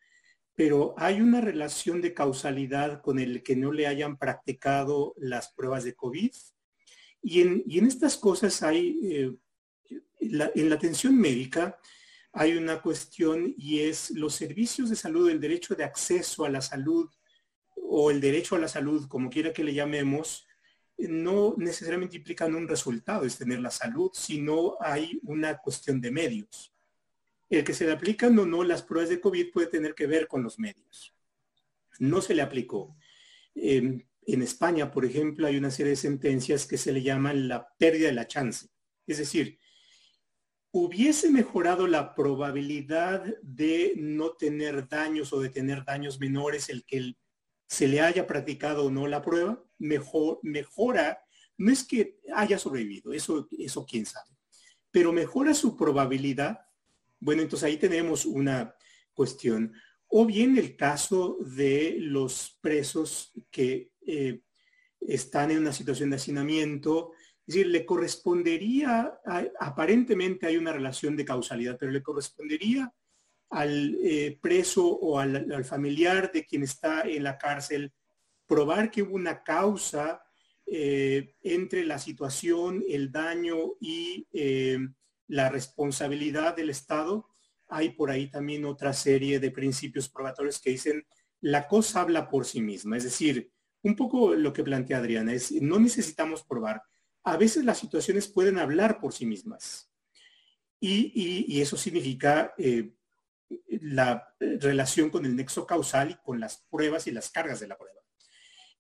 pero 0.57 0.97
hay 0.99 1.21
una 1.21 1.41
relación 1.41 2.03
de 2.03 2.13
causalidad 2.13 3.01
con 3.03 3.21
el 3.21 3.45
que 3.45 3.55
no 3.55 3.71
le 3.71 3.87
hayan 3.87 4.19
practicado 4.19 5.15
las 5.17 5.55
pruebas 5.55 5.85
de 5.85 5.95
COVID. 5.95 6.33
Y 7.23 7.41
en, 7.41 7.87
estas 7.87 8.19
cosas 8.19 8.61
hay 8.65 8.99
eh, 9.05 9.33
en 10.21 10.69
la 10.69 10.75
atención 10.75 11.17
médica 11.17 11.79
hay 12.35 12.57
una 12.57 12.83
cuestión 12.83 13.55
y 13.57 13.81
es 13.81 14.11
los 14.11 14.35
servicios 14.35 14.91
de 14.91 14.97
salud, 14.97 15.31
el 15.31 15.41
derecho 15.41 15.77
de 15.77 15.85
acceso 15.85 16.45
a 16.45 16.51
la 16.51 16.61
salud 16.61 17.09
o 17.77 18.11
el 18.11 18.21
derecho 18.21 18.57
a 18.57 18.59
la 18.59 18.67
salud, 18.67 19.07
como 19.07 19.31
quiera 19.31 19.53
que 19.53 19.63
le 19.63 19.73
llamemos, 19.73 20.45
no 20.99 21.55
necesariamente 21.59 22.17
implican 22.17 22.55
un 22.57 22.67
resultado, 22.67 23.25
es 23.25 23.39
tener 23.39 23.61
la 23.61 23.71
salud, 23.71 24.11
sino 24.13 24.77
hay 24.81 25.21
una 25.23 25.59
cuestión 25.59 26.01
de 26.01 26.11
medios. 26.11 26.75
El 27.49 27.63
que 27.63 27.73
se 27.73 27.87
le 27.87 27.93
aplican 27.93 28.37
o 28.37 28.47
no 28.47 28.65
las 28.65 28.83
pruebas 28.83 29.11
de 29.11 29.21
COVID 29.21 29.53
puede 29.53 29.69
tener 29.69 29.95
que 29.95 30.09
ver 30.09 30.27
con 30.27 30.43
los 30.43 30.59
medios. 30.59 31.15
No 32.01 32.21
se 32.21 32.35
le 32.35 32.43
aplicó. 32.43 32.97
en 33.55 34.43
España, 34.43 34.91
por 34.91 35.05
ejemplo, 35.05 35.47
hay 35.47 35.57
una 35.57 35.71
serie 35.71 35.91
de 35.91 35.97
sentencias 35.97 36.67
que 36.67 36.79
se 36.79 36.91
le 36.91 37.03
llaman 37.03 37.47
la 37.47 37.69
pérdida 37.79 38.09
de 38.09 38.15
la 38.15 38.27
chance. 38.27 38.69
Es 39.07 39.19
decir, 39.19 39.59
hubiese 40.77 41.31
mejorado 41.31 41.87
la 41.87 42.17
probabilidad 42.17 43.25
de 43.43 43.95
no 43.97 44.33
tener 44.33 44.89
daños 44.89 45.33
o 45.33 45.41
de 45.41 45.49
tener 45.49 45.85
daños 45.85 46.19
menores 46.19 46.69
el 46.69 46.85
que 46.85 47.15
se 47.69 47.87
le 47.87 48.01
haya 48.01 48.27
practicado 48.27 48.85
o 48.85 48.91
no 48.91 49.07
la 49.07 49.23
prueba, 49.23 49.65
mejor, 49.79 50.41
mejora, 50.43 51.21
no 51.59 51.71
es 51.71 51.85
que 51.85 52.19
haya 52.35 52.59
sobrevivido, 52.59 53.13
eso, 53.13 53.47
eso 53.57 53.87
quién 53.87 54.05
sabe, 54.05 54.33
pero 54.91 55.13
mejora 55.13 55.55
su 55.55 55.77
probabilidad. 55.77 56.59
Bueno, 57.21 57.43
entonces 57.43 57.69
ahí 57.69 57.77
tenemos 57.77 58.27
una 58.27 58.75
cuestión. 59.13 59.73
O 60.09 60.27
bien 60.27 60.59
el 60.59 60.75
caso 60.75 61.39
de 61.41 61.99
los 62.01 62.59
presos 62.61 63.33
que 63.53 63.93
eh, 64.05 64.41
están 64.99 65.53
en 65.53 65.59
una 65.59 65.73
situación 65.73 66.11
de 66.11 66.17
hacinamiento, 66.17 67.13
es 67.47 67.55
decir, 67.55 67.67
le 67.67 67.85
correspondería, 67.85 69.21
aparentemente 69.61 70.47
hay 70.47 70.57
una 70.57 70.73
relación 70.73 71.15
de 71.15 71.27
causalidad, 71.27 71.77
pero 71.79 71.93
le 71.93 72.03
correspondería 72.03 72.91
al 73.51 73.99
eh, 74.03 74.39
preso 74.41 74.87
o 74.87 75.19
al, 75.19 75.65
familiar 75.65 76.33
de 76.33 76.47
quien 76.47 76.63
está 76.63 77.03
en 77.03 77.23
la 77.23 77.37
cárcel 77.37 77.93
probar 78.47 78.91
que 78.91 79.03
hubo 79.03 79.15
una 79.15 79.43
causa 79.43 80.23
eh, 80.67 81.35
entre 81.43 81.85
la 81.85 81.99
situación, 81.99 82.83
el 82.89 83.13
daño 83.13 83.75
y 83.79 84.27
eh, 84.33 84.79
la 85.29 85.51
responsabilidad 85.51 86.57
del 86.57 86.71
Estado. 86.71 87.29
Hay 87.69 87.91
por 87.91 88.11
ahí 88.11 88.31
también 88.31 88.65
otra 88.65 88.95
serie 88.95 89.39
de 89.39 89.51
principios 89.51 90.09
probatorios 90.09 90.61
que 90.61 90.71
dicen 90.71 91.07
la 91.43 91.69
cosa 91.69 92.01
habla 92.01 92.31
por 92.31 92.47
sí 92.47 92.63
misma. 92.63 92.97
Es 92.97 93.05
decir, 93.05 93.51
un 93.83 93.95
poco 93.95 94.35
lo 94.35 94.51
que 94.53 94.65
plantea 94.65 94.99
Adriana 94.99 95.35
es, 95.35 95.53
no 95.53 95.79
necesitamos 95.79 96.43
probar 96.43 96.83
a 97.25 97.37
veces 97.39 97.65
las 97.65 97.79
situaciones 97.79 98.29
pueden 98.29 98.59
hablar 98.59 99.01
por 99.01 99.13
sí 99.13 99.27
mismas. 99.27 99.91
Y, 100.79 101.63
eso 101.63 101.79
significa 101.79 102.53
eh, 102.59 102.93
la 103.81 104.35
relación 104.39 105.09
con 105.09 105.25
el 105.25 105.35
nexo 105.35 105.67
causal 105.67 106.11
y 106.11 106.17
con 106.23 106.39
las 106.39 106.67
pruebas 106.71 107.07
y 107.07 107.11
las 107.11 107.31
cargas 107.31 107.61
de 107.61 107.69
la 107.69 107.79
prueba. 107.79 108.01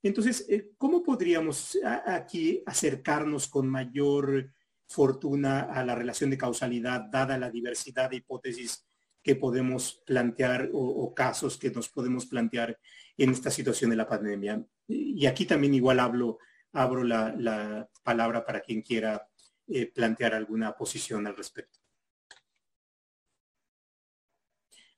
Entonces, 0.02 0.44
eh, 0.50 0.72
¿cómo 0.76 1.02
podríamos 1.02 1.78
aquí 2.06 2.62
acercarnos 2.66 3.48
con 3.48 3.66
mayor 3.66 4.52
fortuna 4.86 5.60
a 5.60 5.82
la 5.82 5.94
relación 5.94 6.28
de 6.28 6.36
causalidad, 6.36 7.06
dada 7.10 7.38
la 7.38 7.50
diversidad 7.50 8.10
de 8.10 8.16
hipótesis 8.16 8.86
que 9.22 9.36
podemos 9.36 10.02
plantear 10.04 10.68
o 10.74 11.14
casos 11.14 11.56
que 11.56 11.70
nos 11.70 11.88
podemos 11.88 12.26
plantear 12.26 12.78
en 13.16 13.30
esta 13.30 13.50
situación 13.50 13.88
de 13.88 13.96
la 13.96 14.06
pandemia? 14.06 14.62
Y 14.86 15.24
aquí 15.24 15.46
también 15.46 15.72
igual 15.72 16.00
hablo 16.00 16.38
abro 16.74 17.04
la, 17.04 17.88
palabra 18.02 18.44
para 18.44 18.60
quien 18.60 18.82
quiera 18.82 19.26
eh, 19.68 19.86
plantear 19.86 20.34
alguna 20.34 20.76
posición 20.76 21.26
al 21.26 21.36
respecto. 21.36 21.78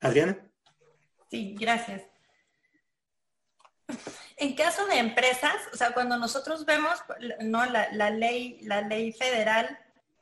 Adriana. 0.01 0.37
Sí, 1.31 1.55
gracias. 1.59 2.03
En 4.37 4.55
caso 4.55 4.87
de 4.87 4.99
empresas, 4.99 5.55
o 5.73 5.77
sea, 5.77 5.93
cuando 5.93 6.19
nosotros 6.19 6.65
vemos 6.65 6.99
¿no? 7.41 7.65
la, 7.67 8.11
ley, 8.11 8.59
la 8.63 8.81
ley 8.81 9.13
federal 9.13 9.79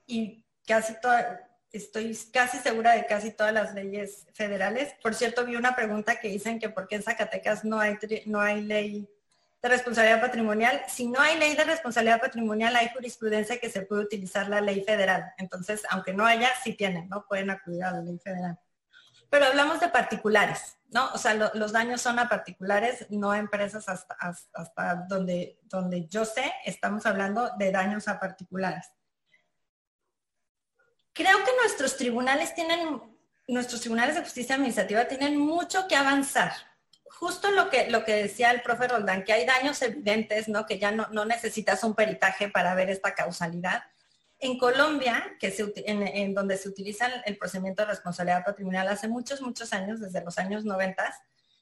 y 0.06 0.44
casi 0.66 1.00
toda, 1.00 1.48
estoy 1.72 2.16
casi 2.32 2.58
segura 2.58 2.92
de 2.92 3.06
casi 3.06 3.30
todas 3.32 3.52
las 3.52 3.74
leyes 3.74 4.26
federales. 4.34 4.94
Por 5.02 5.14
cierto, 5.14 5.44
vi 5.44 5.56
una 5.56 5.74
pregunta 5.74 6.20
que 6.20 6.28
dicen 6.28 6.58
que 6.58 6.68
por 6.68 6.86
qué 6.86 6.96
en 6.96 7.02
Zacatecas 7.02 7.64
no 7.64 7.80
hay, 7.80 7.96
no 8.26 8.40
hay 8.40 8.60
ley 8.60 9.08
de 9.64 9.70
responsabilidad 9.70 10.20
patrimonial. 10.20 10.82
Si 10.88 11.08
no 11.08 11.18
hay 11.20 11.38
ley 11.38 11.56
de 11.56 11.64
responsabilidad 11.64 12.20
patrimonial, 12.20 12.76
hay 12.76 12.90
jurisprudencia 12.90 13.58
que 13.58 13.70
se 13.70 13.80
puede 13.80 14.02
utilizar 14.02 14.46
la 14.50 14.60
ley 14.60 14.84
federal. 14.84 15.32
Entonces, 15.38 15.80
aunque 15.88 16.12
no 16.12 16.26
haya, 16.26 16.50
sí 16.62 16.74
tienen, 16.74 17.08
¿no? 17.08 17.24
Pueden 17.26 17.48
acudir 17.48 17.82
a 17.82 17.92
la 17.92 18.02
ley 18.02 18.18
federal. 18.18 18.58
Pero 19.30 19.46
hablamos 19.46 19.80
de 19.80 19.88
particulares, 19.88 20.76
¿no? 20.90 21.10
O 21.14 21.18
sea, 21.18 21.32
los 21.32 21.72
daños 21.72 22.02
son 22.02 22.18
a 22.18 22.28
particulares, 22.28 23.06
no 23.08 23.30
a 23.30 23.38
empresas 23.38 23.88
hasta, 23.88 24.14
hasta, 24.52 24.96
donde, 25.08 25.58
donde 25.62 26.08
yo 26.08 26.26
sé, 26.26 26.52
estamos 26.66 27.06
hablando 27.06 27.52
de 27.56 27.72
daños 27.72 28.06
a 28.06 28.20
particulares. 28.20 28.86
Creo 31.14 31.38
que 31.42 31.56
nuestros 31.62 31.96
tribunales 31.96 32.54
tienen, 32.54 33.00
nuestros 33.48 33.80
tribunales 33.80 34.16
de 34.16 34.20
justicia 34.20 34.56
administrativa 34.56 35.08
tienen 35.08 35.38
mucho 35.38 35.88
que 35.88 35.96
avanzar 35.96 36.52
justo 37.18 37.50
lo 37.50 37.70
que, 37.70 37.90
lo 37.90 38.04
que 38.04 38.14
decía 38.14 38.50
el 38.50 38.62
profe 38.62 38.88
Roldán, 38.88 39.24
que 39.24 39.32
hay 39.32 39.46
daños 39.46 39.80
evidentes, 39.82 40.48
¿no? 40.48 40.66
Que 40.66 40.78
ya 40.78 40.90
no, 40.90 41.24
necesitas 41.24 41.84
un 41.84 41.94
peritaje 41.94 42.48
para 42.48 42.74
ver 42.74 42.90
esta 42.90 43.14
causalidad. 43.14 43.84
En 44.38 44.58
Colombia, 44.58 45.36
que 45.38 45.50
se, 45.50 45.72
en, 45.76 46.34
donde 46.34 46.56
se 46.58 46.68
utiliza 46.68 47.06
el 47.24 47.38
procedimiento 47.38 47.82
de 47.82 47.88
responsabilidad 47.88 48.44
patrimonial 48.44 48.88
hace 48.88 49.08
muchos, 49.08 49.40
muchos 49.40 49.72
años, 49.72 50.00
desde 50.00 50.22
los 50.22 50.38
años 50.38 50.64
90, 50.64 51.14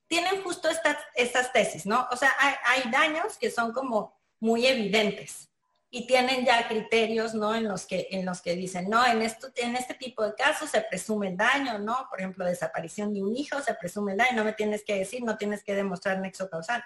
tienen 0.08 0.42
justo 0.42 0.68
estas, 0.68 0.96
estas 1.14 1.52
tesis, 1.52 1.86
¿no? 1.86 2.08
O 2.10 2.16
sea, 2.16 2.34
hay 2.64 2.90
daños 2.90 3.38
que 3.38 3.50
son 3.50 3.72
como 3.72 4.18
muy 4.40 4.66
evidentes, 4.66 5.51
y 5.94 6.06
tienen 6.06 6.46
ya 6.46 6.66
criterios, 6.66 7.34
¿no? 7.34 7.54
En 7.54 7.68
los 7.68 7.84
que, 7.84 8.08
en 8.10 8.24
los 8.24 8.40
que 8.40 8.56
dicen, 8.56 8.88
no, 8.88 9.04
en, 9.06 9.20
esto, 9.20 9.48
en 9.56 9.76
este 9.76 9.92
tipo 9.92 10.24
de 10.24 10.34
casos 10.34 10.70
se 10.70 10.80
presume 10.80 11.28
el 11.28 11.36
daño, 11.36 11.78
¿no? 11.78 12.06
Por 12.08 12.18
ejemplo, 12.18 12.46
desaparición 12.46 13.12
de 13.12 13.22
un 13.22 13.36
hijo, 13.36 13.60
se 13.60 13.74
presume 13.74 14.12
el 14.12 14.18
daño, 14.18 14.36
no 14.36 14.44
me 14.44 14.54
tienes 14.54 14.84
que 14.84 14.96
decir, 14.96 15.22
no 15.22 15.36
tienes 15.36 15.62
que 15.62 15.74
demostrar 15.74 16.18
nexo 16.18 16.48
causal. 16.48 16.82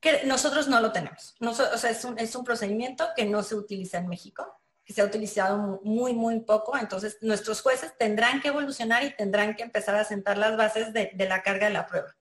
Que 0.00 0.24
nosotros 0.24 0.66
no 0.66 0.80
lo 0.80 0.90
tenemos. 0.90 1.36
o 1.40 1.78
sea, 1.78 1.90
es 1.90 2.04
un, 2.04 2.18
es 2.18 2.34
un 2.34 2.42
procedimiento 2.42 3.06
que 3.14 3.24
no 3.24 3.44
se 3.44 3.54
utiliza 3.54 3.98
en 3.98 4.08
México, 4.08 4.60
que 4.84 4.92
se 4.92 5.02
ha 5.02 5.04
utilizado 5.04 5.80
muy, 5.84 6.12
muy 6.12 6.40
poco. 6.40 6.76
Entonces, 6.76 7.18
nuestros 7.20 7.62
jueces 7.62 7.96
tendrán 7.96 8.40
que 8.40 8.48
evolucionar 8.48 9.04
y 9.04 9.14
tendrán 9.14 9.54
que 9.54 9.62
empezar 9.62 9.94
a 9.94 10.02
sentar 10.02 10.38
las 10.38 10.56
bases 10.56 10.92
de, 10.92 11.12
de 11.14 11.28
la 11.28 11.44
carga 11.44 11.68
de 11.68 11.72
la 11.74 11.86
prueba. 11.86 12.16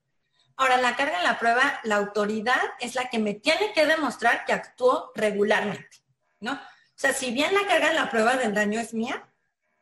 Ahora, 0.55 0.77
la 0.77 0.95
carga 0.95 1.17
en 1.17 1.23
la 1.23 1.39
prueba, 1.39 1.79
la 1.83 1.95
autoridad 1.95 2.61
es 2.79 2.95
la 2.95 3.09
que 3.09 3.19
me 3.19 3.33
tiene 3.33 3.73
que 3.73 3.85
demostrar 3.85 4.45
que 4.45 4.53
actuó 4.53 5.11
regularmente, 5.15 6.03
¿no? 6.39 6.53
O 6.53 6.95
sea, 6.95 7.13
si 7.13 7.31
bien 7.31 7.53
la 7.53 7.67
carga 7.67 7.89
en 7.89 7.95
la 7.95 8.09
prueba 8.09 8.35
del 8.35 8.53
daño 8.53 8.79
es 8.79 8.93
mía, 8.93 9.27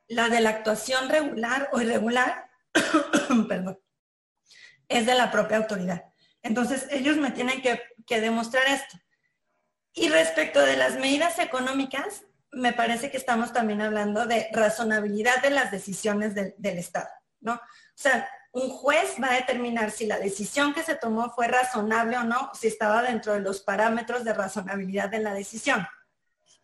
la 0.07 0.29
de 0.29 0.39
la 0.39 0.49
actuación 0.49 1.09
regular 1.09 1.69
o 1.73 1.81
irregular, 1.81 2.49
perdón, 3.47 3.79
es 4.87 5.05
de 5.05 5.15
la 5.15 5.29
propia 5.29 5.57
autoridad. 5.57 6.05
Entonces, 6.41 6.87
ellos 6.89 7.17
me 7.17 7.31
tienen 7.31 7.61
que, 7.61 7.81
demostrar 8.07 8.67
esto. 8.67 8.97
Y 9.93 10.09
respecto 10.09 10.59
de 10.59 10.75
las 10.75 10.95
medidas 10.95 11.39
económicas, 11.39 12.23
me 12.51 12.73
parece 12.73 13.09
que 13.09 13.17
estamos 13.17 13.53
también 13.53 13.81
hablando 13.81 14.25
de 14.25 14.49
razonabilidad 14.51 15.41
de 15.41 15.51
las 15.51 15.71
decisiones 15.71 16.35
del, 16.35 16.53
del 16.57 16.77
Estado, 16.77 17.09
¿no? 17.39 17.53
O 17.53 17.59
sea, 17.95 18.29
un 18.53 18.69
juez 18.69 19.15
va 19.21 19.31
a 19.31 19.35
determinar 19.35 19.91
si 19.91 20.05
la 20.05 20.19
decisión 20.19 20.73
que 20.73 20.83
se 20.83 20.95
tomó 20.95 21.29
fue 21.31 21.47
razonable 21.47 22.17
o 22.17 22.23
no, 22.23 22.51
si 22.53 22.67
estaba 22.67 23.01
dentro 23.01 23.33
de 23.33 23.39
los 23.39 23.61
parámetros 23.61 24.23
de 24.23 24.33
razonabilidad 24.33 25.09
de 25.09 25.19
la 25.19 25.33
decisión. 25.33 25.87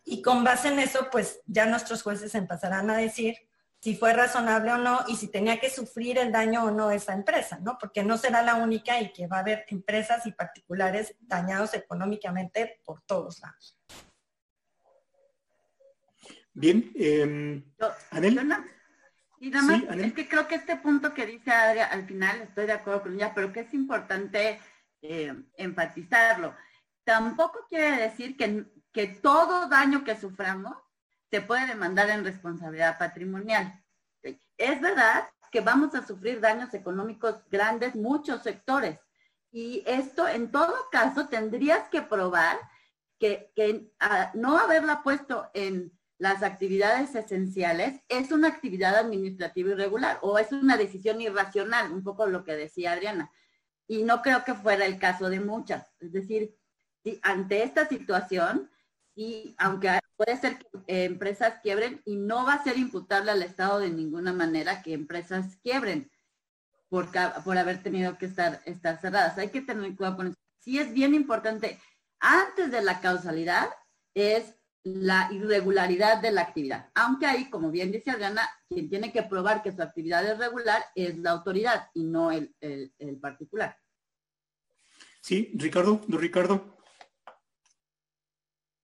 Y 0.04 0.22
con 0.22 0.44
base 0.44 0.68
en 0.68 0.78
eso, 0.78 1.08
pues 1.10 1.40
ya 1.46 1.66
nuestros 1.66 2.02
jueces 2.02 2.34
empezarán 2.34 2.90
a 2.90 2.96
decir 2.96 3.36
si 3.80 3.94
fue 3.94 4.12
razonable 4.12 4.72
o 4.72 4.78
no 4.78 5.04
y 5.06 5.16
si 5.16 5.28
tenía 5.28 5.60
que 5.60 5.70
sufrir 5.70 6.18
el 6.18 6.32
daño 6.32 6.64
o 6.64 6.70
no 6.70 6.90
esa 6.90 7.12
empresa, 7.12 7.58
¿no? 7.60 7.78
Porque 7.78 8.02
no 8.02 8.18
será 8.18 8.42
la 8.42 8.56
única 8.56 9.00
y 9.00 9.12
que 9.12 9.26
va 9.26 9.38
a 9.38 9.40
haber 9.40 9.64
empresas 9.68 10.26
y 10.26 10.32
particulares 10.32 11.14
dañados 11.20 11.74
económicamente 11.74 12.80
por 12.84 13.02
todos 13.02 13.40
lados. 13.40 13.78
Bien, 16.52 16.90
eh, 16.96 17.62
y 19.40 19.50
nada 19.50 19.64
más, 19.64 19.96
es 19.98 20.12
que 20.12 20.28
creo 20.28 20.48
que 20.48 20.56
este 20.56 20.76
punto 20.76 21.14
que 21.14 21.26
dice 21.26 21.50
Adria, 21.50 21.86
al 21.86 22.06
final 22.06 22.40
estoy 22.42 22.66
de 22.66 22.72
acuerdo 22.72 23.02
con 23.02 23.14
ella, 23.14 23.32
pero 23.34 23.52
que 23.52 23.60
es 23.60 23.74
importante 23.74 24.60
eh, 25.02 25.34
enfatizarlo. 25.56 26.54
Tampoco 27.04 27.66
quiere 27.68 27.96
decir 27.96 28.36
que, 28.36 28.66
que 28.92 29.06
todo 29.06 29.68
daño 29.68 30.04
que 30.04 30.16
suframos 30.16 30.76
se 31.30 31.40
puede 31.40 31.66
demandar 31.66 32.10
en 32.10 32.24
responsabilidad 32.24 32.98
patrimonial. 32.98 33.82
Es 34.22 34.80
verdad 34.80 35.28
que 35.50 35.60
vamos 35.60 35.94
a 35.94 36.06
sufrir 36.06 36.40
daños 36.40 36.74
económicos 36.74 37.36
grandes, 37.50 37.94
muchos 37.94 38.42
sectores. 38.42 38.98
Y 39.50 39.82
esto, 39.86 40.28
en 40.28 40.50
todo 40.50 40.74
caso, 40.90 41.28
tendrías 41.28 41.88
que 41.88 42.02
probar 42.02 42.58
que, 43.18 43.52
que 43.54 43.90
no 44.34 44.58
haberla 44.58 45.02
puesto 45.02 45.50
en 45.54 45.97
las 46.18 46.42
actividades 46.42 47.14
esenciales, 47.14 48.00
es 48.08 48.32
una 48.32 48.48
actividad 48.48 48.96
administrativa 48.96 49.70
irregular 49.70 50.18
o 50.22 50.38
es 50.38 50.50
una 50.52 50.76
decisión 50.76 51.20
irracional, 51.20 51.92
un 51.92 52.02
poco 52.02 52.26
lo 52.26 52.44
que 52.44 52.56
decía 52.56 52.92
Adriana. 52.92 53.30
Y 53.86 54.02
no 54.02 54.20
creo 54.20 54.44
que 54.44 54.54
fuera 54.54 54.84
el 54.84 54.98
caso 54.98 55.30
de 55.30 55.40
muchas. 55.40 55.94
Es 56.00 56.12
decir, 56.12 56.56
ante 57.22 57.62
esta 57.62 57.88
situación, 57.88 58.70
y 59.14 59.54
aunque 59.58 59.98
puede 60.16 60.36
ser 60.36 60.58
que 60.58 61.04
empresas 61.04 61.60
quiebren 61.62 62.02
y 62.04 62.16
no 62.16 62.44
va 62.44 62.54
a 62.54 62.64
ser 62.64 62.76
imputable 62.78 63.30
al 63.30 63.42
Estado 63.42 63.80
de 63.80 63.90
ninguna 63.90 64.32
manera 64.32 64.82
que 64.82 64.92
empresas 64.92 65.56
quiebren 65.62 66.10
por, 66.88 67.10
por 67.44 67.58
haber 67.58 67.82
tenido 67.82 68.18
que 68.18 68.26
estar, 68.26 68.60
estar 68.64 69.00
cerradas. 69.00 69.38
Hay 69.38 69.50
que 69.50 69.62
tener 69.62 69.94
cuidado 69.96 70.16
con 70.16 70.26
eso. 70.28 70.36
Sí 70.60 70.78
es 70.78 70.92
bien 70.92 71.14
importante, 71.14 71.80
antes 72.20 72.70
de 72.70 72.82
la 72.82 73.00
causalidad, 73.00 73.68
es 74.14 74.57
la 74.84 75.28
irregularidad 75.32 76.20
de 76.22 76.30
la 76.30 76.42
actividad. 76.42 76.90
Aunque 76.94 77.26
ahí, 77.26 77.50
como 77.50 77.70
bien 77.70 77.92
dice 77.92 78.10
Adriana, 78.10 78.48
quien 78.68 78.88
tiene 78.88 79.12
que 79.12 79.22
probar 79.22 79.62
que 79.62 79.72
su 79.72 79.82
actividad 79.82 80.24
es 80.26 80.38
regular 80.38 80.82
es 80.94 81.18
la 81.18 81.30
autoridad 81.30 81.88
y 81.94 82.04
no 82.04 82.30
el, 82.30 82.54
el 82.60 83.18
particular. 83.20 83.76
Sí, 85.20 85.50
Ricardo, 85.54 86.00
Ricardo. 86.08 86.78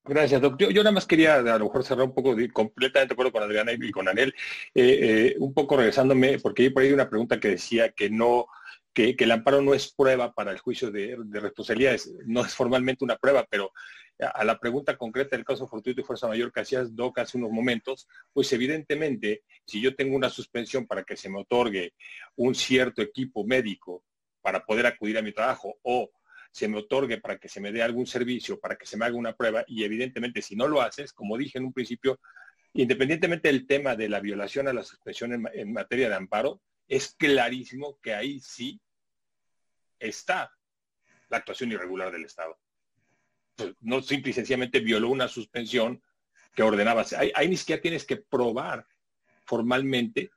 Gracias, 0.06 0.42
doctor. 0.42 0.70
Yo, 0.70 0.82
nada 0.82 0.92
más 0.92 1.06
quería 1.06 1.36
a 1.36 1.58
lo 1.58 1.64
mejor 1.64 1.82
cerrar 1.82 2.04
un 2.04 2.14
poco, 2.14 2.36
completamente 2.52 3.08
de 3.08 3.14
acuerdo 3.14 3.32
con 3.32 3.42
Adriana 3.42 3.72
y 3.72 3.90
con 3.90 4.06
Anel, 4.06 4.34
eh, 4.74 4.98
eh, 5.00 5.36
un 5.38 5.54
poco 5.54 5.78
regresándome, 5.78 6.38
porque 6.40 6.70
por 6.70 6.82
ahí 6.82 6.88
hay 6.88 6.94
una 6.94 7.08
pregunta 7.08 7.40
que 7.40 7.48
decía 7.48 7.90
que 7.92 8.10
no, 8.10 8.46
que, 8.94 9.14
el 9.18 9.32
amparo 9.32 9.60
no 9.60 9.74
es 9.74 9.92
prueba 9.92 10.32
para 10.32 10.52
el 10.52 10.58
juicio 10.58 10.90
de, 10.90 11.18
responsabilidades, 11.32 12.12
no 12.26 12.44
es 12.44 12.54
formalmente 12.54 13.04
una 13.04 13.16
prueba, 13.16 13.46
pero 13.50 13.72
a, 14.20 14.44
la 14.44 14.58
pregunta 14.58 14.96
concreta 14.96 15.36
del 15.36 15.44
caso 15.44 15.66
fortuito 15.66 16.00
y 16.00 16.04
fuerza 16.04 16.28
mayor 16.28 16.52
que 16.52 16.60
hacías, 16.60 16.94
Doc, 16.94 17.18
hace 17.18 17.36
unos 17.36 17.50
momentos, 17.50 18.08
pues 18.32 18.52
evidentemente, 18.52 19.42
si 19.66 19.80
yo 19.80 19.94
tengo 19.94 20.16
una 20.16 20.30
suspensión 20.30 20.86
para 20.86 21.02
que 21.02 21.16
se 21.16 21.28
me 21.28 21.40
otorgue 21.40 21.92
un 22.36 22.54
cierto 22.54 23.02
equipo 23.02 23.44
médico 23.44 24.04
para 24.40 24.64
poder 24.64 24.86
acudir 24.86 25.18
a 25.18 25.22
mi 25.22 25.32
trabajo 25.32 25.76
o 25.82 26.10
se 26.54 26.68
me 26.68 26.78
otorgue 26.78 27.18
para 27.18 27.38
que 27.38 27.48
se 27.48 27.60
me 27.60 27.72
dé 27.72 27.82
algún 27.82 28.06
servicio, 28.06 28.60
para 28.60 28.76
que 28.76 28.86
se 28.86 28.96
me 28.96 29.04
haga 29.04 29.16
una 29.16 29.34
prueba 29.34 29.64
y 29.66 29.82
evidentemente 29.82 30.40
si 30.40 30.54
no 30.54 30.68
lo 30.68 30.80
haces, 30.80 31.12
como 31.12 31.36
dije 31.36 31.58
en 31.58 31.64
un 31.64 31.72
principio, 31.72 32.20
independientemente 32.74 33.48
del 33.48 33.66
tema 33.66 33.96
de 33.96 34.08
la 34.08 34.20
violación 34.20 34.68
a 34.68 34.72
la 34.72 34.84
suspensión 34.84 35.48
en, 35.52 35.72
materia 35.72 36.08
de 36.08 36.14
amparo, 36.14 36.60
es 36.86 37.14
clarísimo 37.14 37.98
que 38.00 38.14
ahí 38.14 38.38
sí 38.38 38.80
está 40.08 40.52
la 41.28 41.38
actuación 41.38 41.72
irregular 41.72 42.12
del 42.12 42.24
Estado. 42.24 42.58
Pues, 43.56 43.74
no 43.80 44.02
simple 44.02 44.30
y 44.30 44.34
sencillamente 44.34 44.80
violó 44.80 45.08
una 45.10 45.28
suspensión 45.28 46.02
que 46.54 46.62
ordenaba. 46.62 47.04
Ahí, 47.16 47.32
ahí 47.34 47.48
ni 47.48 47.56
siquiera 47.56 47.82
tienes 47.82 48.04
que 48.04 48.16
probar 48.16 48.86
formalmente 49.44 50.30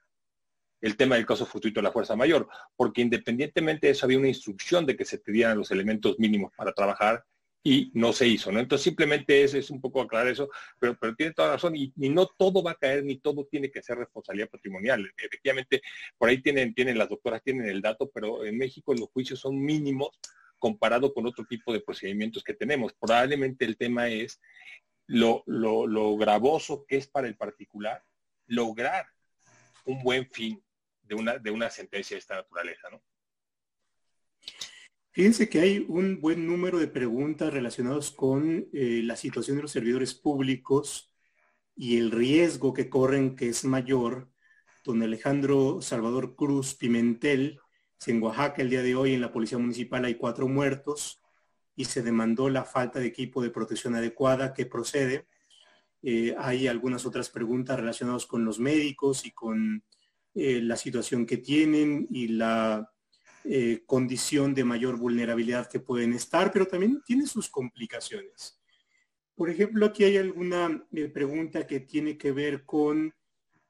el 0.81 0.95
tema 0.95 1.15
del 1.15 1.25
caso 1.25 1.45
fortuito 1.45 1.79
de 1.79 1.83
la 1.83 1.91
fuerza 1.91 2.15
mayor, 2.15 2.47
porque 2.75 3.01
independientemente 3.01 3.87
de 3.87 3.93
eso 3.93 4.05
había 4.05 4.19
una 4.19 4.27
instrucción 4.27 4.85
de 4.85 4.95
que 4.95 5.05
se 5.05 5.17
pidieran 5.17 5.57
los 5.57 5.71
elementos 5.71 6.19
mínimos 6.19 6.51
para 6.55 6.71
trabajar 6.71 7.25
y 7.69 7.91
no 7.95 8.13
se 8.13 8.25
hizo, 8.25 8.49
¿no? 8.49 8.61
Entonces 8.61 8.85
simplemente 8.85 9.43
es, 9.43 9.53
es 9.53 9.69
un 9.69 9.81
poco 9.81 10.01
aclarar 10.01 10.29
eso, 10.29 10.49
pero, 10.79 10.97
pero 10.97 11.13
tiene 11.15 11.33
toda 11.33 11.51
razón 11.51 11.75
y, 11.75 11.91
no 11.97 12.25
todo 12.25 12.63
va 12.63 12.71
a 12.71 12.75
caer 12.75 13.03
ni 13.03 13.17
todo 13.17 13.45
tiene 13.45 13.69
que 13.69 13.83
ser 13.83 13.97
responsabilidad 13.97 14.49
patrimonial. 14.49 15.11
Efectivamente, 15.17 15.81
por 16.17 16.29
ahí 16.29 16.41
tienen, 16.41 16.73
tienen 16.73 16.97
las 16.97 17.09
doctoras, 17.09 17.43
tienen 17.43 17.67
el 17.67 17.81
dato, 17.81 18.09
pero 18.09 18.45
en 18.45 18.57
México 18.57 18.93
los 18.93 19.09
juicios 19.09 19.41
son 19.41 19.59
mínimos 19.59 20.17
comparado 20.57 21.13
con 21.13 21.27
otro 21.27 21.43
tipo 21.43 21.73
de 21.73 21.81
procedimientos 21.81 22.41
que 22.41 22.53
tenemos. 22.53 22.93
Probablemente 22.93 23.65
el 23.65 23.75
tema 23.75 24.07
es 24.07 24.39
lo, 25.05 25.43
lo, 25.45 25.87
lo 25.87 26.15
gravoso 26.15 26.85
que 26.87 26.95
es 26.95 27.07
para 27.07 27.27
el 27.27 27.35
particular 27.35 28.01
lograr 28.45 29.07
un 29.83 30.01
buen 30.03 30.25
fin 30.31 30.63
de 31.01 31.15
una, 31.15 31.37
de 31.37 31.51
una 31.51 31.69
sentencia 31.69 32.15
de 32.15 32.19
esta 32.19 32.35
naturaleza, 32.35 32.89
¿no? 32.89 33.03
Fíjense 35.17 35.49
que 35.49 35.59
hay 35.59 35.83
un 35.89 36.21
buen 36.21 36.45
número 36.45 36.77
de 36.77 36.87
preguntas 36.87 37.51
relacionadas 37.51 38.11
con 38.11 38.67
eh, 38.71 39.01
la 39.03 39.15
situación 39.15 39.57
de 39.57 39.63
los 39.63 39.71
servidores 39.71 40.13
públicos 40.13 41.11
y 41.75 41.97
el 41.97 42.11
riesgo 42.11 42.71
que 42.71 42.87
corren 42.87 43.35
que 43.35 43.49
es 43.49 43.65
mayor. 43.65 44.29
Don 44.83 45.01
Alejandro 45.01 45.81
Salvador 45.81 46.35
Cruz 46.35 46.75
Pimentel, 46.75 47.59
en 48.05 48.21
Oaxaca 48.21 48.61
el 48.61 48.69
día 48.69 48.83
de 48.83 48.93
hoy 48.93 49.15
en 49.15 49.21
la 49.21 49.31
Policía 49.31 49.57
Municipal 49.57 50.05
hay 50.05 50.13
cuatro 50.13 50.47
muertos 50.47 51.19
y 51.75 51.85
se 51.85 52.03
demandó 52.03 52.47
la 52.47 52.63
falta 52.63 52.99
de 52.99 53.07
equipo 53.07 53.41
de 53.41 53.49
protección 53.49 53.95
adecuada 53.95 54.53
que 54.53 54.67
procede. 54.67 55.25
Eh, 56.03 56.35
hay 56.37 56.67
algunas 56.67 57.07
otras 57.07 57.31
preguntas 57.31 57.79
relacionadas 57.79 58.27
con 58.27 58.45
los 58.45 58.59
médicos 58.59 59.25
y 59.25 59.31
con 59.31 59.83
eh, 60.35 60.61
la 60.61 60.77
situación 60.77 61.25
que 61.25 61.37
tienen 61.37 62.05
y 62.11 62.27
la 62.27 62.93
eh, 63.43 63.83
condición 63.85 64.53
de 64.53 64.63
mayor 64.63 64.97
vulnerabilidad 64.97 65.69
que 65.69 65.79
pueden 65.79 66.13
estar, 66.13 66.51
pero 66.51 66.67
también 66.67 67.01
tiene 67.05 67.25
sus 67.25 67.49
complicaciones. 67.49 68.59
Por 69.35 69.49
ejemplo, 69.49 69.85
aquí 69.85 70.03
hay 70.03 70.17
alguna 70.17 70.85
eh, 70.91 71.07
pregunta 71.07 71.67
que 71.67 71.79
tiene 71.79 72.17
que 72.17 72.31
ver 72.31 72.65
con 72.65 73.13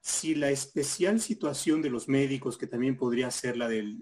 si 0.00 0.34
la 0.34 0.50
especial 0.50 1.20
situación 1.20 1.82
de 1.82 1.90
los 1.90 2.08
médicos, 2.08 2.56
que 2.56 2.66
también 2.66 2.96
podría 2.96 3.30
ser 3.30 3.56
la 3.56 3.68
de 3.68 3.94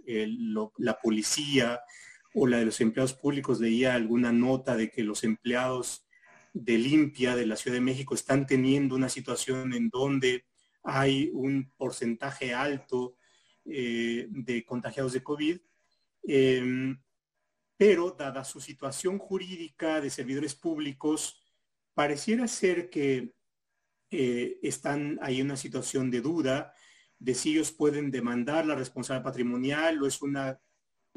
la 0.76 0.98
policía 1.02 1.80
o 2.34 2.46
la 2.46 2.58
de 2.58 2.66
los 2.66 2.80
empleados 2.80 3.14
públicos, 3.14 3.60
leía 3.60 3.94
alguna 3.94 4.30
nota 4.30 4.76
de 4.76 4.90
que 4.90 5.02
los 5.02 5.24
empleados 5.24 6.06
de 6.52 6.78
limpia 6.78 7.36
de 7.36 7.46
la 7.46 7.56
Ciudad 7.56 7.76
de 7.76 7.82
México 7.82 8.14
están 8.14 8.46
teniendo 8.46 8.94
una 8.94 9.08
situación 9.08 9.74
en 9.74 9.90
donde 9.90 10.44
hay 10.82 11.30
un 11.34 11.70
porcentaje 11.76 12.54
alto 12.54 13.16
eh, 13.68 14.26
de 14.30 14.64
contagiados 14.64 15.12
de 15.12 15.22
COVID, 15.22 15.58
em, 16.22 17.00
pero 17.76 18.12
dada 18.12 18.44
su 18.44 18.60
situación 18.60 19.18
jurídica 19.18 20.00
de 20.00 20.10
servidores 20.10 20.54
públicos, 20.54 21.42
pareciera 21.94 22.46
ser 22.48 22.90
que 22.90 23.34
eh, 24.10 24.58
están 24.62 25.18
ahí 25.20 25.40
en 25.40 25.46
una 25.46 25.56
situación 25.56 26.10
de 26.10 26.20
duda 26.20 26.72
de 27.18 27.34
si 27.34 27.52
ellos 27.52 27.72
pueden 27.72 28.10
demandar 28.10 28.66
la 28.66 28.74
responsabilidad 28.74 29.24
patrimonial 29.24 30.02
o 30.02 30.06
es 30.06 30.22
una 30.22 30.60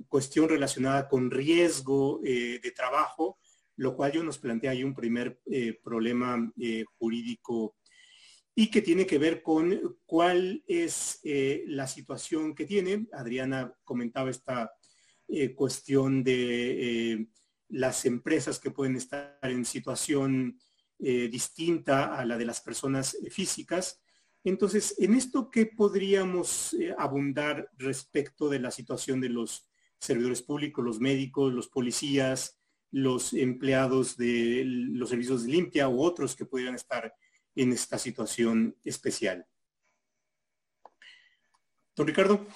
cuestión 0.08 0.50
relacionada 0.50 1.08
con 1.08 1.30
riesgo 1.30 2.22
eh, 2.24 2.60
de 2.64 2.72
trabajo, 2.72 3.38
lo 3.76 3.96
cual 3.96 4.12
yo 4.12 4.24
nos 4.24 4.38
plantea 4.38 4.72
ahí 4.72 4.84
un 4.84 4.96
primer 4.96 5.40
problema 5.84 6.52
jurídico 6.98 7.76
y 8.60 8.68
que 8.68 8.82
tiene 8.82 9.06
que 9.06 9.18
ver 9.18 9.42
con 9.42 9.98
cuál 10.06 10.66
es 10.68 11.22
eh, 11.24 11.64
la 11.68 11.88
situación 11.88 12.54
que 12.54 12.66
tiene. 12.66 13.08
Adriana 13.14 13.74
comentaba 13.86 14.30
esta 14.30 14.70
eh, 15.30 15.56
cuestión 15.56 16.26
de 16.26 17.14
eh, 17.14 17.28
las 17.70 18.04
empresas 18.04 18.60
que 18.60 18.72
pueden 18.72 18.98
estar 18.98 19.40
en 19.44 19.64
situación 19.64 20.60
distinta 20.98 22.18
a 22.20 22.26
la 22.26 22.38
de 22.38 22.44
las 22.44 22.60
personas 22.60 23.16
físicas. 23.32 24.02
Entonces, 24.44 24.96
en 25.00 25.14
esto, 25.14 25.50
¿qué 25.50 25.66
podríamos 25.66 26.76
abundar 26.98 27.72
respecto 27.78 28.50
de 28.50 28.60
la 28.60 28.70
situación 28.70 29.22
de 29.22 29.30
los 29.30 29.70
servidores 29.98 30.42
públicos, 30.42 30.84
los 30.84 31.00
médicos, 31.00 31.54
los 31.54 31.70
policías, 31.70 32.60
los 32.92 33.34
empleados 33.34 34.18
de 34.18 34.64
los 34.66 35.08
servicios 35.08 35.46
de 35.46 35.54
limpia 35.54 35.88
u 35.88 36.02
otros 36.02 36.36
que 36.36 36.44
pudieran 36.44 36.76
estar 36.76 37.14
en 37.62 37.74
esta 37.74 37.98
situación 37.98 38.78
especial. 38.84 39.46
Don 41.96 42.08
Ricardo. 42.08 42.48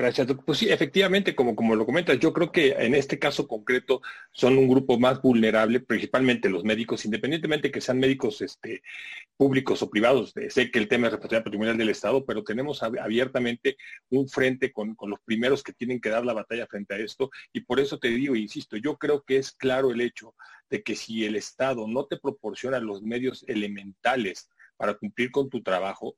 Gracias. 0.00 0.28
Pues 0.46 0.56
sí, 0.56 0.66
efectivamente, 0.70 1.36
como, 1.36 1.54
como 1.54 1.76
lo 1.76 1.84
comentas, 1.84 2.18
yo 2.18 2.32
creo 2.32 2.50
que 2.50 2.70
en 2.70 2.94
este 2.94 3.18
caso 3.18 3.46
concreto 3.46 4.00
son 4.32 4.56
un 4.56 4.66
grupo 4.66 4.98
más 4.98 5.20
vulnerable, 5.20 5.78
principalmente 5.78 6.48
los 6.48 6.64
médicos, 6.64 7.04
independientemente 7.04 7.70
que 7.70 7.82
sean 7.82 7.98
médicos 7.98 8.40
este, 8.40 8.82
públicos 9.36 9.82
o 9.82 9.90
privados. 9.90 10.32
Sé 10.48 10.70
que 10.70 10.78
el 10.78 10.88
tema 10.88 11.06
es 11.06 11.12
responsabilidad 11.12 11.44
patrimonial 11.44 11.76
del 11.76 11.90
Estado, 11.90 12.24
pero 12.24 12.42
tenemos 12.42 12.82
abiertamente 12.82 13.76
un 14.08 14.26
frente 14.26 14.72
con, 14.72 14.94
con 14.94 15.10
los 15.10 15.20
primeros 15.20 15.62
que 15.62 15.74
tienen 15.74 16.00
que 16.00 16.08
dar 16.08 16.24
la 16.24 16.32
batalla 16.32 16.66
frente 16.66 16.94
a 16.94 16.98
esto. 16.98 17.30
Y 17.52 17.60
por 17.60 17.78
eso 17.78 17.98
te 17.98 18.08
digo, 18.08 18.34
insisto, 18.34 18.78
yo 18.78 18.96
creo 18.96 19.22
que 19.22 19.36
es 19.36 19.52
claro 19.52 19.90
el 19.90 20.00
hecho 20.00 20.34
de 20.70 20.82
que 20.82 20.96
si 20.96 21.26
el 21.26 21.36
Estado 21.36 21.86
no 21.86 22.06
te 22.06 22.16
proporciona 22.16 22.78
los 22.78 23.02
medios 23.02 23.44
elementales 23.46 24.48
para 24.78 24.94
cumplir 24.94 25.30
con 25.30 25.50
tu 25.50 25.62
trabajo, 25.62 26.16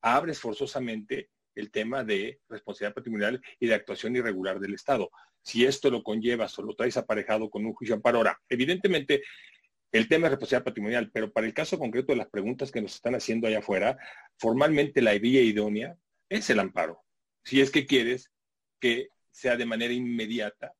abres 0.00 0.40
forzosamente 0.40 1.28
el 1.54 1.70
tema 1.70 2.04
de 2.04 2.40
responsabilidad 2.48 2.94
patrimonial 2.94 3.42
y 3.58 3.66
de 3.66 3.74
actuación 3.74 4.16
irregular 4.16 4.60
del 4.60 4.74
Estado. 4.74 5.10
Si 5.42 5.64
esto 5.64 5.90
lo 5.90 6.02
conllevas 6.02 6.58
o 6.58 6.62
lo 6.62 6.74
traes 6.74 6.96
aparejado 6.96 7.50
con 7.50 7.64
un 7.66 7.74
juicio 7.74 7.94
amparo, 7.94 8.18
ahora, 8.18 8.40
evidentemente 8.48 9.22
el 9.90 10.08
tema 10.08 10.26
es 10.26 10.32
responsabilidad 10.32 10.64
patrimonial, 10.64 11.10
pero 11.12 11.32
para 11.32 11.46
el 11.46 11.54
caso 11.54 11.78
concreto 11.78 12.12
de 12.12 12.16
las 12.16 12.28
preguntas 12.28 12.70
que 12.70 12.80
nos 12.80 12.94
están 12.94 13.14
haciendo 13.14 13.46
allá 13.46 13.58
afuera, 13.58 13.98
formalmente 14.38 15.02
la 15.02 15.12
vía 15.18 15.42
idónea 15.42 15.96
es 16.28 16.48
el 16.48 16.60
amparo. 16.60 17.02
Si 17.44 17.60
es 17.60 17.70
que 17.70 17.86
quieres 17.86 18.30
que 18.80 19.08
sea 19.30 19.56
de 19.56 19.66
manera 19.66 19.92
inmediata 19.92 20.74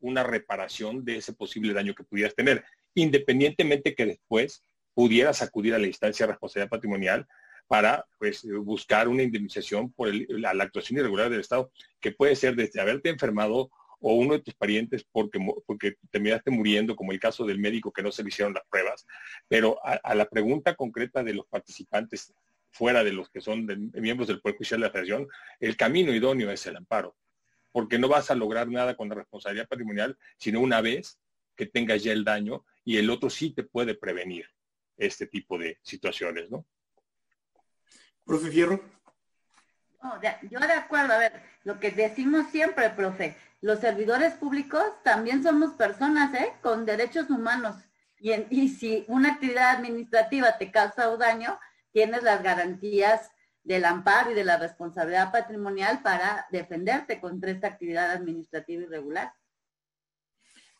una 0.00 0.22
reparación 0.22 1.04
de 1.04 1.16
ese 1.16 1.32
posible 1.32 1.72
daño 1.72 1.94
que 1.94 2.04
pudieras 2.04 2.34
tener. 2.34 2.64
independientemente 2.96 3.96
que 3.96 4.06
después 4.06 4.62
pudieras 4.94 5.42
acudir 5.42 5.74
a 5.74 5.78
la 5.78 5.88
instancia 5.88 6.26
de 6.26 6.32
responsabilidad 6.32 6.70
patrimonial 6.70 7.26
para 7.66 8.06
pues, 8.18 8.46
buscar 8.62 9.08
una 9.08 9.22
indemnización 9.22 9.92
por 9.92 10.12
la, 10.12 10.50
actuación 10.50 10.98
irregular 10.98 11.30
del 11.30 11.40
Estado, 11.40 11.70
que 12.00 12.12
puede 12.12 12.36
ser 12.36 12.56
desde 12.56 12.80
haberte 12.80 13.08
enfermado 13.08 13.70
o 14.00 14.14
uno 14.14 14.34
de 14.34 14.40
tus 14.40 14.54
parientes 14.54 15.06
porque, 15.10 15.38
porque 15.66 15.96
terminaste 16.10 16.50
muriendo, 16.50 16.94
como 16.94 17.12
el 17.12 17.20
caso 17.20 17.46
del 17.46 17.58
médico 17.58 17.90
que 17.90 18.02
no 18.02 18.12
se 18.12 18.22
le 18.22 18.28
hicieron 18.28 18.52
las 18.52 18.64
pruebas. 18.68 19.06
Pero 19.48 19.78
a, 19.82 20.14
la 20.14 20.28
pregunta 20.28 20.74
concreta 20.74 21.22
de 21.22 21.32
los 21.32 21.46
participantes, 21.46 22.34
fuera 22.70 23.02
de 23.02 23.12
los 23.12 23.30
que 23.30 23.40
son 23.40 23.66
miembros 23.94 24.28
del 24.28 24.40
Poder 24.40 24.56
Judicial 24.56 24.80
de 24.80 24.86
la 24.86 24.92
Federación, 24.92 25.28
el 25.58 25.76
camino 25.76 26.12
idóneo 26.12 26.50
es 26.50 26.66
el 26.66 26.76
amparo, 26.76 27.16
porque 27.72 27.98
no 27.98 28.08
vas 28.08 28.30
a 28.30 28.34
lograr 28.34 28.68
nada 28.68 28.94
con 28.94 29.08
la 29.08 29.14
responsabilidad 29.14 29.68
patrimonial, 29.68 30.18
sino 30.36 30.60
una 30.60 30.82
vez 30.82 31.18
que 31.56 31.66
tengas 31.66 32.02
ya 32.02 32.12
el 32.12 32.24
daño 32.24 32.64
y 32.84 32.98
el 32.98 33.08
otro 33.08 33.30
sí 33.30 33.54
te 33.54 33.62
puede 33.62 33.94
prevenir 33.94 34.46
este 34.98 35.26
tipo 35.26 35.56
de 35.56 35.78
situaciones, 35.82 36.50
¿no? 36.50 36.66
Profe 38.24 38.50
Fierro. 38.50 38.80
yo 40.50 40.60
de 40.60 40.72
acuerdo, 40.72 41.12
a 41.12 41.18
ver, 41.18 41.42
lo 41.64 41.78
que 41.78 41.90
decimos 41.90 42.46
siempre, 42.50 42.90
profe, 42.90 43.36
los 43.60 43.80
servidores 43.80 44.34
públicos 44.34 44.84
también 45.02 45.42
somos 45.42 45.74
personas, 45.74 46.34
¿eh? 46.34 46.52
Con 46.62 46.84
derechos 46.84 47.30
humanos. 47.30 47.76
Y, 48.18 48.32
y 48.50 48.68
si 48.68 49.04
una 49.08 49.32
actividad 49.32 49.70
administrativa 49.70 50.56
te 50.58 50.70
causa 50.70 51.10
un 51.10 51.18
daño, 51.18 51.58
tienes 51.92 52.22
las 52.22 52.42
garantías 52.42 53.30
del 53.62 53.84
amparo 53.86 54.30
y 54.30 54.34
de 54.34 54.44
la 54.44 54.58
responsabilidad 54.58 55.32
patrimonial 55.32 56.02
para 56.02 56.46
defenderte 56.50 57.20
contra 57.20 57.50
esta 57.50 57.68
actividad 57.68 58.10
administrativa 58.10 58.82
irregular. 58.82 59.32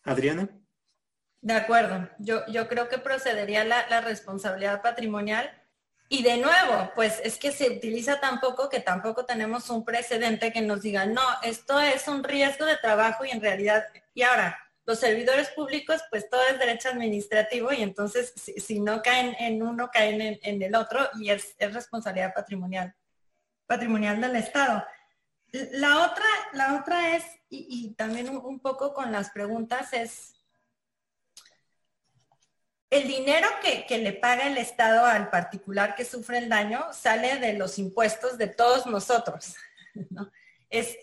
Adriana. 0.03 0.49
De 1.41 1.55
acuerdo. 1.55 2.09
Yo, 2.19 2.47
yo 2.47 2.69
creo 2.69 2.89
que 2.89 2.99
procedería 2.99 3.65
la, 3.65 3.89
la 3.89 4.03
responsabilidad 4.03 4.83
patrimonial 4.83 5.51
y 6.09 6.23
de 6.23 6.37
nuevo, 6.37 6.93
pues 6.95 7.21
es 7.25 7.39
que 7.39 7.51
se 7.51 7.71
utiliza 7.71 8.21
tan 8.21 8.41
poco 8.41 8.69
que 8.69 8.81
tampoco 8.81 9.25
tenemos 9.25 9.71
un 9.71 9.85
precedente 9.85 10.53
que 10.53 10.61
nos 10.61 10.83
diga, 10.83 11.07
no, 11.07 11.23
esto 11.43 11.81
es 11.81 12.07
un 12.09 12.23
riesgo 12.23 12.67
de 12.67 12.77
trabajo 12.77 13.25
y 13.25 13.31
en 13.31 13.41
realidad, 13.41 13.85
y 14.13 14.23
ahora, 14.23 14.59
los 14.87 15.01
servidores 15.01 15.49
públicos, 15.51 16.03
pues 16.11 16.29
todo 16.29 16.43
es 16.47 16.59
derecho 16.59 16.91
administrativo 16.91 17.73
y 17.73 17.83
entonces 17.83 18.35
si, 18.37 18.81
no 18.81 19.01
caen 19.01 19.35
en 19.39 19.63
uno, 19.63 19.91
caen 19.91 20.39
en, 20.43 20.63
el 20.63 20.75
otro 20.75 21.09
y 21.19 21.31
es, 21.31 21.57
responsabilidad 21.59 22.35
patrimonial, 22.35 22.95
patrimonial 23.67 24.21
del 24.21 24.37
Estado. 24.37 24.85
La 25.53 26.05
otra, 26.05 26.27
la 26.53 26.79
otra 26.79 27.17
es, 27.17 27.25
y, 27.49 27.95
también 27.95 28.29
un 28.37 28.61
poco 28.61 28.93
con 28.93 29.11
las 29.11 29.31
preguntas, 29.31 29.95
es 29.95 30.35
el 32.91 33.09
dinero 33.09 33.49
que, 33.63 33.99
le 33.99 34.13
paga 34.13 34.47
el 34.47 34.59
Estado 34.59 35.05
al 35.05 35.31
particular 35.31 35.95
que 35.95 36.05
sufre 36.05 36.39
el 36.39 36.49
daño 36.49 36.87
sale 36.93 37.39
de 37.39 37.55
los 37.55 37.79
impuestos 37.79 38.39
de 38.39 38.49
todos 38.49 38.87
nosotros, 38.87 39.55
¿no? 40.11 40.31
Es, 40.71 40.97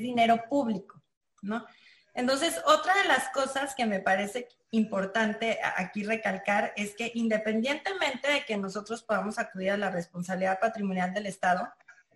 dinero 0.00 0.44
público, 0.48 1.02
¿no? 1.42 1.66
Entonces, 2.14 2.60
otra 2.66 2.94
de 2.94 3.04
las 3.04 3.28
cosas 3.30 3.74
que 3.74 3.86
me 3.86 4.00
parece 4.00 4.48
importante 4.70 5.58
aquí 5.76 6.02
recalcar 6.02 6.72
es 6.76 6.94
que 6.94 7.12
independientemente 7.14 8.30
de 8.30 8.44
que 8.44 8.56
nosotros 8.56 9.02
podamos 9.02 9.38
acudir 9.38 9.70
a 9.72 9.76
la 9.76 9.90
responsabilidad 9.90 10.58
patrimonial 10.60 11.14
del 11.14 11.26
Estado, 11.26 11.68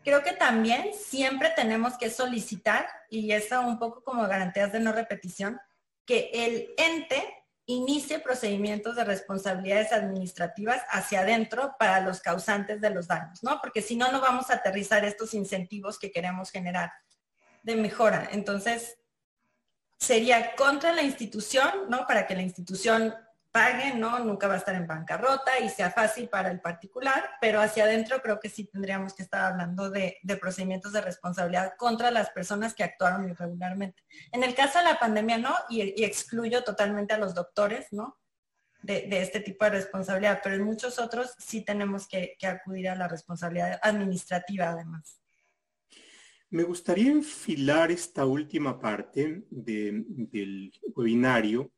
creo 0.05 0.23
que 0.23 0.33
también 0.33 0.91
siempre 0.95 1.51
tenemos 1.55 1.97
que 1.97 2.11
solicitar, 2.11 2.89
y 3.11 3.33
eso 3.33 3.61
un 3.61 3.79
poco 3.79 4.03
como 4.03 4.27
garantías 4.27 4.73
de 4.73 4.81
no 4.81 4.93
repetición, 4.93 5.61
que 6.05 6.31
el 6.33 6.75
ente 6.77 7.42
inicie 7.67 8.19
procedimientos 8.19 8.97
de 8.97 9.05
responsabilidades 9.05 9.93
administrativas 9.93 10.83
hacia 10.91 11.21
adentro 11.21 11.77
para 11.79 12.01
los 12.01 12.21
causantes 12.21 12.81
de 12.81 12.91
los 12.91 13.07
daños, 13.07 13.43
¿no? 13.43 13.61
Porque 13.61 13.83
si 13.83 13.97
no, 13.97 14.11
no 14.11 14.21
vamos 14.21 14.51
a 14.51 14.55
aterrizar 14.55 15.05
estos 15.05 15.33
incentivos 15.35 15.99
que 15.99 16.11
queremos 16.11 16.51
generar 16.51 16.93
de 17.63 17.77
mejora. 17.77 18.29
Entonces, 18.33 18.99
sería 19.97 20.57
contra 20.57 20.93
la 20.93 21.03
institución, 21.03 21.71
¿no? 21.89 22.07
Para 22.07 22.27
que 22.27 22.35
la 22.35 22.43
institución 22.43 23.15
pague, 23.53 23.95
¿no? 23.95 24.19
Nunca 24.21 24.49
va 24.49 24.55
a 24.55 24.57
estar 24.57 24.75
en 24.75 24.87
bancarrota 24.87 25.61
y 25.61 25.69
sea 25.69 25.91
fácil 25.91 26.29
para 26.29 26.51
el 26.51 26.61
particular, 26.61 27.23
pero 27.41 27.61
hacia 27.61 27.85
adentro 27.85 28.23
creo 28.23 28.41
que 28.41 28.49
sí 28.49 28.65
tendríamos 28.65 29.13
que 29.13 29.23
estar 29.23 29.53
hablando 29.53 29.91
de, 29.91 30.19
procedimientos 30.41 30.93
de 30.93 31.03
responsabilidad 31.03 31.75
contra 31.77 32.11
las 32.11 32.31
personas 32.31 32.75
que 32.75 32.83
actuaron 32.83 33.29
irregularmente. 33.29 34.03
En 34.33 34.43
el 34.43 34.55
caso 34.55 34.79
de 34.79 34.87
la 34.87 34.99
pandemia 34.99 35.37
no, 35.37 35.55
y, 35.69 36.03
excluyo 36.03 36.65
totalmente 36.65 37.13
a 37.13 37.19
los 37.19 37.35
doctores, 37.35 37.89
¿no? 37.93 38.19
De, 38.83 39.07
este 39.21 39.41
tipo 39.41 39.65
de 39.67 39.73
responsabilidad, 39.73 40.41
pero 40.43 40.57
en 40.57 40.65
muchos 40.65 40.99
otros 40.99 41.35
sí 41.39 41.63
tenemos 41.63 42.09
que, 42.09 42.37
acudir 42.43 42.89
a 42.89 42.97
la 42.97 43.07
responsabilidad 43.07 43.79
administrativa 43.83 44.71
además. 44.71 45.21
Me 46.49 46.65
gustaría 46.65 47.11
enfilar 47.11 47.91
esta 47.91 48.25
última 48.25 48.81
parte 48.81 49.45
del 49.51 50.73
webinario 50.95 51.71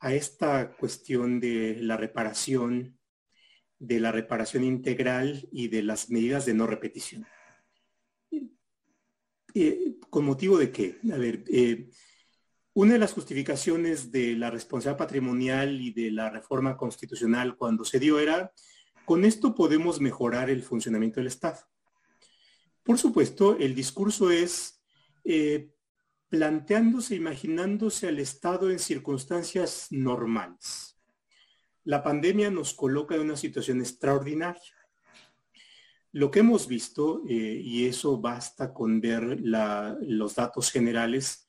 a 0.00 0.14
esta 0.14 0.72
cuestión 0.76 1.40
de 1.40 1.78
la 1.80 1.96
reparación, 1.96 2.98
de 3.78 4.00
la 4.00 4.12
reparación 4.12 4.64
integral 4.64 5.48
y 5.50 5.68
de 5.68 5.82
las 5.82 6.10
medidas 6.10 6.46
de 6.46 6.54
no 6.54 6.66
repetición. 6.66 7.26
Eh, 9.54 9.96
¿Con 10.10 10.24
motivo 10.24 10.58
de 10.58 10.70
qué? 10.70 10.98
A 11.12 11.16
ver, 11.16 11.44
eh, 11.48 11.88
una 12.74 12.92
de 12.92 12.98
las 13.00 13.12
justificaciones 13.12 14.12
de 14.12 14.36
la 14.36 14.50
responsabilidad 14.50 14.98
patrimonial 14.98 15.80
y 15.80 15.92
de 15.92 16.12
la 16.12 16.30
reforma 16.30 16.76
constitucional 16.76 17.56
cuando 17.56 17.84
se 17.84 17.98
dio 17.98 18.20
era, 18.20 18.52
con 19.04 19.24
esto 19.24 19.54
podemos 19.54 20.00
mejorar 20.00 20.48
el 20.48 20.62
funcionamiento 20.62 21.18
del 21.18 21.26
Estado. 21.26 21.58
Por 22.84 22.98
supuesto, 22.98 23.58
el 23.58 23.74
discurso 23.74 24.30
es, 24.30 24.80
eh, 25.24 25.70
planteándose, 26.28 27.14
imaginándose 27.14 28.08
al 28.08 28.18
Estado 28.18 28.70
en 28.70 28.78
circunstancias 28.78 29.86
normales. 29.90 30.98
La 31.84 32.02
pandemia 32.02 32.50
nos 32.50 32.74
coloca 32.74 33.14
en 33.14 33.22
una 33.22 33.36
situación 33.36 33.80
extraordinaria. 33.80 34.76
Lo 36.12 36.30
que 36.30 36.40
hemos 36.40 36.66
visto, 36.66 37.22
eh, 37.28 37.60
y 37.62 37.86
eso 37.86 38.18
basta 38.18 38.74
con 38.74 39.00
ver 39.00 39.40
los 39.40 40.34
datos 40.34 40.70
generales, 40.70 41.48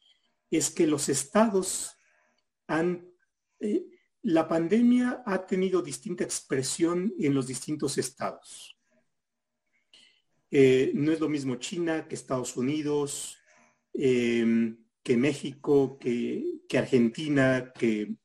es 0.50 0.70
que 0.70 0.88
los 0.88 1.10
estados 1.10 1.96
han, 2.68 3.10
eh, 3.60 3.86
la 4.22 4.48
pandemia 4.48 5.24
ha 5.26 5.46
tenido 5.46 5.82
distinta 5.82 6.24
expresión 6.24 7.14
en 7.20 7.34
los 7.34 7.48
distintos 7.48 7.98
estados. 7.98 8.78
Eh, 10.52 10.92
no 10.96 11.12
es 11.12 11.20
lo 11.20 11.30
mismo 11.30 11.56
China 11.56 12.08
que 12.08 12.16
Estados 12.16 12.58
Unidos, 12.58 13.39
Em, 14.02 14.78
que 15.04 15.18
México, 15.18 16.00
que, 16.00 16.62
Argentina, 16.78 17.74
que 17.78 18.16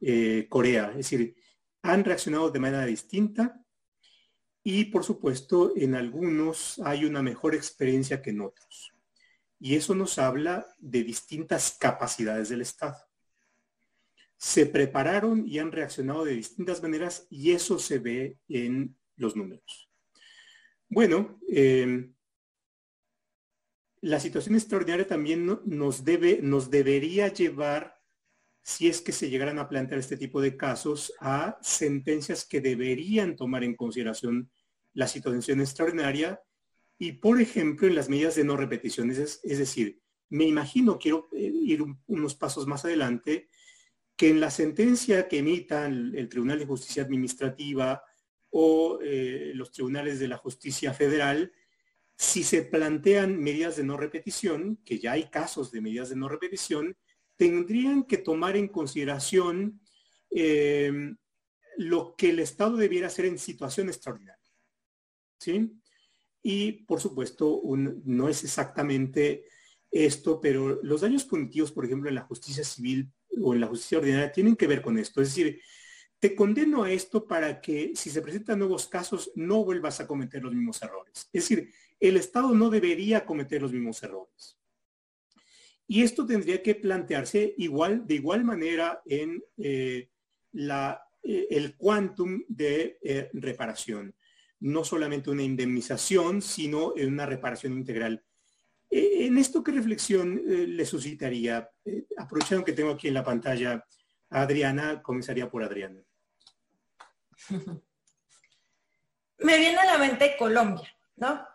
eh, 0.00 0.46
Corea. 0.48 0.90
Es 0.90 1.10
decir, 1.10 1.34
han 1.82 2.04
reaccionado 2.04 2.50
de 2.50 2.60
manera 2.60 2.86
distinta 2.86 3.60
y 4.62 4.84
por 4.84 5.02
supuesto 5.02 5.72
en 5.76 5.96
algunos 5.96 6.80
hay 6.84 7.04
una 7.04 7.22
mejor 7.22 7.56
experiencia 7.56 8.22
que 8.22 8.30
en 8.30 8.42
otros. 8.42 8.92
Y 9.58 9.74
eso 9.74 9.96
nos 9.96 10.16
habla 10.18 10.64
de 10.78 11.02
distintas 11.02 11.76
capacidades 11.80 12.48
del 12.48 12.60
Estado. 12.60 12.98
Se 14.36 14.66
prepararon 14.66 15.44
y 15.44 15.58
han 15.58 15.72
reaccionado 15.72 16.24
de 16.24 16.36
distintas 16.36 16.80
maneras 16.82 17.26
y 17.30 17.50
eso 17.50 17.80
se 17.80 17.98
ve 17.98 18.38
en 18.48 18.96
los 19.16 19.34
números. 19.34 19.90
Bueno, 20.88 21.40
eh, 21.48 22.10
la 24.02 24.20
situación 24.20 24.54
extraordinaria 24.54 25.06
también 25.06 25.60
nos, 25.64 26.04
debe, 26.04 26.40
nos 26.42 26.70
debería 26.70 27.28
llevar, 27.28 27.98
si 28.62 28.88
es 28.88 29.00
que 29.00 29.12
se 29.12 29.28
llegaran 29.28 29.58
a 29.58 29.68
plantear 29.68 30.00
este 30.00 30.16
tipo 30.16 30.40
de 30.40 30.56
casos, 30.56 31.12
a 31.20 31.58
sentencias 31.60 32.46
que 32.46 32.60
deberían 32.60 33.36
tomar 33.36 33.64
en 33.64 33.76
consideración 33.76 34.50
la 34.94 35.06
situación 35.06 35.60
extraordinaria 35.60 36.40
y, 36.98 37.12
por 37.12 37.40
ejemplo, 37.40 37.86
en 37.86 37.94
las 37.94 38.08
medidas 38.08 38.34
de 38.34 38.44
no 38.44 38.56
repetición. 38.56 39.10
Es, 39.10 39.40
decir, 39.42 40.00
me 40.30 40.44
imagino, 40.44 40.98
quiero 40.98 41.28
eh, 41.32 41.50
ir 41.52 41.84
unos 42.06 42.34
pasos 42.34 42.66
más 42.66 42.84
adelante, 42.84 43.48
que 44.16 44.28
en 44.28 44.40
la 44.40 44.50
sentencia 44.50 45.28
que 45.28 45.38
emitan 45.38 46.12
el, 46.14 46.28
Tribunal 46.28 46.58
de 46.58 46.66
Justicia 46.66 47.02
Administrativa 47.02 48.02
o 48.50 48.98
eh, 49.02 49.52
los 49.54 49.72
tribunales 49.72 50.18
de 50.18 50.28
la 50.28 50.36
justicia 50.36 50.92
federal, 50.92 51.52
si 52.20 52.44
se 52.44 52.60
plantean 52.60 53.42
medidas 53.42 53.76
de 53.76 53.82
no 53.82 53.96
repetición, 53.96 54.76
que 54.84 54.98
ya 54.98 55.12
hay 55.12 55.30
casos 55.30 55.72
de 55.72 55.80
medidas 55.80 56.10
de 56.10 56.16
no 56.16 56.28
repetición, 56.28 56.94
tendrían 57.36 58.04
que 58.04 58.18
tomar 58.18 58.58
en 58.58 58.68
consideración 58.68 59.80
eh, 60.30 61.14
lo 61.78 62.14
que 62.16 62.28
el 62.28 62.40
Estado 62.40 62.76
debiera 62.76 63.06
hacer 63.06 63.24
en 63.24 63.38
situación 63.38 63.88
extraordinaria. 63.88 64.44
¿Sí? 65.38 65.72
Y 66.42 66.72
por 66.84 67.00
supuesto, 67.00 67.62
no 68.04 68.28
es 68.28 68.44
exactamente 68.44 69.46
esto, 69.90 70.42
pero 70.42 70.78
los 70.82 71.00
daños 71.00 71.24
punitivos, 71.24 71.72
por 71.72 71.86
ejemplo, 71.86 72.10
en 72.10 72.16
la 72.16 72.26
justicia 72.26 72.64
civil 72.64 73.10
o 73.40 73.54
en 73.54 73.62
la 73.62 73.66
justicia 73.66 73.96
ordinaria 73.96 74.30
tienen 74.30 74.56
que 74.56 74.66
ver 74.66 74.82
con 74.82 74.98
esto. 74.98 75.22
Es 75.22 75.28
decir, 75.28 75.58
te 76.18 76.34
condeno 76.34 76.82
a 76.82 76.92
esto 76.92 77.26
para 77.26 77.62
que 77.62 77.92
si 77.94 78.10
se 78.10 78.20
presentan 78.20 78.58
nuevos 78.58 78.86
casos 78.88 79.32
no 79.36 79.64
vuelvas 79.64 80.00
a 80.00 80.06
cometer 80.06 80.42
los 80.42 80.52
mismos 80.52 80.82
errores. 80.82 81.30
Es 81.32 81.48
decir, 81.48 81.72
el 82.00 82.16
Estado 82.16 82.54
no 82.54 82.70
debería 82.70 83.24
cometer 83.26 83.60
los 83.62 83.72
mismos 83.72 84.02
errores. 84.02 84.58
Y 85.86 86.02
esto 86.02 86.24
tendría 86.24 86.62
que 86.62 86.76
plantearse 86.76 87.54
igual, 87.58 88.06
de 88.06 88.14
igual 88.14 88.44
manera 88.44 89.02
en 89.04 89.42
eh, 89.58 90.08
eh, 90.54 91.46
el 91.50 91.76
quantum 91.76 92.44
de 92.48 92.98
eh, 93.02 93.28
reparación. 93.32 94.14
No 94.60 94.84
solamente 94.84 95.30
una 95.30 95.42
indemnización, 95.42 96.42
sino 96.42 96.92
una 96.92 97.26
reparación 97.26 97.72
integral. 97.72 98.24
en 98.88 99.36
esto, 99.38 99.64
¿qué 99.64 99.72
reflexión 99.72 100.42
le 100.46 100.84
suscitaría? 100.84 101.68
aprovechando 102.18 102.64
que 102.64 102.72
tengo 102.72 102.90
aquí 102.90 103.08
en 103.08 103.14
la 103.14 103.24
pantalla 103.24 103.84
a 104.28 104.42
Adriana, 104.42 105.02
comenzaría 105.02 105.50
por 105.50 105.64
Adriana. 105.64 106.02
Me 109.38 109.58
viene 109.58 109.78
a 109.78 109.86
la 109.86 109.98
mente 109.98 110.36
Colombia, 110.38 110.88
¿no? 111.16 111.49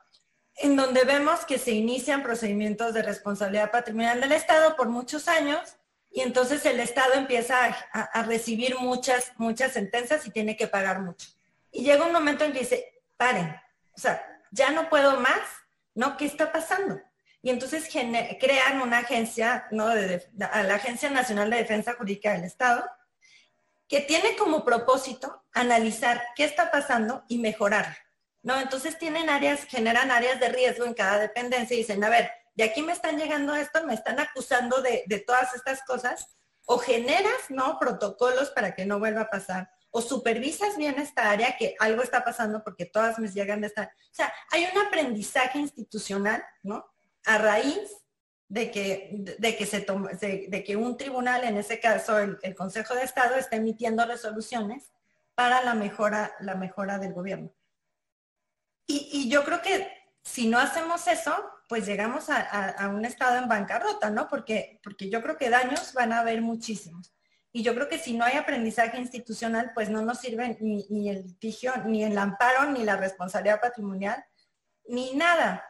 En 0.58 0.76
donde 0.76 1.04
vemos 1.04 1.46
que 1.46 1.58
se 1.58 1.72
inician 1.72 2.24
procedimientos 2.24 2.94
de 2.94 3.02
responsabilidad 3.02 3.72
patrimonial 3.72 4.22
del 4.22 4.32
Estado 4.32 4.76
por 4.76 4.90
muchos 4.90 5.28
años 5.28 5.76
y 6.16 6.22
entonces 6.22 6.66
el 6.66 6.80
Estado 6.80 7.16
empieza 7.16 7.76
a, 7.92 8.24
recibir 8.24 8.78
muchas, 8.80 9.34
muchas 9.36 9.74
sentencias 9.74 10.26
y 10.26 10.32
tiene 10.32 10.56
que 10.56 10.66
pagar 10.66 11.02
mucho. 11.02 11.28
Y 11.72 11.84
llega 11.84 12.06
un 12.06 12.14
momento 12.14 12.46
en 12.46 12.54
que 12.54 12.60
dice, 12.60 13.02
paren, 13.18 13.54
o 13.94 14.00
sea, 14.00 14.26
ya 14.50 14.72
no 14.72 14.90
puedo 14.90 15.20
más, 15.20 15.42
¿no? 15.94 16.16
¿Qué 16.16 16.24
está 16.24 16.54
pasando? 16.54 17.02
Y 17.42 17.50
entonces 17.50 17.90
crean 17.92 18.82
una 18.82 19.00
agencia, 19.00 19.68
¿no? 19.72 19.90
De, 19.90 20.26
la 20.34 20.76
Agencia 20.76 21.10
Nacional 21.10 21.50
de 21.50 21.58
Defensa 21.58 21.96
Jurídica 21.96 22.32
del 22.32 22.46
Estado, 22.46 22.90
que 23.90 24.00
tiene 24.00 24.38
como 24.38 24.64
propósito 24.64 25.44
analizar 25.54 26.24
qué 26.38 26.46
está 26.46 26.72
pasando 26.72 27.26
y 27.28 27.40
mejorar. 27.40 28.05
¿No? 28.46 28.60
Entonces 28.62 28.98
tienen 29.00 29.28
áreas, 29.28 29.64
generan 29.64 30.12
áreas 30.12 30.40
de 30.40 30.50
riesgo 30.50 30.86
en 30.86 30.94
cada 30.94 31.18
dependencia 31.18 31.74
y 31.74 31.80
dicen, 31.80 32.04
a 32.04 32.10
ver, 32.10 32.30
de 32.54 32.64
aquí 32.64 32.84
me 32.84 32.94
están 32.94 33.18
llegando 33.18 33.56
esto, 33.56 33.84
me 33.88 33.96
están 33.96 34.20
acusando 34.20 34.84
de, 34.84 35.24
todas 35.26 35.56
estas 35.56 35.82
cosas, 35.82 36.38
o 36.66 36.78
generas, 36.78 37.50
¿no? 37.50 37.80
Protocolos 37.80 38.52
para 38.52 38.76
que 38.76 38.86
no 38.86 39.00
vuelva 39.00 39.22
a 39.22 39.30
pasar, 39.32 39.72
o 39.90 40.00
supervisas 40.00 40.78
bien 40.78 41.00
esta 41.00 41.32
área 41.32 41.58
que 41.58 41.76
algo 41.80 42.04
está 42.04 42.24
pasando 42.24 42.64
porque 42.64 42.86
todas 42.86 43.18
me 43.18 43.30
llegan 43.30 43.62
de 43.62 43.68
esta. 43.68 43.92
O 44.12 44.16
sea, 44.16 44.32
hay 44.52 44.68
un 44.72 44.86
aprendizaje 44.86 45.58
institucional, 45.58 46.46
¿no? 46.62 46.86
A 47.26 47.40
raíz 47.40 47.90
de 48.48 48.70
que, 48.70 49.10
de 49.40 49.58
que, 49.58 49.66
se 49.66 49.80
de, 49.80 50.64
que 50.64 50.76
un 50.76 50.98
tribunal, 50.98 51.46
en 51.46 51.58
ese 51.58 51.80
caso 51.80 52.20
el, 52.20 52.56
Consejo 52.56 52.94
de 52.94 53.04
Estado, 53.04 53.38
está 53.38 53.56
emitiendo 53.56 54.06
resoluciones 54.06 54.92
para 55.34 55.64
la 55.64 55.74
mejora, 55.74 56.36
la 56.40 56.54
mejora 56.54 57.00
del 57.00 57.14
gobierno. 57.14 57.52
Y, 58.88 59.30
yo 59.30 59.44
creo 59.44 59.62
que 59.62 59.92
si 60.24 60.48
no 60.48 60.60
hacemos 60.60 61.08
eso, 61.08 61.36
pues 61.68 61.86
llegamos 61.86 62.30
a, 62.30 62.90
un 62.90 63.06
estado 63.06 63.38
en 63.38 63.48
bancarrota, 63.48 64.10
¿no? 64.10 64.28
Porque, 64.28 64.80
porque 64.84 65.10
yo 65.10 65.22
creo 65.22 65.38
que 65.38 65.50
daños 65.50 65.94
van 65.94 66.14
a 66.14 66.20
haber 66.20 66.42
muchísimos. 66.42 67.12
Y 67.52 67.64
yo 67.64 67.74
creo 67.74 67.88
que 67.88 67.98
si 67.98 68.14
no 68.14 68.26
hay 68.26 68.36
aprendizaje 68.36 68.98
institucional, 68.98 69.72
pues 69.74 69.90
no 69.90 70.02
nos 70.02 70.20
sirve 70.20 70.58
ni, 70.60 71.10
el 71.10 71.24
litigio, 71.24 71.74
ni 71.86 72.04
el 72.04 72.18
amparo, 72.18 72.70
ni 72.70 72.84
la 72.84 72.98
responsabilidad 72.98 73.62
patrimonial, 73.62 74.24
ni 74.88 75.16
nada. 75.16 75.64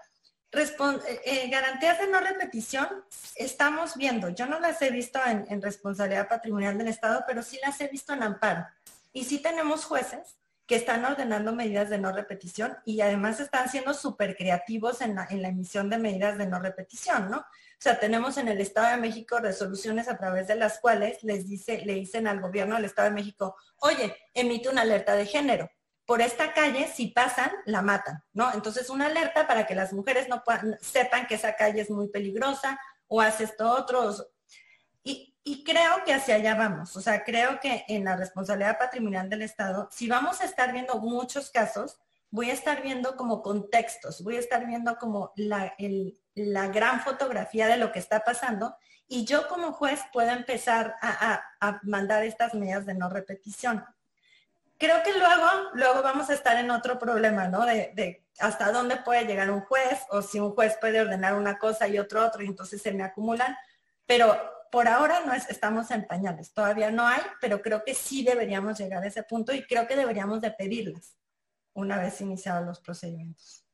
Eh, 0.52 1.22
eh, 1.26 1.50
garantías 1.50 2.00
de 2.00 2.08
no 2.08 2.22
repetición 2.22 2.88
estamos 3.36 3.96
viendo. 3.98 4.30
Yo 4.30 4.46
no 4.46 4.60
las 4.60 4.82
he 4.82 4.90
visto 4.90 5.20
en, 5.26 5.62
responsabilidad 5.62 6.28
patrimonial 6.28 6.78
del 6.78 6.88
Estado, 6.88 7.24
pero 7.28 7.44
sí 7.44 7.60
las 7.64 7.80
he 7.82 7.88
visto 7.88 8.14
en 8.14 8.24
amparo. 8.24 8.66
Y 9.12 9.26
sí 9.26 9.40
tenemos 9.40 9.86
jueces 9.86 10.38
que 10.68 10.76
están 10.76 11.06
ordenando 11.06 11.54
medidas 11.54 11.90
de 11.90 12.00
no 12.00 12.12
repetición 12.12 12.76
y 12.86 13.02
además 13.02 13.40
están 13.40 13.70
siendo 13.70 13.94
súper 13.94 14.36
creativos 14.36 15.02
en 15.02 15.16
la, 15.16 15.28
emisión 15.30 15.90
de 15.90 15.98
medidas 15.98 16.38
de 16.38 16.48
no 16.48 16.60
repetición, 16.60 17.30
¿no? 17.30 17.38
O 17.38 17.82
sea, 17.86 18.00
tenemos 18.00 18.38
en 18.38 18.48
el 18.48 18.62
Estado 18.62 18.90
de 18.90 18.98
México 18.98 19.40
resoluciones 19.40 20.08
a 20.08 20.18
través 20.18 20.48
de 20.48 20.56
las 20.56 20.80
cuales 20.80 21.24
les 21.24 21.48
dice, 21.48 21.84
le 21.86 21.94
dicen 21.94 22.28
al 22.28 22.42
gobierno 22.42 22.76
del 22.76 22.86
Estado 22.86 23.10
de 23.10 23.16
México, 23.16 23.56
oye, 23.78 24.16
emite 24.34 24.70
una 24.70 24.82
alerta 24.82 25.16
de 25.16 25.26
género 25.26 25.70
por 26.06 26.22
esta 26.22 26.54
calle, 26.54 26.88
si 26.88 27.08
pasan, 27.08 27.52
la 27.66 27.82
matan, 27.82 28.24
¿no? 28.34 28.54
Entonces, 28.54 28.90
una 28.90 29.08
alerta 29.08 29.48
para 29.48 29.66
que 29.66 29.76
las 29.76 29.92
mujeres 29.92 30.30
no 30.30 30.44
sepan 30.80 31.26
que 31.26 31.36
esa 31.36 31.56
calle 31.56 31.82
es 31.82 31.90
muy 31.90 32.10
peligrosa 32.10 32.80
o 33.08 33.22
hace 33.22 33.46
esto 33.46 33.70
otro. 33.72 34.14
Y, 35.04 35.35
y 35.46 35.64
creo 35.64 36.04
que 36.06 36.14
hacia 36.14 36.36
allá 36.36 36.56
vamos. 36.56 36.98
O 36.98 37.02
sea, 37.02 37.24
creo 37.24 37.62
que 37.62 37.86
en 37.88 38.04
la 38.04 38.18
responsabilidad 38.18 38.78
patrimonial 38.78 39.30
del 39.30 39.44
Estado, 39.44 39.88
si 39.92 40.10
vamos 40.10 40.42
a 40.42 40.46
estar 40.46 40.74
viendo 40.74 40.96
muchos 41.00 41.50
casos, 41.50 41.98
voy 42.30 42.50
a 42.50 42.54
estar 42.54 42.82
viendo 42.82 43.16
como 43.16 43.42
contextos, 43.42 44.22
voy 44.22 44.36
a 44.36 44.40
estar 44.40 44.66
viendo 44.66 44.98
como 44.98 45.32
la, 45.38 45.74
la 46.34 46.68
gran 46.68 47.00
fotografía 47.00 47.68
de 47.68 47.78
lo 47.78 47.94
que 47.94 48.00
está 48.00 48.26
pasando 48.26 48.76
y 49.08 49.24
yo 49.24 49.48
como 49.48 49.72
juez 49.72 50.02
puedo 50.12 50.32
empezar 50.32 50.96
a, 51.02 51.42
a 51.62 51.80
mandar 51.84 52.26
estas 52.26 52.54
medidas 52.54 52.86
de 52.86 52.96
no 52.96 53.08
repetición 53.08 53.86
creo 54.78 55.04
que 55.04 55.14
luego, 55.14 55.46
luego 55.74 56.02
vamos 56.02 56.30
a 56.30 56.34
estar 56.34 56.58
en 56.58 56.72
otro 56.72 57.00
problema, 57.00 57.48
¿no? 57.48 57.66
De, 57.66 58.24
hasta 58.40 58.72
dónde 58.72 58.98
puede 58.98 59.26
llegar 59.26 59.50
un 59.50 59.62
juez 59.62 60.00
o 60.10 60.22
si 60.22 60.40
un 60.40 60.54
juez 60.54 60.78
puede 60.80 61.00
ordenar 61.00 61.36
una 61.36 61.58
cosa 61.58 61.88
y 61.88 61.98
otro 61.98 62.26
otro 62.26 62.44
y 62.44 62.48
entonces 62.48 62.82
se 62.82 62.92
me 62.92 63.04
acumulan. 63.04 63.56
Pero 64.06 64.38
por 64.72 64.88
ahora 64.88 65.26
no 65.26 65.34
es, 65.34 65.50
estamos 65.50 65.92
en 65.92 66.06
pañales, 66.06 66.54
todavía 66.54 66.92
no 66.92 67.08
hay, 67.08 67.22
pero 67.42 67.62
creo 67.62 67.84
que 67.86 67.94
sí 67.94 68.24
deberíamos 68.24 68.78
llegar 68.78 69.04
a 69.04 69.08
ese 69.08 69.24
punto 69.24 69.54
y 69.54 69.66
creo 69.66 69.88
que 69.88 69.96
deberíamos 69.96 70.42
de 70.42 70.52
pedirlas 70.52 71.18
una 71.74 71.98
vez 71.98 72.20
iniciados 72.22 72.66
los 72.66 72.80
procedimientos. 72.80 73.66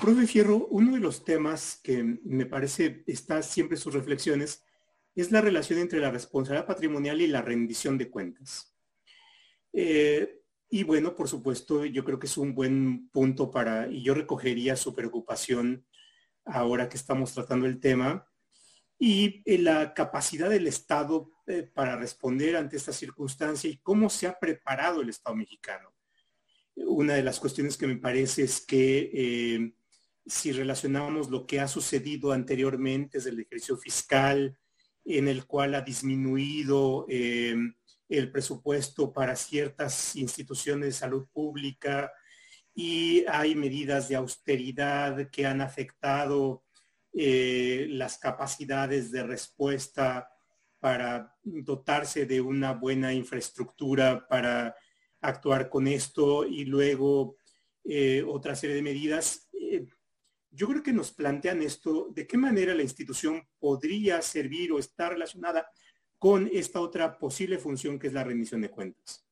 Profe 0.00 0.26
Fierro, 0.26 0.66
uno 0.70 0.94
de 0.94 1.00
los 1.00 1.24
temas 1.24 1.80
que 1.82 2.02
me 2.02 2.46
parece 2.46 3.04
está 3.06 3.42
siempre 3.42 3.76
en 3.76 3.82
sus 3.82 3.94
reflexiones 3.94 4.64
es 5.14 5.30
la 5.30 5.40
relación 5.40 5.78
entre 5.78 6.00
la 6.00 6.10
responsabilidad 6.10 6.66
patrimonial 6.66 7.20
y 7.20 7.26
la 7.26 7.40
rendición 7.40 7.96
de 7.96 8.10
cuentas. 8.10 8.76
Eh, 9.72 10.42
y 10.68 10.82
bueno, 10.82 11.14
por 11.14 11.28
supuesto, 11.28 11.84
yo 11.84 12.04
creo 12.04 12.18
que 12.18 12.26
es 12.26 12.36
un 12.36 12.54
buen 12.54 13.08
punto 13.10 13.50
para, 13.50 13.88
y 13.88 14.02
yo 14.02 14.14
recogería 14.14 14.76
su 14.76 14.94
preocupación 14.94 15.86
ahora 16.44 16.88
que 16.88 16.96
estamos 16.96 17.32
tratando 17.32 17.66
el 17.66 17.80
tema, 17.80 18.28
y 18.98 19.42
eh, 19.44 19.58
la 19.58 19.94
capacidad 19.94 20.48
del 20.48 20.66
Estado 20.66 21.30
eh, 21.46 21.62
para 21.62 21.96
responder 21.96 22.56
ante 22.56 22.76
esta 22.76 22.92
circunstancia 22.92 23.68
y 23.68 23.78
cómo 23.78 24.08
se 24.08 24.26
ha 24.26 24.38
preparado 24.38 25.02
el 25.02 25.10
Estado 25.10 25.36
mexicano. 25.36 25.92
Una 26.76 27.14
de 27.14 27.22
las 27.22 27.40
cuestiones 27.40 27.76
que 27.76 27.86
me 27.86 27.96
parece 27.96 28.42
es 28.42 28.60
que 28.60 29.72
si 30.26 30.52
relacionamos 30.52 31.30
lo 31.30 31.46
que 31.46 31.58
ha 31.58 31.68
sucedido 31.68 32.32
anteriormente 32.32 33.16
desde 33.16 33.30
el 33.30 33.40
ejercicio 33.40 33.78
fiscal, 33.78 34.58
en 35.04 35.28
el 35.28 35.46
cual 35.46 35.74
ha 35.74 35.80
disminuido 35.80 37.06
el 37.08 38.30
presupuesto 38.30 39.10
para 39.10 39.36
ciertas 39.36 40.16
instituciones 40.16 40.86
de 40.86 40.92
salud 40.92 41.26
pública 41.32 42.12
y 42.74 43.24
hay 43.26 43.54
medidas 43.54 44.08
de 44.08 44.16
austeridad 44.16 45.30
que 45.30 45.46
han 45.46 45.62
afectado 45.62 46.65
eh, 47.18 47.86
las 47.88 48.18
capacidades 48.18 49.10
de 49.10 49.22
respuesta 49.22 50.28
para 50.78 51.34
dotarse 51.42 52.26
de 52.26 52.42
una 52.42 52.74
buena 52.74 53.14
infraestructura 53.14 54.28
para 54.28 54.76
actuar 55.22 55.70
con 55.70 55.86
esto 55.86 56.44
y 56.44 56.66
luego 56.66 57.38
eh, 57.84 58.22
otra 58.22 58.54
serie 58.54 58.76
de 58.76 58.82
medidas. 58.82 59.48
Eh, 59.54 59.86
yo 60.50 60.68
creo 60.68 60.82
que 60.82 60.92
nos 60.92 61.10
plantean 61.10 61.62
esto, 61.62 62.08
de 62.14 62.26
qué 62.26 62.36
manera 62.36 62.74
la 62.74 62.82
institución 62.82 63.48
podría 63.58 64.20
servir 64.20 64.72
o 64.72 64.78
estar 64.78 65.12
relacionada 65.12 65.70
con 66.18 66.50
esta 66.52 66.80
otra 66.80 67.18
posible 67.18 67.56
función 67.56 67.98
que 67.98 68.08
es 68.08 68.12
la 68.12 68.24
rendición 68.24 68.60
de 68.60 68.70
cuentas. 68.70 69.26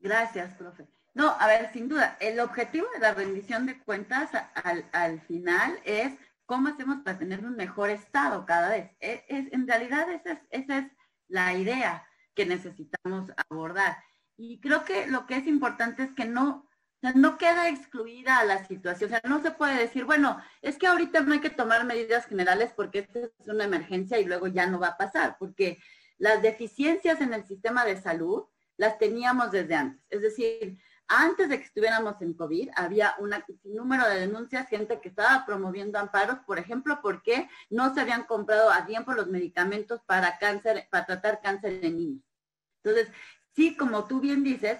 Gracias, 0.00 0.54
profe. 0.56 0.88
No, 1.14 1.36
a 1.38 1.46
ver, 1.46 1.70
sin 1.72 1.88
duda, 1.88 2.16
el 2.20 2.40
objetivo 2.40 2.86
de 2.94 3.00
la 3.00 3.12
rendición 3.12 3.66
de 3.66 3.78
cuentas 3.78 4.30
al, 4.92 5.20
final 5.22 5.78
es 5.84 6.14
cómo 6.46 6.68
hacemos 6.68 7.02
para 7.04 7.18
tener 7.18 7.44
un 7.44 7.54
mejor 7.54 7.90
estado 7.90 8.46
cada 8.46 8.70
vez. 8.70 8.90
E, 9.00 9.24
es, 9.28 9.52
en 9.52 9.66
realidad 9.66 10.10
esa 10.10 10.32
es, 10.32 10.38
esa 10.50 10.78
es 10.78 10.86
la 11.28 11.52
idea 11.54 12.06
que 12.34 12.46
necesitamos 12.46 13.30
abordar. 13.50 13.98
Y 14.36 14.60
creo 14.60 14.84
que 14.84 15.06
lo 15.06 15.26
que 15.26 15.36
es 15.36 15.46
importante 15.46 16.02
es 16.02 16.12
que 16.12 16.24
no, 16.24 16.66
no 17.14 17.36
queda 17.36 17.68
excluida 17.68 18.38
a 18.38 18.44
la 18.44 18.64
situación. 18.64 19.08
O 19.08 19.10
sea, 19.10 19.20
no 19.28 19.42
se 19.42 19.50
puede 19.50 19.76
decir, 19.78 20.06
bueno, 20.06 20.38
es 20.62 20.78
que 20.78 20.86
ahorita 20.86 21.20
no 21.20 21.34
hay 21.34 21.40
que 21.40 21.50
tomar 21.50 21.84
medidas 21.84 22.26
generales 22.26 22.72
porque 22.74 23.00
esta 23.00 23.18
es 23.18 23.48
una 23.48 23.64
emergencia 23.64 24.18
y 24.18 24.24
luego 24.24 24.46
ya 24.46 24.66
no 24.66 24.80
va 24.80 24.88
a 24.88 24.96
pasar, 24.96 25.36
porque 25.38 25.78
las 26.16 26.40
deficiencias 26.40 27.20
en 27.20 27.34
el 27.34 27.44
sistema 27.44 27.84
de 27.84 28.00
salud 28.00 28.44
las 28.76 28.98
teníamos 28.98 29.50
desde 29.50 29.74
antes. 29.74 30.02
Es 30.08 30.22
decir, 30.22 30.78
antes 31.08 31.48
de 31.48 31.58
que 31.58 31.64
estuviéramos 31.64 32.20
en 32.20 32.34
COVID, 32.34 32.70
había 32.74 33.14
un 33.18 33.34
número 33.64 34.08
de 34.08 34.20
denuncias, 34.20 34.68
gente 34.68 35.00
que 35.00 35.08
estaba 35.08 35.44
promoviendo 35.44 35.98
amparos, 35.98 36.38
por 36.46 36.58
ejemplo, 36.58 37.00
porque 37.02 37.48
no 37.70 37.92
se 37.94 38.00
habían 38.00 38.24
comprado 38.24 38.70
a 38.70 38.86
tiempo 38.86 39.12
los 39.12 39.26
medicamentos 39.26 40.00
para 40.06 40.38
cáncer, 40.38 40.88
para 40.90 41.06
tratar 41.06 41.40
cáncer 41.42 41.84
en 41.84 41.96
niños. 41.96 42.22
Entonces, 42.82 43.12
sí, 43.54 43.76
como 43.76 44.06
tú 44.06 44.20
bien 44.20 44.42
dices, 44.42 44.78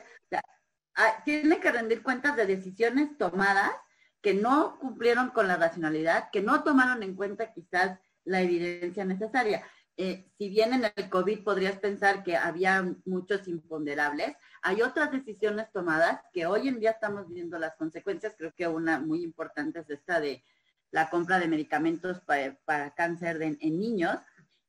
ah, 0.94 1.22
tiene 1.24 1.60
que 1.60 1.70
rendir 1.70 2.02
cuentas 2.02 2.36
de 2.36 2.46
decisiones 2.46 3.16
tomadas 3.18 3.72
que 4.20 4.34
no 4.34 4.78
cumplieron 4.78 5.30
con 5.30 5.48
la 5.48 5.56
racionalidad, 5.56 6.30
que 6.30 6.40
no 6.40 6.62
tomaron 6.62 7.02
en 7.02 7.14
cuenta 7.14 7.52
quizás 7.52 7.98
la 8.24 8.40
evidencia 8.40 9.04
necesaria. 9.04 9.66
Eh, 10.04 10.26
si 10.36 10.48
bien 10.48 10.72
en 10.72 10.90
el 10.96 11.08
COVID 11.08 11.44
podrías 11.44 11.78
pensar 11.78 12.24
que 12.24 12.36
había 12.36 12.92
muchos 13.04 13.46
imponderables, 13.46 14.34
hay 14.60 14.82
otras 14.82 15.12
decisiones 15.12 15.70
tomadas 15.70 16.20
que 16.32 16.44
hoy 16.44 16.66
en 16.66 16.80
día 16.80 16.90
estamos 16.90 17.28
viendo 17.28 17.56
las 17.56 17.76
consecuencias. 17.76 18.34
Creo 18.36 18.52
que 18.52 18.66
una 18.66 18.98
muy 18.98 19.22
importante 19.22 19.78
es 19.78 19.90
esta 19.90 20.18
de 20.18 20.42
la 20.90 21.08
compra 21.08 21.38
de 21.38 21.46
medicamentos 21.46 22.18
para, 22.26 22.90
cáncer 22.96 23.40
en 23.42 23.78
niños. 23.78 24.16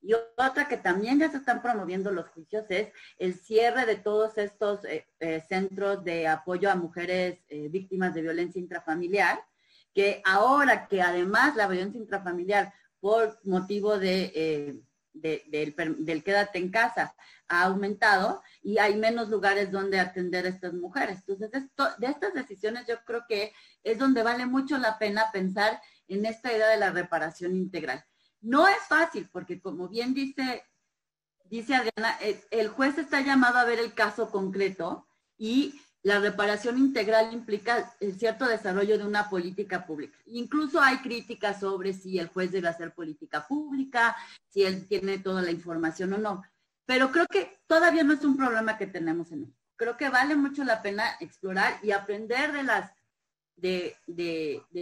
Y 0.03 0.13
otra 0.13 0.67
que 0.67 0.77
también 0.77 1.17
ya 1.17 1.31
se 1.31 1.37
están 1.37 1.63
promoviendo 1.63 2.11
los 2.11 2.27
juicios 2.27 2.65
es 2.69 2.89
el 3.17 3.33
cierre 3.33 3.87
de 3.87 3.95
todos 3.95 4.37
estos 4.37 4.85
eh, 4.85 5.07
eh, 5.19 5.43
centros 5.49 6.03
de 6.03 6.27
apoyo 6.27 6.69
a 6.69 6.75
mujeres 6.75 7.39
víctimas 7.49 8.13
de 8.13 8.21
violencia 8.21 8.61
intrafamiliar, 8.61 9.43
que 9.95 10.21
ahora 10.25 10.87
que 10.87 11.01
además 11.01 11.55
la 11.55 11.67
violencia 11.67 11.99
intrafamiliar 11.99 12.71
por 12.99 13.39
motivo 13.43 13.97
de 13.97 14.79
del, 15.13 16.23
quédate 16.23 16.57
en 16.59 16.69
casa 16.69 17.15
ha 17.47 17.63
aumentado 17.63 18.41
y 18.61 18.77
hay 18.77 18.95
menos 18.95 19.29
lugares 19.29 19.71
donde 19.71 19.99
atender 19.99 20.45
a 20.45 20.49
estas 20.49 20.73
mujeres. 20.73 21.19
Entonces, 21.27 21.69
de 21.99 22.07
estas 22.07 22.33
decisiones 22.33 22.85
yo 22.87 22.95
creo 23.05 23.25
que 23.27 23.53
es 23.83 23.97
donde 23.97 24.23
vale 24.23 24.45
mucho 24.45 24.77
la 24.77 24.97
pena 24.97 25.31
pensar 25.31 25.79
en 26.07 26.25
esta 26.25 26.51
idea 26.51 26.67
de 26.67 26.77
la 26.77 26.91
reparación 26.91 27.55
integral. 27.55 28.03
No 28.41 28.67
es 28.67 28.79
fácil 28.87 29.29
porque 29.31 29.61
como 29.61 29.87
bien 29.87 30.13
dice, 30.13 30.63
dice 31.45 31.75
Adriana, 31.75 32.17
el 32.51 32.67
juez 32.69 32.97
está 32.97 33.21
llamado 33.21 33.59
a 33.59 33.65
ver 33.65 33.79
el 33.79 33.93
caso 33.93 34.31
concreto 34.31 35.07
y 35.37 35.79
la 36.03 36.19
reparación 36.19 36.77
integral 36.77 37.33
implica 37.33 37.93
el 38.01 38.19
cierto 38.19 38.45
desarrollo 38.45 38.97
de 38.97 39.05
una 39.05 39.29
política 39.29 39.85
pública. 39.85 40.17
Incluso 40.27 40.81
hay 40.81 40.97
críticas 40.97 41.61
sobre 41.61 41.93
si 41.93 42.19
el 42.19 42.27
juez 42.27 42.51
debe 42.51 42.67
hacer 42.67 42.93
política 42.93 43.47
pública, 43.47 44.15
si 44.49 44.63
él 44.63 44.85
tiene 44.87 45.19
toda 45.19 45.41
la 45.41 45.51
información 45.51 46.13
o 46.13 46.17
no. 46.17 46.43
Pero 46.85 47.09
creo 47.11 47.25
que 47.27 47.57
todavía 47.67 48.03
no 48.03 48.13
es 48.13 48.25
un 48.25 48.35
problema 48.35 48.77
que 48.77 48.85
tenemos 48.85 49.31
en 49.31 49.43
él. 49.43 49.53
Creo 49.77 49.95
que 49.95 50.09
vale 50.09 50.35
mucho 50.35 50.65
la 50.65 50.81
pena 50.81 51.05
explorar 51.21 51.79
y 51.81 51.91
aprender 51.91 52.51
de 52.51 52.63
las 52.63 52.91
de, 53.55 53.97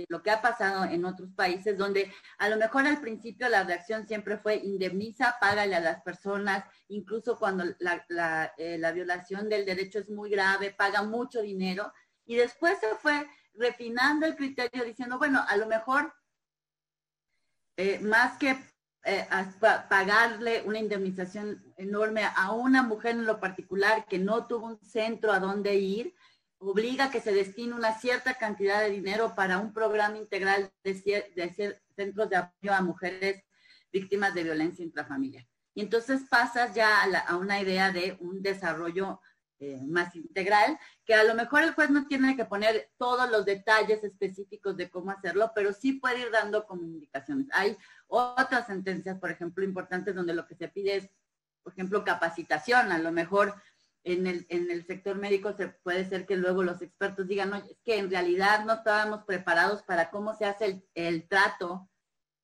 lo 0.10 0.22
que 0.24 0.32
ha 0.32 0.42
pasado 0.42 0.86
en 0.86 1.06
otros 1.06 1.30
países, 1.36 1.78
donde 1.78 2.12
a 2.38 2.50
lo 2.50 2.58
mejor 2.58 2.86
al 2.86 3.02
principio 3.02 3.50
la 3.50 3.64
reacción 3.64 4.08
siempre 4.08 4.38
fue 4.38 4.56
indemniza, 4.56 5.38
págale 5.40 5.76
a 5.76 5.80
las 5.80 6.02
personas, 6.02 6.66
incluso 6.88 7.38
cuando 7.38 7.66
la, 7.80 8.54
eh, 8.58 8.92
violación 8.94 9.50
del 9.50 9.66
derecho 9.66 10.00
es 10.00 10.10
muy 10.10 10.30
grave, 10.30 10.72
paga 10.72 11.04
mucho 11.04 11.42
dinero, 11.42 11.94
y 12.26 12.36
después 12.36 12.80
se 12.80 12.96
fue 12.96 13.28
refinando 13.54 14.26
el 14.26 14.36
criterio 14.36 14.84
diciendo, 14.84 15.18
bueno, 15.18 15.44
a 15.48 15.58
lo 15.58 15.68
mejor 15.68 16.14
eh, 17.78 18.00
más 18.00 18.38
que 18.38 18.58
eh, 19.04 19.28
pagarle 19.90 20.62
una 20.66 20.78
indemnización 20.78 21.74
enorme 21.76 22.24
a 22.24 22.52
una 22.52 22.84
mujer 22.84 23.12
en 23.12 23.26
lo 23.26 23.40
particular 23.40 24.06
que 24.06 24.20
no 24.20 24.46
tuvo 24.46 24.68
un 24.68 24.80
centro 24.80 25.32
a 25.32 25.40
donde 25.40 25.76
ir, 25.76 26.14
obliga 26.62 27.06
a 27.06 27.12
que 27.12 27.22
se 27.22 27.34
destine 27.34 27.74
una 27.74 27.98
cierta 27.98 28.36
cantidad 28.36 28.82
de 28.82 28.92
dinero 28.92 29.34
para 29.36 29.58
un 29.58 29.74
programa 29.74 30.18
integral 30.18 30.72
de, 30.84 31.80
centros 31.96 32.30
de 32.30 32.36
apoyo 32.36 32.74
a 32.74 32.82
mujeres 32.82 33.44
víctimas 33.92 34.34
de 34.34 34.44
violencia 34.44 34.86
intrafamiliar. 34.86 35.46
Y 35.74 35.82
entonces 35.82 36.22
pasas 36.30 36.76
ya 36.76 37.04
a, 37.28 37.36
una 37.38 37.60
idea 37.60 37.92
de 37.92 38.18
un 38.20 38.42
desarrollo 38.42 39.22
eh, 39.60 39.82
más 39.86 40.16
integral, 40.16 40.78
que 41.06 41.14
a 41.14 41.24
lo 41.24 41.34
mejor 41.34 41.64
el 41.64 41.74
juez 41.74 41.90
no 41.90 42.06
tiene 42.08 42.36
que 42.36 42.46
poner 42.46 42.92
todos 42.98 43.30
los 43.30 43.46
detalles 43.46 44.04
específicos 44.04 44.78
de 44.78 44.90
cómo 44.90 45.12
hacerlo, 45.12 45.52
pero 45.56 45.74
sí 45.74 45.94
puede 45.94 46.22
ir 46.22 46.32
dando 46.32 46.66
comunicaciones. 46.66 47.48
Hay 47.54 47.78
otras 48.08 48.68
sentencias, 48.68 49.20
por 49.20 49.32
ejemplo, 49.32 49.64
importantes 49.64 50.16
donde 50.16 50.34
lo 50.34 50.46
que 50.46 50.56
se 50.56 50.68
pide 50.68 50.98
es, 50.98 51.10
por 51.64 51.74
ejemplo, 51.74 52.04
capacitación. 52.04 52.92
A 52.92 52.98
lo 52.98 53.12
mejor 53.12 53.54
en 54.04 54.26
el, 54.26 54.46
en 54.50 54.72
el 54.72 54.86
sector 54.86 55.18
médico 55.18 55.54
se 55.54 55.68
puede 55.68 56.08
ser 56.08 56.26
que 56.26 56.36
luego 56.36 56.64
los 56.64 56.82
expertos 56.82 57.28
digan, 57.28 57.52
no, 57.52 57.58
es 57.58 57.78
que 57.84 57.98
en 57.98 58.10
realidad 58.10 58.66
no 58.66 58.74
estábamos 58.74 59.24
preparados 59.24 59.84
para 59.84 60.10
cómo 60.10 60.34
se 60.36 60.46
hace 60.46 60.84
el, 60.96 61.28
trato 61.28 61.90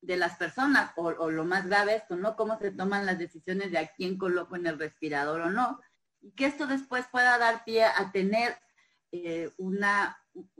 de 0.00 0.16
las 0.16 0.36
personas, 0.36 0.92
o, 0.96 1.30
lo 1.30 1.44
más 1.44 1.66
grave 1.66 1.96
esto, 1.96 2.16
¿no? 2.16 2.36
Cómo 2.36 2.56
se 2.58 2.70
toman 2.70 3.06
las 3.06 3.18
decisiones 3.18 3.72
de 3.72 3.78
a 3.78 3.88
quién 3.88 4.16
coloco 4.16 4.54
en 4.54 4.66
el 4.66 4.78
respirador 4.78 5.40
o 5.40 5.50
no. 5.50 5.80
Y 6.20 6.30
que 6.32 6.46
esto 6.46 6.68
después 6.68 7.06
pueda 7.10 7.36
dar 7.38 7.64
pie 7.64 7.84
a 7.84 8.12
tener 8.12 8.56
eh, 9.10 9.50
una, 9.56 10.16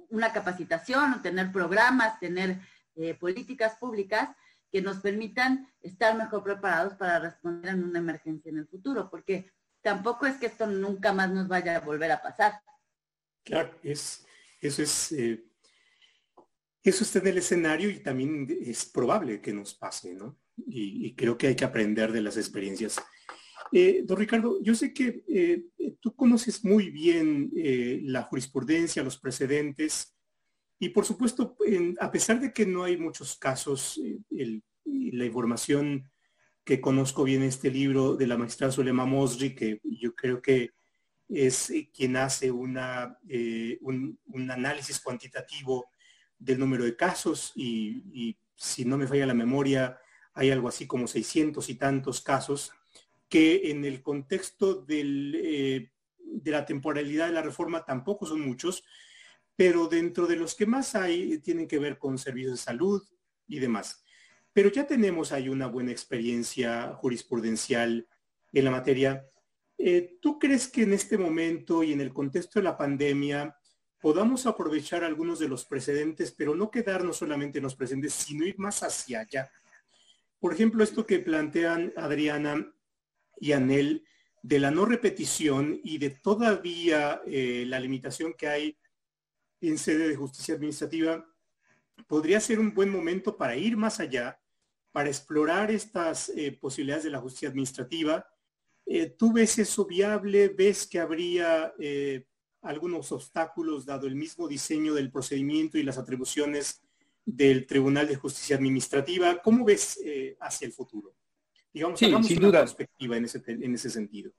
una 0.08 0.32
capacitación, 0.32 1.14
o 1.14 1.22
tener 1.22 1.52
programas, 1.52 2.18
tener 2.18 2.60
eh, 2.96 3.14
políticas 3.14 3.76
públicas 3.76 4.30
que 4.72 4.82
nos 4.82 4.98
permitan 4.98 5.72
estar 5.80 6.16
mejor 6.16 6.42
preparados 6.42 6.94
para 6.94 7.20
responder 7.20 7.74
en 7.74 7.84
una 7.84 8.00
emergencia 8.00 8.50
en 8.50 8.58
el 8.58 8.66
futuro, 8.66 9.08
porque 9.08 9.52
tampoco 9.82 10.26
es 10.26 10.36
que 10.36 10.46
esto 10.46 10.66
nunca 10.66 11.12
más 11.12 11.30
nos 11.30 11.48
vaya 11.48 11.76
a 11.76 11.80
volver 11.80 12.12
a 12.12 12.22
pasar. 12.22 12.60
Claro, 13.44 13.78
es, 13.82 14.26
eso 14.60 14.82
es, 14.82 15.12
eh, 15.12 15.44
está 16.82 17.18
en 17.18 17.26
el 17.26 17.38
escenario 17.38 17.90
y 17.90 18.00
también 18.00 18.46
es 18.60 18.86
probable 18.86 19.40
que 19.40 19.52
nos 19.52 19.74
pase, 19.74 20.14
¿no? 20.14 20.38
Y, 20.56 21.14
creo 21.14 21.38
que 21.38 21.48
hay 21.48 21.56
que 21.56 21.64
aprender 21.64 22.12
de 22.12 22.20
las 22.20 22.36
experiencias. 22.36 23.00
Eh, 23.70 24.02
don 24.04 24.18
Ricardo, 24.18 24.60
yo 24.62 24.74
sé 24.74 24.92
que 24.92 25.22
eh, 25.28 25.66
tú 26.00 26.16
conoces 26.16 26.64
muy 26.64 26.90
bien 26.90 27.50
la 28.04 28.22
jurisprudencia, 28.22 29.02
los 29.02 29.18
precedentes, 29.18 30.16
y 30.80 30.88
por 30.90 31.04
supuesto, 31.04 31.56
a 32.00 32.10
pesar 32.10 32.40
de 32.40 32.52
que 32.52 32.66
no 32.66 32.84
hay 32.84 32.96
muchos 32.96 33.36
casos, 33.36 34.00
la 34.84 35.24
información 35.24 36.08
que 36.68 36.82
conozco 36.82 37.24
bien 37.24 37.42
este 37.44 37.70
libro 37.70 38.14
de 38.14 38.26
la 38.26 38.36
maestra 38.36 38.70
Zulema 38.70 39.06
Mosri, 39.06 39.54
que 39.54 39.80
yo 39.84 40.14
creo 40.14 40.42
que 40.42 40.72
es 41.26 41.70
eh, 41.70 41.90
quien 41.90 42.14
hace 42.18 42.50
una, 42.50 43.18
eh, 43.26 43.78
un, 43.80 44.18
análisis 44.50 45.00
cuantitativo 45.00 45.88
del 46.38 46.58
número 46.58 46.84
de 46.84 46.94
casos 46.94 47.52
y, 47.56 48.36
si 48.54 48.84
no 48.84 48.98
me 48.98 49.06
falla 49.06 49.24
la 49.24 49.32
memoria, 49.32 49.98
hay 50.34 50.50
algo 50.50 50.68
así 50.68 50.86
como 50.86 51.06
600 51.06 51.66
y 51.70 51.76
tantos 51.76 52.20
casos 52.20 52.70
que 53.30 53.70
en 53.70 53.86
el 53.86 54.02
contexto 54.02 54.74
del, 54.74 55.40
eh, 55.42 55.90
de 56.18 56.50
la 56.50 56.66
temporalidad 56.66 57.28
de 57.28 57.32
la 57.32 57.40
reforma 57.40 57.86
tampoco 57.86 58.26
son 58.26 58.42
muchos, 58.42 58.84
pero 59.56 59.88
dentro 59.88 60.26
de 60.26 60.36
los 60.36 60.54
que 60.54 60.66
más 60.66 60.94
hay 60.94 61.38
tienen 61.38 61.66
que 61.66 61.78
ver 61.78 61.96
con 61.96 62.18
servicios 62.18 62.52
de 62.52 62.58
salud 62.58 63.02
y 63.46 63.58
demás. 63.58 64.04
Pero 64.58 64.72
ya 64.72 64.88
tenemos 64.88 65.30
ahí 65.30 65.48
una 65.48 65.68
buena 65.68 65.92
experiencia 65.92 66.92
jurisprudencial 66.94 68.08
en 68.52 68.64
la 68.64 68.72
materia. 68.72 69.24
Eh, 69.78 70.18
¿Tú 70.20 70.36
crees 70.36 70.66
que 70.66 70.82
en 70.82 70.94
este 70.94 71.16
momento 71.16 71.84
y 71.84 71.92
en 71.92 72.00
el 72.00 72.12
contexto 72.12 72.58
de 72.58 72.64
la 72.64 72.76
pandemia 72.76 73.56
podamos 74.00 74.46
aprovechar 74.46 75.04
algunos 75.04 75.38
de 75.38 75.46
los 75.46 75.64
precedentes, 75.64 76.32
pero 76.32 76.56
no 76.56 76.72
quedarnos 76.72 77.18
solamente 77.18 77.58
en 77.58 77.62
los 77.62 77.76
precedentes, 77.76 78.14
sino 78.14 78.44
ir 78.44 78.58
más 78.58 78.82
hacia 78.82 79.20
allá? 79.20 79.48
Por 80.40 80.52
ejemplo, 80.52 80.82
esto 80.82 81.06
que 81.06 81.20
plantean 81.20 81.92
Adriana 81.96 82.74
y 83.38 83.52
Anel 83.52 84.04
de 84.42 84.58
la 84.58 84.72
no 84.72 84.86
repetición 84.86 85.80
y 85.84 85.98
de 85.98 86.10
todavía 86.10 87.22
eh, 87.26 87.62
la 87.64 87.78
limitación 87.78 88.34
que 88.36 88.48
hay 88.48 88.76
en 89.60 89.78
sede 89.78 90.08
de 90.08 90.16
justicia 90.16 90.56
administrativa, 90.56 91.24
podría 92.08 92.40
ser 92.40 92.58
un 92.58 92.74
buen 92.74 92.90
momento 92.90 93.36
para 93.36 93.54
ir 93.54 93.76
más 93.76 94.00
allá 94.00 94.40
para 94.98 95.10
explorar 95.10 95.70
estas 95.70 96.28
eh, 96.30 96.50
posibilidades 96.50 97.04
de 97.04 97.10
la 97.10 97.20
justicia 97.20 97.50
administrativa. 97.50 98.26
Eh, 98.84 99.14
¿Tú 99.16 99.32
ves 99.32 99.56
eso 99.60 99.86
viable? 99.86 100.48
¿Ves 100.48 100.88
que 100.88 100.98
habría 100.98 101.72
eh, 101.78 102.24
algunos 102.62 103.12
obstáculos 103.12 103.86
dado 103.86 104.08
el 104.08 104.16
mismo 104.16 104.48
diseño 104.48 104.94
del 104.94 105.12
procedimiento 105.12 105.78
y 105.78 105.84
las 105.84 105.98
atribuciones 105.98 106.82
del 107.24 107.64
Tribunal 107.64 108.08
de 108.08 108.16
Justicia 108.16 108.56
Administrativa? 108.56 109.40
¿Cómo 109.40 109.64
ves 109.64 110.00
hacia 110.40 110.66
el 110.66 110.72
futuro? 110.72 111.14
Digamos, 111.72 112.00
sí, 112.00 112.12
sin 112.24 112.40
duda. 112.40 112.58
perspectiva 112.58 113.16
en 113.18 113.26
ese, 113.26 113.40
en 113.46 113.72
ese 113.72 113.90
sentido. 113.90 114.32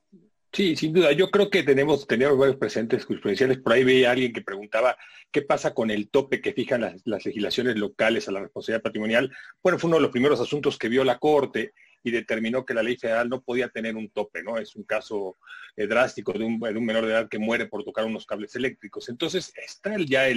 Sí, 0.51 0.75
sin 0.75 0.93
duda. 0.93 1.11
Yo 1.11 1.29
creo 1.29 1.49
que 1.49 1.63
tenemos, 1.63 2.07
tenemos 2.07 2.37
varios 2.37 2.57
presentes 2.57 3.05
jurisprudenciales. 3.05 3.59
Por 3.59 3.73
ahí 3.73 3.83
veía 3.83 4.11
alguien 4.11 4.33
que 4.33 4.41
preguntaba 4.41 4.97
qué 5.31 5.43
pasa 5.43 5.73
con 5.73 5.91
el 5.91 6.09
tope 6.09 6.41
que 6.41 6.53
fijan 6.53 6.81
las, 6.81 7.05
legislaciones 7.05 7.75
locales 7.77 8.27
a 8.27 8.31
la 8.31 8.41
responsabilidad 8.41 8.81
patrimonial. 8.81 9.31
Bueno, 9.61 9.77
fue 9.77 9.89
uno 9.89 9.97
de 9.97 10.03
los 10.03 10.11
primeros 10.11 10.39
asuntos 10.39 10.77
que 10.77 10.89
vio 10.89 11.03
la 11.03 11.19
Corte 11.19 11.73
y 12.03 12.11
determinó 12.11 12.65
que 12.65 12.73
la 12.73 12.83
ley 12.83 12.97
federal 12.97 13.29
no 13.29 13.41
podía 13.41 13.69
tener 13.69 13.95
un 13.95 14.09
tope, 14.09 14.43
¿no? 14.43 14.57
Es 14.57 14.75
un 14.75 14.83
caso 14.83 15.37
eh, 15.75 15.87
drástico 15.87 16.33
de 16.33 16.45
un, 16.45 16.59
menor 16.59 17.05
de 17.05 17.11
edad 17.11 17.29
que 17.29 17.39
muere 17.39 17.67
por 17.67 17.83
tocar 17.83 18.05
unos 18.05 18.25
cables 18.25 18.55
eléctricos. 18.55 19.09
Entonces, 19.09 19.53
está 19.55 19.95
ya 19.99 20.27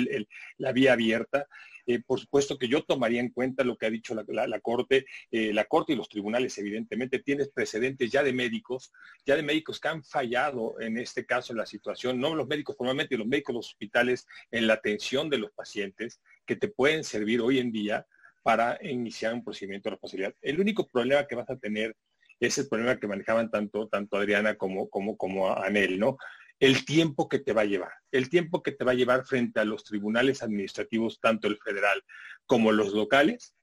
la 0.59 0.73
vía 0.73 0.93
abierta. 0.93 1.47
Eh, 1.87 2.01
por 2.01 2.21
supuesto 2.21 2.59
que 2.59 2.69
yo 2.69 2.85
tomaría 2.85 3.21
en 3.21 3.31
cuenta 3.31 3.65
lo 3.65 3.77
que 3.77 3.87
ha 3.87 3.91
dicho 3.91 4.15
la, 4.15 4.61
Corte, 4.61 5.05
eh, 5.31 5.53
la 5.53 5.65
Corte 5.65 5.93
y 5.93 5.97
los 5.97 6.09
tribunales, 6.09 6.57
evidentemente, 6.59 7.19
tienes 7.19 7.49
precedentes 7.49 8.11
ya 8.11 8.23
de 8.23 8.33
médicos, 8.33 8.93
ya 9.27 9.37
de 9.37 9.43
médicos 9.43 9.81
que 9.81 9.89
han 9.89 10.05
fallado 10.05 10.81
en 10.81 10.97
este 10.99 11.27
caso 11.27 11.53
en 11.53 11.59
la 11.59 11.67
situación, 11.67 12.21
no 12.21 12.35
los 12.35 12.47
médicos 12.47 12.77
formalmente, 12.77 13.17
los 13.17 13.27
médicos 13.27 13.55
de 13.55 13.59
los 13.59 13.69
hospitales 13.71 14.27
en 14.51 14.67
la 14.67 14.75
atención 14.75 15.29
de 15.29 15.39
los 15.39 15.53
pacientes, 15.53 16.21
que 16.47 16.57
te 16.57 16.69
pueden 16.69 17.03
servir 17.05 17.41
hoy 17.41 17.59
en 17.59 17.73
día 17.73 18.07
para 18.43 18.79
iniciar 18.83 19.35
un 19.35 19.45
procedimiento 19.45 19.89
de 19.89 19.93
responsabilidad. 19.93 20.35
El 20.41 20.61
único 20.61 20.87
problema 20.87 21.27
que 21.27 21.37
vas 21.37 21.49
a 21.51 21.57
tener 21.57 21.97
es 22.41 22.59
el 22.59 22.69
problema 22.69 22.99
que 22.99 23.07
manejaban 23.07 23.51
tanto, 23.51 23.89
tanto 23.89 24.17
Adriana 24.17 24.57
como, 24.57 24.89
como, 24.89 25.17
como 25.17 25.55
Anel, 25.57 25.99
¿no? 25.99 26.17
El 26.59 26.85
tiempo 26.85 27.29
que 27.29 27.39
te 27.39 27.53
va 27.53 27.63
a 27.63 27.67
llevar, 27.67 27.93
el 28.11 28.29
tiempo 28.29 28.63
que 28.63 28.73
te 28.73 28.85
va 28.85 28.93
a 28.93 28.97
llevar 28.97 29.25
frente 29.25 29.61
a 29.61 29.65
los 29.65 29.85
tribunales 29.85 30.43
administrativos, 30.43 31.21
tanto 31.21 31.49
el 31.49 31.59
federal 31.59 32.03
como 32.47 32.73
los 32.73 32.93
locales, 32.93 33.55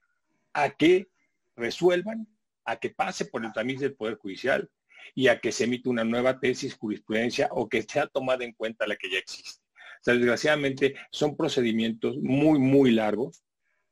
a 0.52 0.70
que 0.70 1.08
resuelvan, 1.56 2.26
a 2.64 2.76
que 2.76 2.90
pase 2.90 3.26
por 3.26 3.44
el 3.44 3.52
tamiz 3.52 3.80
del 3.80 3.94
Poder 3.94 4.16
Judicial 4.16 4.68
y 5.14 5.28
a 5.28 5.40
que 5.40 5.52
se 5.52 5.64
emita 5.64 5.90
una 5.90 6.04
nueva 6.04 6.40
tesis, 6.40 6.76
jurisprudencia 6.76 7.48
o 7.52 7.68
que 7.68 7.82
sea 7.82 8.06
tomada 8.06 8.44
en 8.44 8.52
cuenta 8.52 8.86
la 8.86 8.96
que 8.96 9.10
ya 9.10 9.18
existe. 9.18 9.62
O 10.00 10.02
sea, 10.02 10.14
desgraciadamente 10.14 10.94
son 11.10 11.36
procedimientos 11.36 12.16
muy, 12.18 12.58
muy 12.58 12.90
largos, 12.90 13.42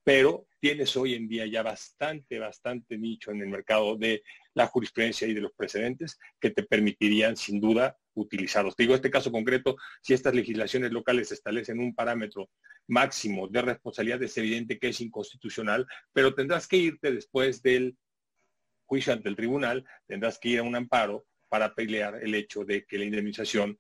pero 0.05 0.47
tienes 0.61 0.96
hoy 0.96 1.14
en 1.14 1.28
día 1.28 1.46
ya 1.46 1.62
bastante, 1.62 2.38
bastante 2.38 2.98
nicho 2.98 3.30
en 3.30 3.40
el 3.40 3.48
mercado 3.48 3.96
de 3.96 4.22
la 4.54 4.66
jurisprudencia 4.66 5.28
y 5.28 5.34
de 5.34 5.40
los 5.40 5.52
precedentes 5.52 6.18
que 6.40 6.50
te 6.50 6.62
permitirían 6.62 7.36
sin 7.36 7.61
duda 7.61 7.96
utilizarlos. 8.14 8.74
Te 8.74 8.82
digo, 8.82 8.94
este 8.94 9.11
caso 9.11 9.30
concreto, 9.30 9.76
si 10.02 10.14
estas 10.14 10.34
legislaciones 10.34 10.90
locales 10.90 11.30
establecen 11.30 11.78
un 11.78 11.94
parámetro 11.94 12.50
máximo 12.88 13.48
de 13.48 13.62
responsabilidad, 13.62 14.22
es 14.22 14.36
evidente 14.36 14.78
que 14.78 14.88
es 14.88 15.00
inconstitucional, 15.00 15.86
pero 16.12 16.34
tendrás 16.34 16.66
que 16.66 16.76
irte 16.76 17.12
después 17.12 17.62
del 17.62 17.96
juicio 18.86 19.12
ante 19.12 19.28
el 19.28 19.36
tribunal, 19.36 19.84
tendrás 20.06 20.38
que 20.38 20.48
ir 20.48 20.59
a 20.59 20.62
un 20.64 20.74
amparo 20.74 21.26
para 21.48 21.74
pelear 21.74 22.18
el 22.22 22.34
hecho 22.34 22.64
de 22.64 22.84
que 22.84 22.98
la 22.98 23.04
indemnización 23.04 23.78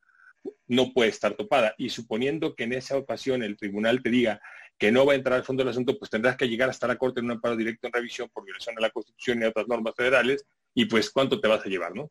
no 0.66 0.92
puede 0.92 1.10
estar 1.10 1.34
topada. 1.34 1.74
Y 1.78 1.90
suponiendo 1.90 2.54
que 2.54 2.64
en 2.64 2.74
esa 2.74 2.96
ocasión 2.96 3.42
el 3.42 3.56
tribunal 3.56 4.02
te 4.02 4.10
diga 4.10 4.40
que 4.78 4.92
no 4.92 5.04
va 5.04 5.12
a 5.12 5.16
entrar 5.16 5.36
al 5.36 5.44
fondo 5.44 5.62
del 5.62 5.70
asunto, 5.70 5.98
pues 5.98 6.10
tendrás 6.10 6.36
que 6.36 6.48
llegar 6.48 6.70
hasta 6.70 6.86
la 6.86 6.96
Corte 6.96 7.20
en 7.20 7.26
un 7.26 7.32
amparo 7.32 7.56
directo 7.56 7.86
en 7.86 7.92
revisión 7.92 8.28
por 8.32 8.44
violación 8.44 8.74
de 8.76 8.82
la 8.82 8.90
Constitución 8.90 9.42
y 9.42 9.46
otras 9.46 9.66
normas 9.66 9.94
federales, 9.96 10.46
y 10.72 10.84
pues 10.84 11.10
cuánto 11.10 11.40
te 11.40 11.48
vas 11.48 11.64
a 11.66 11.68
llevar, 11.68 11.94
¿no? 11.94 12.10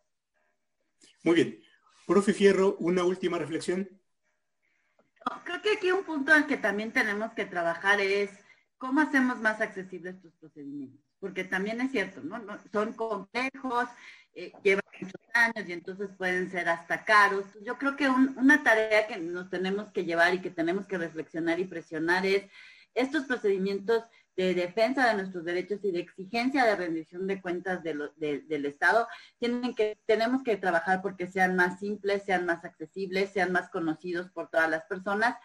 Muy 1.23 1.35
bien. 1.35 1.63
Profe 2.05 2.33
Fierro, 2.33 2.75
una 2.79 3.03
última 3.03 3.37
reflexión. 3.37 3.89
Creo 5.43 5.61
que 5.61 5.71
aquí 5.73 5.91
un 5.91 6.03
punto 6.03 6.33
en 6.35 6.47
que 6.47 6.57
también 6.57 6.91
tenemos 6.91 7.33
que 7.33 7.45
trabajar 7.45 7.99
es 7.99 8.31
cómo 8.77 9.01
hacemos 9.01 9.39
más 9.39 9.59
accesibles 9.61 10.15
estos 10.15 10.33
procedimientos, 10.35 11.01
porque 11.19 11.43
también 11.43 11.81
es 11.81 11.91
cierto, 11.91 12.21
¿no? 12.21 12.41
son 12.71 12.93
complejos, 12.93 13.89
eh, 14.37 14.53
llevan 14.63 14.83
muchos 15.01 15.19
años 15.33 15.67
y 15.67 15.73
entonces 15.73 16.09
pueden 16.15 16.51
ser 16.51 16.69
hasta 16.69 17.03
caros. 17.03 17.45
Yo 17.63 17.79
creo 17.79 17.95
que 17.95 18.07
una 18.07 18.61
tarea 18.61 19.07
que 19.07 19.17
nos 19.17 19.49
tenemos 19.49 19.91
que 19.91 20.05
llevar 20.05 20.35
y 20.35 20.41
que 20.41 20.51
tenemos 20.51 20.85
que 20.85 20.99
reflexionar 20.99 21.59
y 21.59 21.65
presionar 21.65 22.23
es 22.23 22.43
estos 22.93 23.25
procedimientos 23.25 24.03
de 24.35 24.53
defensa 24.53 25.07
de 25.07 25.15
nuestros 25.15 25.43
derechos 25.43 25.79
y 25.83 25.91
de 25.91 26.01
exigencia 26.01 26.65
de 26.65 26.75
rendición 26.75 27.25
de 27.25 27.41
cuentas 27.41 27.81
del 27.81 28.65
Estado, 28.65 29.07
tienen 29.39 29.73
que, 29.73 29.97
tenemos 30.05 30.43
que 30.43 30.55
trabajar 30.57 31.01
porque 31.01 31.25
sean 31.25 31.55
más 31.55 31.79
simples, 31.79 32.21
sean 32.23 32.45
más 32.45 32.63
accesibles, 32.63 33.31
sean 33.31 33.51
más 33.51 33.69
conocidos 33.69 34.29
por 34.29 34.51
todas 34.51 34.69
las 34.69 34.83
personas, 34.83 35.35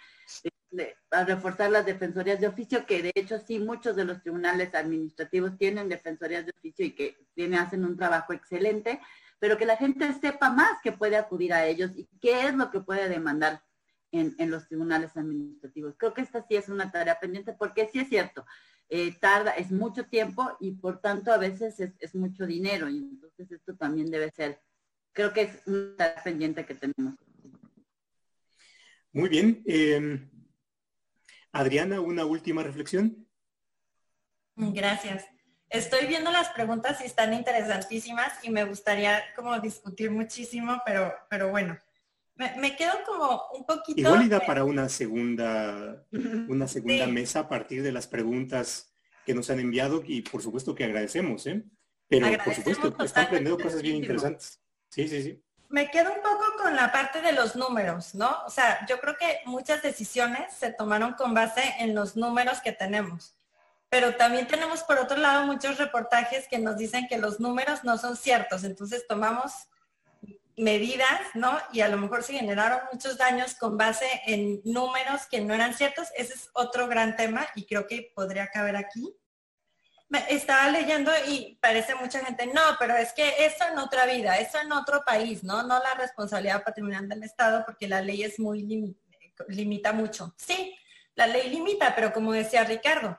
a 1.10 1.24
reforzar 1.24 1.70
las 1.70 1.86
defensorías 1.86 2.40
de 2.40 2.48
oficio, 2.48 2.86
que 2.86 3.02
de 3.02 3.12
hecho 3.14 3.38
sí, 3.38 3.58
muchos 3.58 3.96
de 3.96 4.04
los 4.04 4.22
tribunales 4.22 4.74
administrativos 4.74 5.56
tienen 5.58 5.88
defensorías 5.88 6.46
de 6.46 6.52
oficio 6.56 6.86
y 6.86 6.92
que 6.92 7.16
tienen, 7.34 7.60
hacen 7.60 7.84
un 7.84 7.96
trabajo 7.96 8.32
excelente, 8.32 9.00
pero 9.38 9.58
que 9.58 9.66
la 9.66 9.76
gente 9.76 10.12
sepa 10.14 10.50
más 10.50 10.80
que 10.82 10.92
puede 10.92 11.16
acudir 11.16 11.52
a 11.52 11.66
ellos 11.66 11.90
y 11.96 12.08
qué 12.20 12.46
es 12.46 12.54
lo 12.54 12.70
que 12.70 12.80
puede 12.80 13.08
demandar 13.08 13.62
en, 14.10 14.34
en 14.38 14.50
los 14.50 14.68
tribunales 14.68 15.16
administrativos. 15.16 15.94
Creo 15.96 16.14
que 16.14 16.22
esta 16.22 16.46
sí 16.46 16.56
es 16.56 16.68
una 16.68 16.90
tarea 16.90 17.18
pendiente 17.20 17.52
porque 17.52 17.88
sí 17.92 18.00
es 18.00 18.08
cierto, 18.08 18.44
eh, 18.94 19.16
tarda, 19.18 19.52
es 19.52 19.70
mucho 19.70 20.04
tiempo 20.04 20.54
y 20.60 20.72
por 20.72 21.00
tanto 21.00 21.32
a 21.32 21.38
veces 21.38 21.80
es, 21.80 22.14
mucho 22.14 22.46
dinero 22.46 22.90
y 22.90 22.98
entonces 22.98 23.50
esto 23.50 23.74
también 23.74 24.10
debe 24.10 24.30
ser, 24.30 24.60
creo 25.12 25.32
que 25.32 25.40
es 25.40 25.66
un 25.66 25.96
pendiente 26.22 26.66
que 26.66 26.74
tenemos. 26.74 27.14
Muy 29.14 29.30
bien. 29.30 29.62
Em, 29.64 30.28
Adriana, 31.52 32.00
una 32.00 32.24
última 32.24 32.62
reflexión. 32.62 33.28
Gracias. 34.56 35.24
Estoy 35.68 36.06
viendo 36.06 36.30
las 36.30 36.50
preguntas 36.50 37.00
y 37.00 37.04
están 37.04 37.32
interesantísimas 37.32 38.32
y 38.42 38.50
me 38.50 38.64
gustaría 38.64 39.22
como 39.34 39.58
discutir 39.60 40.10
muchísimo, 40.10 40.82
pero, 40.84 41.14
pero 41.30 41.50
bueno, 41.50 41.78
me, 42.34 42.76
quedo 42.76 42.92
como 43.06 43.42
un 43.54 43.64
poquito... 43.64 44.00
Igual 44.00 44.28
da 44.28 44.40
para 44.40 44.64
una 44.64 44.88
segunda, 44.88 46.04
una 46.48 46.68
segunda 46.68 47.06
mesa 47.06 47.40
a 47.40 47.48
partir 47.48 47.82
de 47.82 47.92
las 47.92 48.06
preguntas 48.06 48.94
que 49.24 49.34
nos 49.34 49.48
han 49.50 49.60
enviado 49.60 50.02
y 50.04 50.22
por 50.22 50.42
supuesto 50.42 50.74
que 50.74 50.84
agradecemos, 50.84 51.46
¿eh? 51.46 51.64
Pero 52.08 52.26
por 52.44 52.54
supuesto, 52.54 52.94
están 53.04 53.26
aprendiendo 53.26 53.62
cosas 53.62 53.80
bien 53.80 53.96
interesantes. 53.96 54.60
Sí, 54.90 55.08
sí, 55.08 55.22
sí. 55.22 55.42
Me 55.70 55.90
quedo 55.90 56.12
un 56.12 56.20
poco 56.20 56.51
la 56.76 56.92
parte 56.92 57.20
de 57.20 57.32
los 57.32 57.56
números, 57.56 58.14
¿no? 58.14 58.42
O 58.46 58.50
sea, 58.50 58.84
yo 58.86 59.00
creo 59.00 59.16
que 59.16 59.40
muchas 59.46 59.82
decisiones 59.82 60.52
se 60.52 60.72
tomaron 60.72 61.14
con 61.14 61.34
base 61.34 61.62
en 61.78 61.94
los 61.94 62.16
números 62.16 62.60
que 62.60 62.72
tenemos. 62.72 63.36
Pero 63.88 64.16
también 64.16 64.46
tenemos 64.46 64.82
por 64.82 64.98
otro 64.98 65.18
lado 65.18 65.46
muchos 65.46 65.78
reportajes 65.78 66.48
que 66.48 66.58
nos 66.58 66.76
dicen 66.78 67.08
que 67.08 67.18
los 67.18 67.40
números 67.40 67.84
no 67.84 67.98
son 67.98 68.16
ciertos. 68.16 68.64
Entonces 68.64 69.06
tomamos 69.06 69.52
medidas, 70.56 71.20
¿no? 71.34 71.58
Y 71.72 71.80
a 71.80 71.88
lo 71.88 71.98
mejor 71.98 72.22
se 72.22 72.34
generaron 72.34 72.80
muchos 72.92 73.18
daños 73.18 73.54
con 73.54 73.76
base 73.76 74.06
en 74.26 74.60
números 74.64 75.26
que 75.30 75.40
no 75.40 75.54
eran 75.54 75.74
ciertos. 75.74 76.08
Ese 76.16 76.34
es 76.34 76.50
otro 76.54 76.88
gran 76.88 77.16
tema 77.16 77.46
y 77.54 77.66
creo 77.66 77.86
que 77.86 78.12
podría 78.14 78.48
caber 78.48 78.76
aquí. 78.76 79.14
Estaba 80.28 80.68
leyendo 80.68 81.10
y 81.26 81.58
parece 81.60 81.94
mucha 81.94 82.24
gente, 82.24 82.46
no, 82.46 82.60
pero 82.78 82.96
es 82.96 83.12
que 83.12 83.46
eso 83.46 83.64
en 83.70 83.78
otra 83.78 84.04
vida, 84.06 84.38
eso 84.38 84.58
en 84.60 84.72
otro 84.72 85.02
país, 85.04 85.42
¿no? 85.42 85.62
No 85.62 85.78
la 85.78 85.94
responsabilidad 85.94 86.62
patrimonial 86.62 87.08
del 87.08 87.22
Estado 87.22 87.64
porque 87.64 87.88
la 87.88 88.02
ley 88.02 88.22
es 88.22 88.38
muy, 88.38 88.94
limita 89.48 89.92
mucho. 89.92 90.34
Sí, 90.36 90.76
la 91.14 91.26
ley 91.26 91.48
limita, 91.48 91.94
pero 91.94 92.12
como 92.12 92.32
decía 92.32 92.64
Ricardo, 92.64 93.18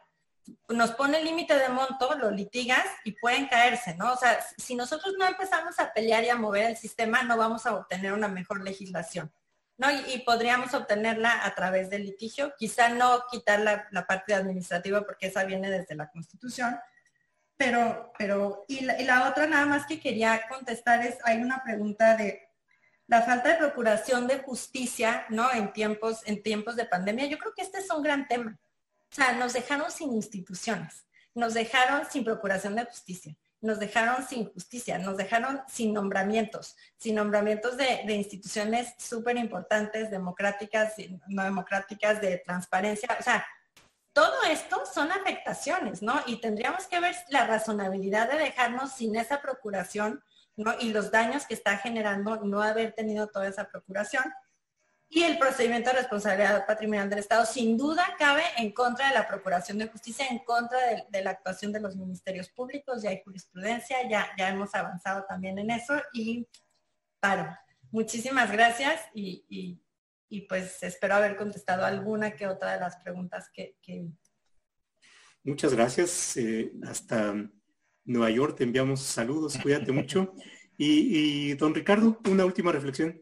nos 0.69 0.91
pone 0.91 1.19
el 1.19 1.25
límite 1.25 1.57
de 1.57 1.69
monto, 1.69 2.15
lo 2.15 2.29
litigas 2.29 2.85
y 3.05 3.13
pueden 3.13 3.47
caerse, 3.47 3.95
¿no? 3.95 4.13
O 4.13 4.17
sea, 4.17 4.39
si 4.57 4.75
nosotros 4.75 5.15
no 5.17 5.25
empezamos 5.25 5.79
a 5.79 5.93
pelear 5.93 6.23
y 6.23 6.29
a 6.29 6.35
mover 6.35 6.65
el 6.65 6.77
sistema, 6.77 7.23
no 7.23 7.37
vamos 7.37 7.65
a 7.65 7.75
obtener 7.75 8.13
una 8.13 8.27
mejor 8.27 8.61
legislación, 8.61 9.31
Y, 10.07 10.19
podríamos 10.19 10.73
obtenerla 10.73 11.45
a 11.45 11.53
través 11.55 11.89
del 11.89 12.05
litigio, 12.05 12.53
quizá 12.57 12.89
no 12.89 13.25
quitar 13.29 13.59
la, 13.59 14.07
parte 14.07 14.33
administrativa 14.33 15.01
porque 15.01 15.27
esa 15.27 15.43
viene 15.43 15.69
desde 15.69 15.95
la 15.95 16.09
Constitución, 16.09 16.79
pero, 17.57 18.13
pero, 18.17 18.65
y 18.67 18.81
la, 18.81 18.99
y 19.01 19.05
la 19.05 19.29
otra 19.29 19.45
nada 19.45 19.65
más 19.65 19.85
que 19.85 19.99
quería 19.99 20.47
contestar 20.47 21.05
es, 21.05 21.17
hay 21.23 21.41
una 21.41 21.63
pregunta 21.63 22.15
de 22.15 22.49
la 23.07 23.21
falta 23.21 23.49
de 23.49 23.57
procuración 23.57 24.27
de 24.27 24.39
justicia, 24.39 25.25
¿no? 25.29 25.51
En 25.51 25.73
tiempos, 25.73 26.21
en 26.25 26.41
tiempos 26.41 26.75
de 26.75 26.85
pandemia. 26.85 27.27
Yo 27.27 27.37
creo 27.37 27.53
que 27.53 27.61
este 27.61 27.79
es 27.79 27.89
un 27.91 28.01
gran 28.01 28.27
tema. 28.27 28.57
O 29.11 29.15
sea, 29.15 29.33
nos 29.33 29.53
dejaron 29.53 29.91
sin 29.91 30.13
instituciones, 30.13 31.05
nos 31.35 31.53
dejaron 31.53 32.09
sin 32.09 32.23
procuración 32.23 32.75
de 32.75 32.85
justicia, 32.85 33.35
nos 33.63 33.79
dejaron 33.79 34.27
sin 34.27 34.51
justicia, 34.51 34.97
nos 34.99 35.15
dejaron 35.15 35.61
sin 35.67 35.93
nombramientos, 35.93 36.75
sin 36.97 37.15
nombramientos 37.15 37.77
de, 37.77 38.03
instituciones 38.13 38.93
súper 38.97 39.37
importantes, 39.37 40.11
democráticas, 40.11 40.93
no 41.27 41.43
democráticas, 41.43 42.19
de 42.21 42.39
transparencia. 42.39 43.15
O 43.17 43.23
sea, 43.23 43.45
todo 44.11 44.43
esto 44.43 44.83
son 44.85 45.11
afectaciones, 45.11 46.01
¿no? 46.01 46.21
Y 46.25 46.41
tendríamos 46.41 46.87
que 46.87 46.99
ver 46.99 47.15
la 47.29 47.47
razonabilidad 47.47 48.29
de 48.29 48.37
dejarnos 48.37 48.91
sin 48.91 49.15
esa 49.15 49.41
procuración. 49.41 50.21
Y 50.79 50.91
los 50.91 51.09
daños 51.09 51.47
que 51.47 51.53
está 51.53 51.77
generando 51.77 52.35
no 52.43 52.61
haber 52.61 52.91
tenido 52.93 53.27
toda 53.27 53.47
esa 53.47 53.69
procuración. 53.69 54.23
Y 55.13 55.21
el 55.21 55.37
procedimiento 55.37 55.91
de 55.91 55.97
responsabilidad 55.97 56.65
patrimonial 56.65 57.07
del 57.07 57.19
Estado 57.19 57.45
sin 57.45 57.77
duda 57.77 58.15
cabe 58.17 58.41
en 58.57 58.71
contra 58.71 59.09
de 59.09 59.13
la 59.13 59.27
Procuración 59.27 59.77
de 59.77 59.87
Justicia, 59.87 60.25
en 60.29 60.39
contra 60.39 60.79
de, 61.07 61.21
la 61.21 61.29
actuación 61.29 61.71
de 61.71 61.79
los 61.79 61.95
ministerios 61.95 62.49
públicos, 62.49 63.03
ya 63.03 63.11
hay 63.11 63.21
jurisprudencia, 63.23 64.09
ya, 64.09 64.31
ya 64.37 64.49
hemos 64.49 64.73
avanzado 64.73 65.23
también 65.29 65.59
en 65.59 65.69
eso 65.69 65.93
y 66.13 66.47
paro. 67.19 67.47
Muchísimas 67.91 68.51
gracias 68.51 69.01
y, 69.13 69.79
pues 70.49 70.81
espero 70.81 71.13
haber 71.13 71.35
contestado 71.35 71.85
alguna 71.85 72.31
que 72.35 72.47
otra 72.47 72.73
de 72.73 72.79
las 72.79 72.95
preguntas 72.97 73.51
que... 73.53 73.75
Muchas 75.43 75.75
gracias. 75.75 76.37
Eh, 76.37 76.71
hasta 76.87 77.35
Nueva 78.05 78.29
York. 78.31 78.57
Te 78.57 78.63
enviamos 78.63 79.01
saludos, 79.01 79.57
cuídate 79.61 79.91
mucho. 79.91 80.33
Y, 80.75 81.53
don 81.53 81.75
Ricardo, 81.75 82.19
una 82.29 82.45
última 82.45 82.71
reflexión. 82.71 83.21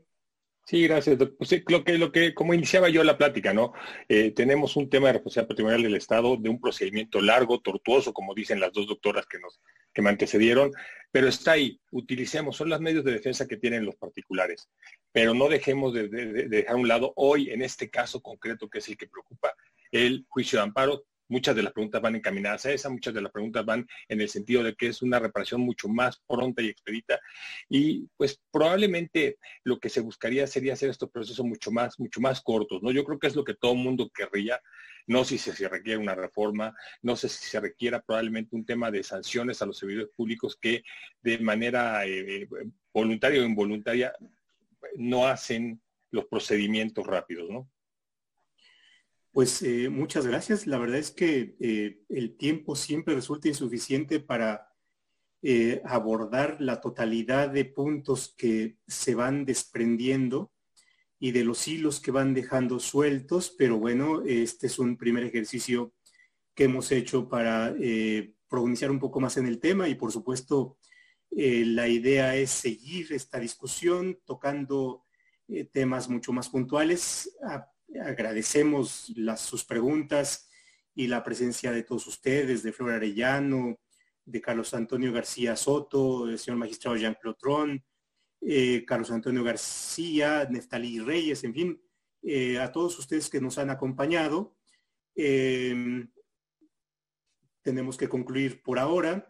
Sí, 0.63 0.83
gracias. 0.83 1.17
Pues 1.37 1.63
lo 1.67 1.83
que, 1.83 1.97
lo 1.97 2.11
que, 2.11 2.33
como 2.33 2.53
iniciaba 2.53 2.87
yo 2.87 3.03
la 3.03 3.17
plática, 3.17 3.53
¿no? 3.53 3.73
Eh, 4.07 4.31
tenemos 4.31 4.75
un 4.75 4.89
tema 4.89 5.07
de 5.07 5.13
responsabilidad 5.13 5.49
patrimonial 5.49 5.83
del 5.83 5.95
Estado, 5.95 6.37
de 6.37 6.49
un 6.49 6.61
procedimiento 6.61 7.19
largo, 7.19 7.59
tortuoso, 7.59 8.13
como 8.13 8.33
dicen 8.33 8.59
las 8.59 8.71
dos 8.71 8.87
doctoras 8.87 9.25
que 9.25 9.39
nos, 9.39 9.59
que 9.93 10.01
me 10.01 10.09
antecedieron, 10.09 10.71
pero 11.11 11.27
está 11.27 11.53
ahí. 11.53 11.81
Utilicemos, 11.91 12.55
son 12.55 12.69
los 12.69 12.79
medios 12.79 13.03
de 13.03 13.11
defensa 13.11 13.47
que 13.47 13.57
tienen 13.57 13.85
los 13.85 13.95
particulares, 13.95 14.69
pero 15.11 15.33
no 15.33 15.49
dejemos 15.49 15.93
de, 15.93 16.07
de 16.07 16.47
dejar 16.47 16.75
a 16.75 16.79
un 16.79 16.87
lado 16.87 17.11
hoy, 17.17 17.49
en 17.49 17.63
este 17.63 17.89
caso 17.89 18.21
concreto, 18.21 18.69
que 18.69 18.79
es 18.79 18.87
el 18.87 18.97
que 18.97 19.07
preocupa, 19.07 19.53
el 19.91 20.25
juicio 20.29 20.59
de 20.59 20.63
amparo, 20.63 21.03
muchas 21.31 21.55
de 21.55 21.63
las 21.63 21.71
preguntas 21.71 22.01
van 22.01 22.15
encaminadas 22.15 22.65
a 22.65 22.73
esa, 22.73 22.89
muchas 22.89 23.13
de 23.13 23.21
las 23.21 23.31
preguntas 23.31 23.65
van 23.65 23.87
en 24.09 24.21
el 24.21 24.27
sentido 24.27 24.63
de 24.63 24.75
que 24.75 24.87
es 24.87 25.01
una 25.01 25.17
reparación 25.17 25.61
mucho 25.61 25.87
más 25.87 26.21
pronta 26.27 26.61
y 26.61 26.67
expedita. 26.67 27.19
Y 27.69 28.05
pues 28.17 28.39
probablemente 28.51 29.37
lo 29.63 29.79
que 29.79 29.89
se 29.89 30.01
buscaría 30.01 30.45
sería 30.45 30.73
hacer 30.73 30.89
estos 30.89 31.09
procesos 31.09 31.45
mucho 31.45 31.71
más, 31.71 31.99
mucho 31.99 32.19
más 32.19 32.41
cortos, 32.41 32.83
¿no? 32.83 32.91
Yo 32.91 33.05
creo 33.05 33.17
que 33.17 33.27
es 33.27 33.35
lo 33.35 33.45
que 33.45 33.55
todo 33.55 33.71
el 33.71 33.79
mundo 33.79 34.11
querría. 34.13 34.59
No 35.07 35.23
sé 35.23 35.37
si 35.37 35.51
se 35.51 35.69
requiere 35.69 35.97
una 35.97 36.15
reforma, 36.15 36.75
no 37.01 37.15
sé 37.15 37.29
si 37.29 37.45
se 37.45 37.59
requiera 37.59 38.01
probablemente 38.01 38.55
un 38.55 38.65
tema 38.65 38.91
de 38.91 39.01
sanciones 39.01 39.61
a 39.61 39.65
los 39.65 39.77
servidores 39.77 40.09
públicos 40.15 40.57
que 40.59 40.83
de 41.23 41.39
manera 41.39 42.05
eh, 42.05 42.47
voluntaria 42.93 43.41
o 43.41 43.45
involuntaria 43.45 44.13
no 44.97 45.27
hacen 45.27 45.81
los 46.11 46.25
procedimientos 46.25 47.07
rápidos, 47.07 47.49
¿no? 47.49 47.69
Pues 49.31 49.61
eh, 49.61 49.89
muchas 49.89 50.27
gracias. 50.27 50.67
La 50.67 50.77
verdad 50.77 50.97
es 50.97 51.11
que 51.11 51.55
eh, 51.59 52.01
el 52.09 52.35
tiempo 52.35 52.75
siempre 52.75 53.15
resulta 53.15 53.47
insuficiente 53.47 54.19
para 54.19 54.67
eh, 55.41 55.81
abordar 55.85 56.57
la 56.59 56.81
totalidad 56.81 57.49
de 57.49 57.63
puntos 57.65 58.35
que 58.37 58.77
se 58.87 59.15
van 59.15 59.45
desprendiendo 59.45 60.51
y 61.17 61.31
de 61.31 61.45
los 61.45 61.65
hilos 61.67 62.01
que 62.01 62.11
van 62.11 62.33
dejando 62.33 62.79
sueltos, 62.79 63.55
pero 63.57 63.77
bueno, 63.77 64.21
este 64.25 64.67
es 64.67 64.79
un 64.79 64.97
primer 64.97 65.23
ejercicio 65.23 65.93
que 66.53 66.65
hemos 66.65 66.91
hecho 66.91 67.29
para 67.29 67.75
pronunciar 68.49 68.89
un 68.91 68.99
poco 68.99 69.19
más 69.19 69.37
en 69.37 69.45
el 69.45 69.59
tema 69.59 69.87
y 69.87 69.93
por 69.93 70.11
supuesto 70.11 70.77
la 71.29 71.87
idea 71.87 72.35
es 72.35 72.49
seguir 72.49 73.13
esta 73.13 73.39
discusión 73.39 74.19
tocando 74.25 75.05
temas 75.71 76.09
mucho 76.09 76.33
más 76.33 76.49
puntuales 76.49 77.37
agradecemos 77.99 79.11
las, 79.15 79.41
sus 79.41 79.65
preguntas 79.65 80.49
y 80.93 81.07
la 81.07 81.23
presencia 81.23 81.71
de 81.71 81.83
todos 81.83 82.07
ustedes, 82.07 82.63
de 82.63 82.73
Flor 82.73 82.91
Arellano, 82.91 83.79
de 84.25 84.41
Carlos 84.41 84.73
Antonio 84.73 85.11
García 85.11 85.55
Soto, 85.55 86.25
del 86.25 86.39
señor 86.39 86.57
magistrado 86.57 86.97
Jean 86.97 87.17
Clotron, 87.19 87.83
eh, 88.41 88.83
Carlos 88.85 89.11
Antonio 89.11 89.43
García, 89.43 90.47
Neftalí 90.49 90.99
Reyes, 90.99 91.43
en 91.43 91.53
fin, 91.53 91.81
eh, 92.23 92.59
a 92.59 92.71
todos 92.71 92.97
ustedes 92.99 93.29
que 93.29 93.41
nos 93.41 93.57
han 93.57 93.69
acompañado. 93.69 94.55
Eh, 95.15 96.07
tenemos 97.61 97.97
que 97.97 98.09
concluir 98.09 98.61
por 98.61 98.79
ahora. 98.79 99.27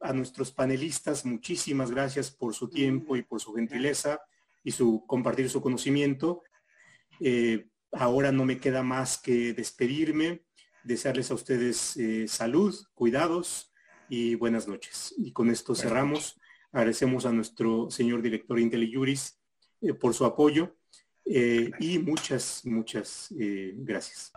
a 0.00 0.12
nuestros 0.12 0.52
panelistas, 0.52 1.24
muchísimas 1.24 1.90
gracias 1.90 2.30
por 2.30 2.54
su 2.54 2.68
tiempo 2.70 3.16
y 3.16 3.22
por 3.22 3.40
su 3.40 3.52
gentileza 3.52 4.20
y 4.62 4.70
su 4.70 5.04
compartir 5.08 5.50
su 5.50 5.60
conocimiento. 5.60 6.44
Eh, 7.20 7.66
ahora 7.92 8.32
no 8.32 8.44
me 8.44 8.58
queda 8.58 8.82
más 8.82 9.18
que 9.18 9.52
despedirme, 9.52 10.44
desearles 10.82 11.30
a 11.30 11.34
ustedes 11.34 11.96
eh, 11.96 12.26
salud, 12.28 12.74
cuidados 12.94 13.72
y 14.08 14.34
buenas 14.34 14.68
noches. 14.68 15.14
Y 15.16 15.32
con 15.32 15.50
esto 15.50 15.74
cerramos. 15.74 16.40
Agradecemos 16.72 17.24
a 17.24 17.32
nuestro 17.32 17.90
señor 17.90 18.20
director 18.22 18.58
IntelliJuris 18.58 19.38
eh, 19.80 19.94
por 19.94 20.14
su 20.14 20.24
apoyo 20.24 20.76
y 21.26 21.98
muchas, 22.00 22.66
muchas 22.66 23.28
gracias. 23.30 24.30